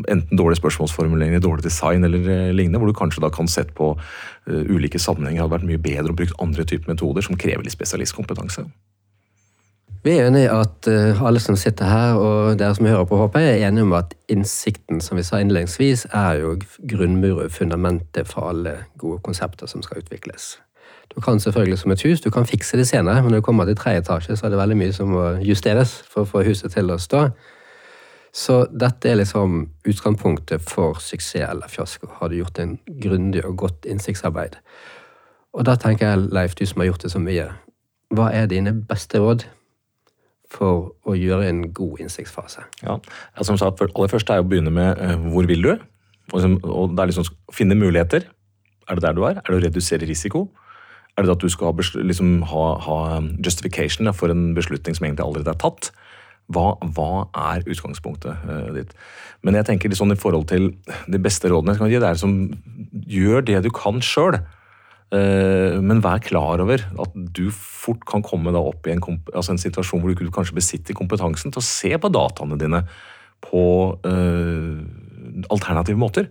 enten 0.08 0.38
dårlige 0.38 0.60
spørsmålsformuleringer, 0.60 1.42
dårlig 1.42 1.64
design 1.66 2.06
eller 2.06 2.22
uh, 2.22 2.54
lignende, 2.54 2.78
hvor 2.78 2.90
du 2.90 2.96
kanskje 2.96 3.24
da 3.24 3.30
kan 3.34 3.48
sett 3.50 3.72
på 3.74 3.92
uh, 3.96 4.62
ulike 4.70 5.00
sammenhenger 5.02 5.42
hadde 5.42 5.56
vært 5.56 5.68
mye 5.68 5.82
bedre 5.82 6.14
å 6.14 6.18
bruke 6.18 6.38
andre 6.42 6.66
typer 6.68 6.94
metoder 6.94 7.26
som 7.26 7.38
krever 7.40 7.66
litt 7.66 7.74
spesialistkompetanse. 7.74 8.66
Vi 10.06 10.12
er 10.14 10.28
enige 10.28 10.50
at 10.54 10.86
uh, 10.86 11.22
alle 11.26 11.40
som 11.42 11.56
sitter 11.58 11.84
her, 11.84 12.14
og 12.14 12.58
dere 12.58 12.74
som 12.74 12.86
hører 12.86 13.04
på, 13.04 13.16
håper 13.16 13.42
jeg, 13.42 13.62
er 13.62 13.68
enige 13.68 13.82
om 13.82 13.94
at 13.98 14.12
innsikten 14.30 15.00
som 15.02 15.18
vi 15.18 15.24
sa 15.26 15.40
innledningsvis, 15.42 16.04
er 16.14 16.36
jo 16.44 16.52
grunnmuret, 16.92 17.50
fundamentet 17.52 18.28
for 18.30 18.46
alle 18.52 18.76
gode 18.98 19.18
konsepter 19.26 19.66
som 19.66 19.82
skal 19.82 20.04
utvikles. 20.04 20.60
Du 21.14 21.18
kan 21.20 21.40
selvfølgelig 21.40 21.78
som 21.78 21.90
et 21.90 22.02
hus, 22.06 22.20
du 22.20 22.30
kan 22.30 22.46
fikse 22.46 22.78
det 22.78 22.86
senere, 22.86 23.22
men 23.22 23.34
når 23.34 23.42
du 23.42 23.46
kommer 23.48 23.64
til 23.64 23.76
tredje 23.76 24.04
etasje, 24.04 24.36
så 24.36 24.46
er 24.46 24.54
det 24.54 24.60
veldig 24.60 24.76
mye 24.76 24.92
som 24.92 25.10
må 25.10 25.24
justeres 25.42 25.96
for 26.06 26.22
å 26.22 26.30
få 26.36 26.44
huset 26.46 26.70
til 26.78 26.94
å 26.94 27.00
stå. 27.02 27.24
Så 28.32 28.60
dette 28.70 29.10
er 29.10 29.18
liksom 29.18 29.58
utgangspunktet 29.88 30.62
for 30.70 31.02
suksess 31.02 31.50
eller 31.50 31.66
fiasko. 31.66 32.12
Har 32.20 32.30
du 32.30 32.38
gjort 32.38 32.62
en 32.62 32.78
grundig 33.02 33.42
og 33.42 33.58
godt 33.58 33.90
innsiktsarbeid? 33.90 34.54
Og 35.52 35.66
da 35.66 35.74
tenker 35.74 36.12
jeg, 36.12 36.30
Leif, 36.30 36.54
du 36.54 36.66
som 36.66 36.78
har 36.84 36.92
gjort 36.92 37.02
det 37.02 37.14
så 37.16 37.26
mye, 37.26 37.50
hva 38.14 38.30
er 38.30 38.46
dine 38.46 38.70
beste 38.86 39.18
råd 39.18 39.48
for 40.52 40.92
å 41.06 41.16
gjøre 41.16 41.48
en 41.48 41.64
god 41.74 42.04
innsiktsfase? 42.04 42.64
Ja, 42.82 42.98
som 43.46 43.58
sagt, 43.60 43.82
Aller 43.82 44.12
først 44.12 44.30
er 44.30 44.42
å 44.42 44.46
begynne 44.46 44.72
med 44.74 45.00
uh, 45.00 45.16
hvor 45.32 45.48
vil 45.48 45.64
du? 45.64 45.72
Og, 46.34 46.46
og 46.64 46.94
det 46.94 47.02
er 47.02 47.10
liksom 47.12 47.28
finne 47.54 47.78
muligheter. 47.78 48.26
Er 48.86 48.98
det 48.98 49.04
der 49.04 49.16
du 49.16 49.24
er? 49.26 49.40
Er 49.42 49.50
det 49.50 49.60
å 49.60 49.64
redusere 49.66 50.08
risiko? 50.08 50.46
Er 51.16 51.24
det 51.24 51.36
at 51.36 51.42
du 51.42 51.48
skal 51.48 51.74
liksom 51.96 52.42
ha, 52.50 52.64
ha 52.82 52.98
justification 53.42 54.10
for 54.14 54.32
en 54.32 54.50
beslutning 54.56 54.96
som 54.96 55.06
egentlig 55.06 55.24
allerede 55.24 55.54
er 55.54 55.62
tatt? 55.62 55.90
Hva, 56.52 56.76
hva, 56.94 57.26
er 57.34 57.64
utgangspunktet 57.66 58.44
uh, 58.46 58.68
ditt? 58.76 58.92
Men 59.42 59.58
jeg 59.58 59.66
tenker 59.70 59.90
litt 59.90 59.98
sånn 59.98 60.14
i 60.14 60.18
forhold 60.18 60.46
til 60.50 60.70
de 61.10 61.22
beste 61.22 61.50
rådene 61.50 61.74
jeg 61.74 61.82
kan 61.82 61.90
gi, 61.90 62.02
det 62.02 62.10
er 62.12 62.20
som 62.20 62.36
gjør 63.16 63.46
det 63.48 63.64
du 63.66 63.72
kan 63.74 63.98
sjøl. 64.04 64.38
Eh, 65.14 65.76
men 65.86 66.00
vær 66.02 66.18
klar 66.24 66.58
over 66.64 66.82
at 66.82 67.12
du 67.14 67.44
fort 67.54 68.02
kan 68.08 68.24
komme 68.26 68.50
opp 68.58 68.88
i 68.88 68.94
en, 68.96 69.02
altså 69.30 69.54
en, 69.54 69.60
situasjon 69.62 70.02
hvor 70.02 70.16
du 70.18 70.32
kanskje 70.34 70.56
besitter 70.56 70.98
kompetansen 70.98 71.54
til 71.54 71.62
å 71.62 71.66
se 71.66 71.92
på 71.94 72.10
dataene 72.10 72.58
dine 72.58 72.82
på 73.46 73.62
uh, 74.02 74.80
alternative 75.52 76.00
måter. 76.00 76.26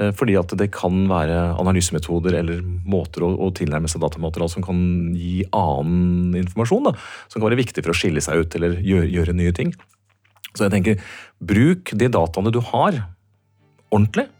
Uh, 0.00 0.14
fordi 0.16 0.36
at 0.40 0.54
det 0.56 0.70
kan 0.72 1.02
være 1.10 1.58
analysemetoder 1.60 2.38
eller 2.38 2.62
måter 2.88 3.26
å, 3.26 3.32
å 3.36 3.50
tilnærme 3.52 3.90
seg 3.90 4.00
datamateriale 4.00 4.54
som 4.54 4.64
kan 4.64 4.80
gi 5.18 5.42
annen 5.50 6.38
informasjon. 6.40 6.88
Da, 6.88 6.94
som 7.28 7.42
kan 7.42 7.50
være 7.50 7.60
viktig 7.60 7.84
for 7.84 7.92
å 7.92 7.98
skille 7.98 8.24
seg 8.24 8.46
ut 8.46 8.56
eller 8.56 8.78
gjøre, 8.80 9.10
gjøre 9.12 9.36
nye 9.36 9.52
ting. 9.56 9.74
Så 10.54 10.64
jeg 10.64 10.72
tenker, 10.72 11.04
bruk 11.44 11.92
de 11.92 12.08
dataene 12.08 12.54
du 12.54 12.62
har, 12.70 13.02
ordentlig. 13.90 14.30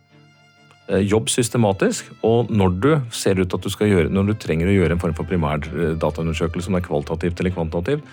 Eh, 0.86 1.02
jobb 1.02 1.26
systematisk, 1.26 2.12
og 2.22 2.50
når 2.54 2.74
du 2.78 2.92
ser 3.10 3.40
ut 3.42 3.54
at 3.54 3.64
du 3.64 3.70
skal 3.74 3.88
gjøre, 3.90 4.10
når 4.14 4.28
du 4.28 4.34
trenger 4.38 4.68
å 4.70 4.74
gjøre 4.76 4.94
en 4.94 5.00
form 5.02 5.16
for 5.18 5.26
primærdataundersøkelse 5.26 6.62
eh, 6.62 6.66
som 6.68 6.76
er 6.78 6.84
kvalitativt 6.84 7.42
eller 7.42 7.54
kvantitativt, 7.56 8.04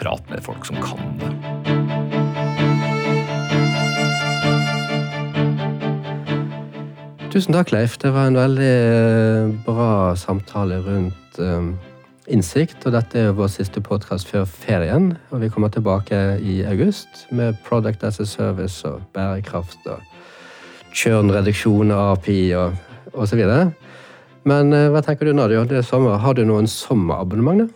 prat 0.00 0.32
med 0.32 0.42
folk 0.42 0.66
som 0.66 0.80
kan 0.82 0.98
det. 1.20 1.30
Tusen 7.30 7.54
takk, 7.54 7.70
Leif. 7.70 7.94
Det 8.02 8.10
var 8.10 8.26
en 8.26 8.40
veldig 8.40 8.74
eh, 8.74 9.54
bra 9.68 10.16
samtale 10.18 10.80
rundt 10.82 11.38
um, 11.38 11.76
Innsikt, 12.26 12.80
og 12.88 12.96
dette 12.96 13.20
er 13.22 13.36
vår 13.38 13.52
siste 13.54 13.78
podkast 13.78 14.26
før 14.26 14.48
ferien. 14.50 15.12
Og 15.30 15.44
vi 15.44 15.52
kommer 15.52 15.70
tilbake 15.70 16.40
i 16.42 16.58
august 16.66 17.28
med 17.30 17.54
Product 17.62 18.02
as 18.02 18.18
a 18.18 18.26
Service 18.26 18.82
og 18.88 19.04
bærekraft 19.14 19.86
og 19.86 20.02
churn-reduksjon 20.96 21.92
av 21.94 22.16
API 22.16 22.40
og 22.58 23.16
osv. 23.16 23.42
Men 24.46 24.76
eh, 24.76 24.90
hva 24.92 25.02
tenker 25.04 25.28
du, 25.28 25.34
Nadia? 25.36 25.64
Det 25.68 25.80
er 25.80 25.86
sommer. 25.86 26.20
Har 26.22 26.36
du 26.36 26.44
noen 26.46 26.68
sommerabonnement 26.70 27.66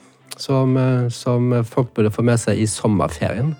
som, 0.40 0.76
eh, 0.78 1.08
som 1.12 1.52
folk 1.66 1.92
burde 1.96 2.12
få 2.14 2.24
med 2.26 2.40
seg 2.42 2.62
i 2.62 2.68
sommerferien? 2.70 3.54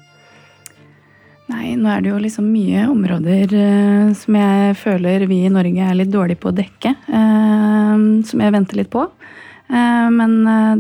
Nei, 1.50 1.74
nå 1.74 1.88
er 1.90 2.02
det 2.02 2.12
jo 2.12 2.20
liksom 2.22 2.46
mye 2.46 2.84
områder 2.86 3.50
uh, 3.50 4.12
som 4.14 4.36
jeg 4.38 4.74
føler 4.78 5.24
vi 5.26 5.40
i 5.48 5.50
Norge 5.50 5.82
er 5.82 5.96
litt 5.98 6.12
dårlige 6.12 6.38
på 6.38 6.52
å 6.52 6.54
dekke. 6.54 6.92
Uh, 7.10 8.22
som 8.28 8.44
jeg 8.44 8.54
venter 8.54 8.78
litt 8.78 8.92
på. 8.92 9.02
Uh, 9.70 10.10
men 10.10 10.30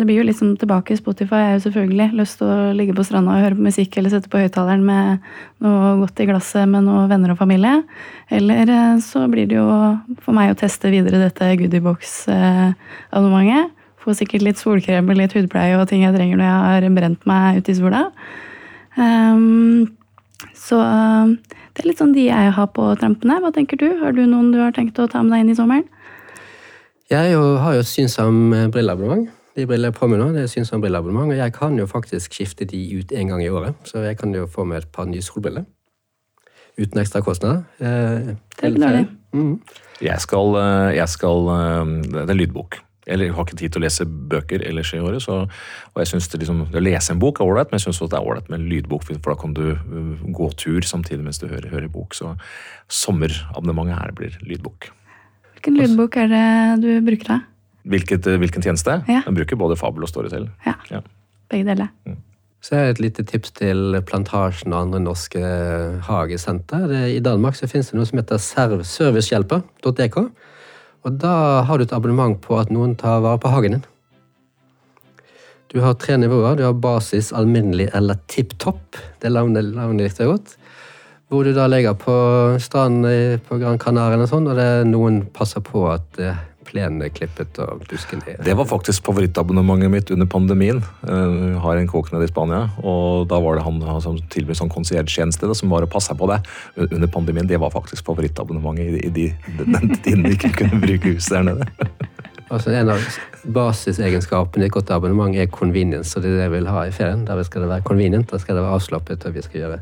det 0.00 0.06
blir 0.08 0.18
jo 0.18 0.26
liksom 0.26 0.56
tilbake. 0.58 0.98
Spotify 0.98 1.40
er 1.44 1.52
jo 1.54 1.64
selvfølgelig 1.68 2.08
lyst 2.18 2.34
til 2.40 2.46
å 2.50 2.74
ligge 2.74 2.96
på 2.96 3.06
stranda 3.06 3.30
og 3.36 3.44
høre 3.44 3.58
på 3.58 3.68
musikk 3.68 3.90
eller 3.96 4.10
sette 4.10 4.32
på 4.32 4.40
høyttaleren 4.42 4.82
med 4.86 5.04
noe 5.62 5.98
godt 6.00 6.22
i 6.24 6.30
glasset 6.30 6.66
med 6.70 6.80
noen 6.88 7.10
venner 7.12 7.30
og 7.34 7.38
familie. 7.38 7.74
Eller 8.34 8.64
så 9.04 9.18
blir 9.30 9.46
det 9.50 9.56
jo 9.60 9.68
for 10.24 10.32
meg 10.34 10.46
å 10.50 10.58
teste 10.58 10.86
videre 10.90 11.22
dette 11.22 11.56
Goodiebox-abonnementet. 11.62 13.64
Få 14.00 14.14
sikkert 14.16 14.46
litt 14.46 14.60
solkrem 14.60 15.10
og 15.12 15.18
litt 15.18 15.34
hudpleie 15.36 15.76
og 15.76 15.88
ting 15.90 16.00
jeg 16.06 16.16
trenger 16.16 16.36
når 16.40 16.48
jeg 16.48 16.60
har 16.64 16.80
brent 16.96 17.22
meg 17.28 17.60
ute 17.60 17.72
i 17.72 17.76
sola. 17.76 18.02
Um, 18.96 19.88
så 20.56 20.78
eh, 20.80 21.32
det 21.74 21.82
er 21.82 21.88
litt 21.88 22.00
sånn 22.00 22.14
de 22.16 22.26
jeg 22.26 22.52
har 22.56 22.68
på 22.74 22.86
trampene. 23.00 23.38
Hva 23.42 23.52
tenker 23.54 23.80
du? 23.80 23.88
Har 24.00 24.16
du 24.16 24.22
noen 24.24 24.50
du 24.54 24.60
har 24.62 24.74
tenkt 24.76 24.98
å 25.00 25.08
ta 25.10 25.22
med 25.22 25.34
deg 25.34 25.44
inn 25.44 25.52
i 25.52 25.58
sommeren? 25.58 25.86
Jeg 27.10 27.34
har 27.34 27.74
jo 27.74 27.82
synsom 27.82 28.52
brilleabonnement. 28.70 29.26
De 29.58 29.66
briller 29.66 29.90
på 29.90 30.06
meg 30.06 30.20
nå, 30.20 30.28
det 30.30 30.44
er 30.44 30.50
synsom 30.52 30.82
brilleabonnement, 30.82 31.32
og 31.32 31.40
jeg 31.40 31.52
kan 31.56 31.74
jo 31.78 31.88
faktisk 31.90 32.36
skifte 32.36 32.64
de 32.70 32.78
ut 33.00 33.10
en 33.12 33.32
gang 33.32 33.42
i 33.42 33.50
året. 33.50 33.74
Så 33.84 34.04
jeg 34.04 34.18
kan 34.20 34.34
jo 34.34 34.46
få 34.46 34.64
med 34.64 34.84
et 34.84 34.92
par 34.94 35.08
nye 35.10 35.24
solbriller. 35.24 35.66
Uten 36.78 37.00
ekstra 37.02 37.20
kostnader. 37.20 37.64
Eh, 37.82 38.30
det 38.60 38.70
er 38.70 39.00
det. 39.00 39.08
Mm. 39.32 39.56
Jeg 40.00 40.20
skal, 40.20 40.54
eh, 40.56 40.96
jeg 40.96 41.08
skal 41.08 41.44
Det 41.46 42.16
er 42.18 42.30
en 42.30 42.36
lydbok 42.36 42.80
Jeg 43.06 43.32
har 43.32 43.44
ikke 43.44 43.56
tid 43.56 43.70
til 43.70 43.80
å 43.80 43.84
lese 43.84 44.04
bøker 44.06 44.62
ellers 44.66 44.92
i 44.94 44.98
året. 44.98 45.22
Så, 45.22 45.32
og 45.94 45.98
jeg 45.98 46.06
synes 46.06 46.28
det, 46.28 46.40
liksom, 46.40 46.66
det 46.70 46.78
Å 46.78 46.84
lese 46.84 47.12
en 47.12 47.18
bok 47.18 47.40
er 47.40 47.44
ålreit, 47.44 47.70
men 47.70 47.78
jeg 47.78 47.88
syns 47.88 48.08
det 48.08 48.18
er 48.18 48.22
ålreit 48.26 48.48
med 48.48 48.60
en 48.60 48.68
lydbok, 48.68 49.04
for 49.04 49.34
da 49.34 49.40
kan 49.40 49.54
du 49.54 49.76
gå 50.32 50.50
tur 50.56 50.80
samtidig 50.80 51.24
mens 51.24 51.38
du 51.38 51.48
hører, 51.48 51.68
hører 51.70 51.88
bok. 51.88 52.14
Så 52.14 52.36
sommerabonnementet 52.88 53.98
her 53.98 54.12
blir 54.12 54.38
lydbok. 54.46 54.92
Hvilken 55.60 55.76
lydbok 55.76 56.16
er 56.16 56.30
det 56.32 56.44
du 56.80 56.88
bruker 57.04 57.28
da? 57.28 57.38
Hvilket, 57.92 58.24
uh, 58.24 58.38
hvilken 58.40 58.64
tjeneste? 58.64 58.94
Ja. 59.08 59.20
Jeg 59.26 59.36
bruker 59.36 59.60
både 59.60 59.76
Fabel 59.76 60.06
og 60.06 60.08
Storytel. 60.08 60.48
Ja, 60.64 60.72
ja. 60.88 61.02
begge 61.52 61.68
deler. 61.68 61.90
Mm. 62.08 62.16
Så 62.64 62.76
har 62.76 62.90
et 62.92 63.00
lite 63.00 63.24
tips 63.28 63.52
til 63.56 64.00
Plantasjen 64.08 64.72
og 64.72 64.86
andre 64.86 65.00
norske 65.04 65.40
hagesenter. 66.08 66.92
I 67.12 67.20
Danmark 67.24 67.56
så 67.56 67.68
finnes 67.68 67.92
det 67.92 67.96
noe 67.96 68.08
som 68.08 68.20
heter 68.20 68.40
servicehjelper.dk. 68.40 70.18
Og 71.04 71.20
da 71.20 71.34
har 71.68 71.76
du 71.76 71.84
et 71.84 71.94
abonnement 71.96 72.36
på 72.40 72.56
at 72.60 72.72
noen 72.72 72.96
tar 73.00 73.20
vare 73.24 73.40
på 73.40 73.52
hagen 73.52 73.78
din. 73.78 73.86
Du 75.72 75.78
har 75.84 75.96
tre 76.00 76.16
nivåer. 76.20 76.56
Du 76.56 76.64
har 76.66 76.76
basis, 76.76 77.32
alminnelig 77.36 77.88
eller 77.94 78.20
tipp 78.32 78.56
topp. 78.58 78.96
Det 79.22 79.32
navnet 79.32 80.00
likte 80.00 80.24
jeg 80.24 80.32
godt. 80.32 80.56
Hvor 81.30 81.46
du 81.46 81.52
da 81.54 81.68
ligger 81.70 81.94
på 81.94 82.14
stranden 82.58 83.40
på 83.46 83.58
Gran 83.60 83.78
Canaria 83.78 84.18
og 84.18 84.30
sånn, 84.30 84.48
og 84.50 84.56
det 84.58 84.70
noen 84.90 85.22
passer 85.30 85.62
på 85.62 85.84
at 85.92 86.18
eh, 86.18 86.38
plenen 86.66 87.02
er 87.04 87.12
klippet 87.14 87.58
og 87.62 87.84
busken 87.90 88.22
er 88.26 88.40
Det 88.44 88.54
var 88.58 88.66
faktisk 88.68 89.04
favorittabonnementet 89.06 89.92
mitt 89.92 90.10
under 90.14 90.28
pandemien. 90.30 90.82
Jeg 91.06 91.60
har 91.64 91.78
en 91.78 91.90
kåk 91.90 92.10
nede 92.14 92.26
i 92.26 92.30
Spania, 92.30 92.64
og 92.82 93.28
da 93.30 93.40
var 93.42 93.58
det 93.58 93.64
han 93.66 93.80
som 94.02 94.18
tilbød 94.34 94.58
sånn 94.58 94.72
konsiertjeneste 94.72 95.50
som 95.54 95.72
var 95.72 95.86
å 95.86 95.90
passe 95.90 96.14
på 96.18 96.28
deg 96.30 96.46
under 96.90 97.10
pandemien. 97.10 97.48
Det 97.50 97.60
var 97.62 97.74
faktisk 97.74 98.06
favorittabonnementet 98.10 98.98
i 99.06 99.12
de, 99.14 99.26
den 99.60 99.94
tiden 100.02 100.26
vi 100.26 100.36
ikke 100.36 100.54
kunne 100.62 100.80
bruke 100.82 101.14
huset 101.16 101.38
der 101.38 101.52
nede. 101.52 101.70
Altså 102.50 102.72
En 102.74 102.88
av 102.90 103.04
basisegenskapene 103.54 104.64
i 104.64 104.66
et 104.66 104.74
godt 104.74 104.88
abonnement 104.90 105.36
er 105.38 105.46
convenience. 105.54 106.16
og 106.18 106.24
det 106.24 106.32
er 106.32 106.34
det 106.34 106.42
jeg 106.48 106.52
vil 106.56 106.66
ha 106.66 106.80
i 106.82 106.90
ferien. 106.90 107.22
Der 107.28 107.42
skal 107.46 107.62
det 107.62 107.68
være 107.70 107.86
convenient, 107.86 108.26
da 108.32 108.42
skal 108.42 108.58
det 108.58 108.64
være 108.64 108.80
avslappet, 108.80 109.26
og 109.26 109.36
vi 109.38 109.44
skal 109.46 109.60
gjøre 109.60 109.78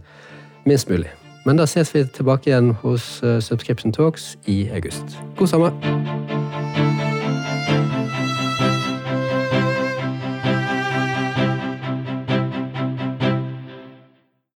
minst 0.68 0.92
mulig. 0.92 1.08
Men 1.48 1.56
da 1.56 1.64
ses 1.66 1.94
vi 1.94 2.02
tilbake 2.04 2.50
igjen 2.50 2.74
hos 2.82 3.22
eh, 3.22 3.40
Subscription 3.40 3.92
Talks 3.92 4.36
i 4.46 4.68
august. 4.74 5.16
God 5.38 5.48
sommer! 5.48 6.37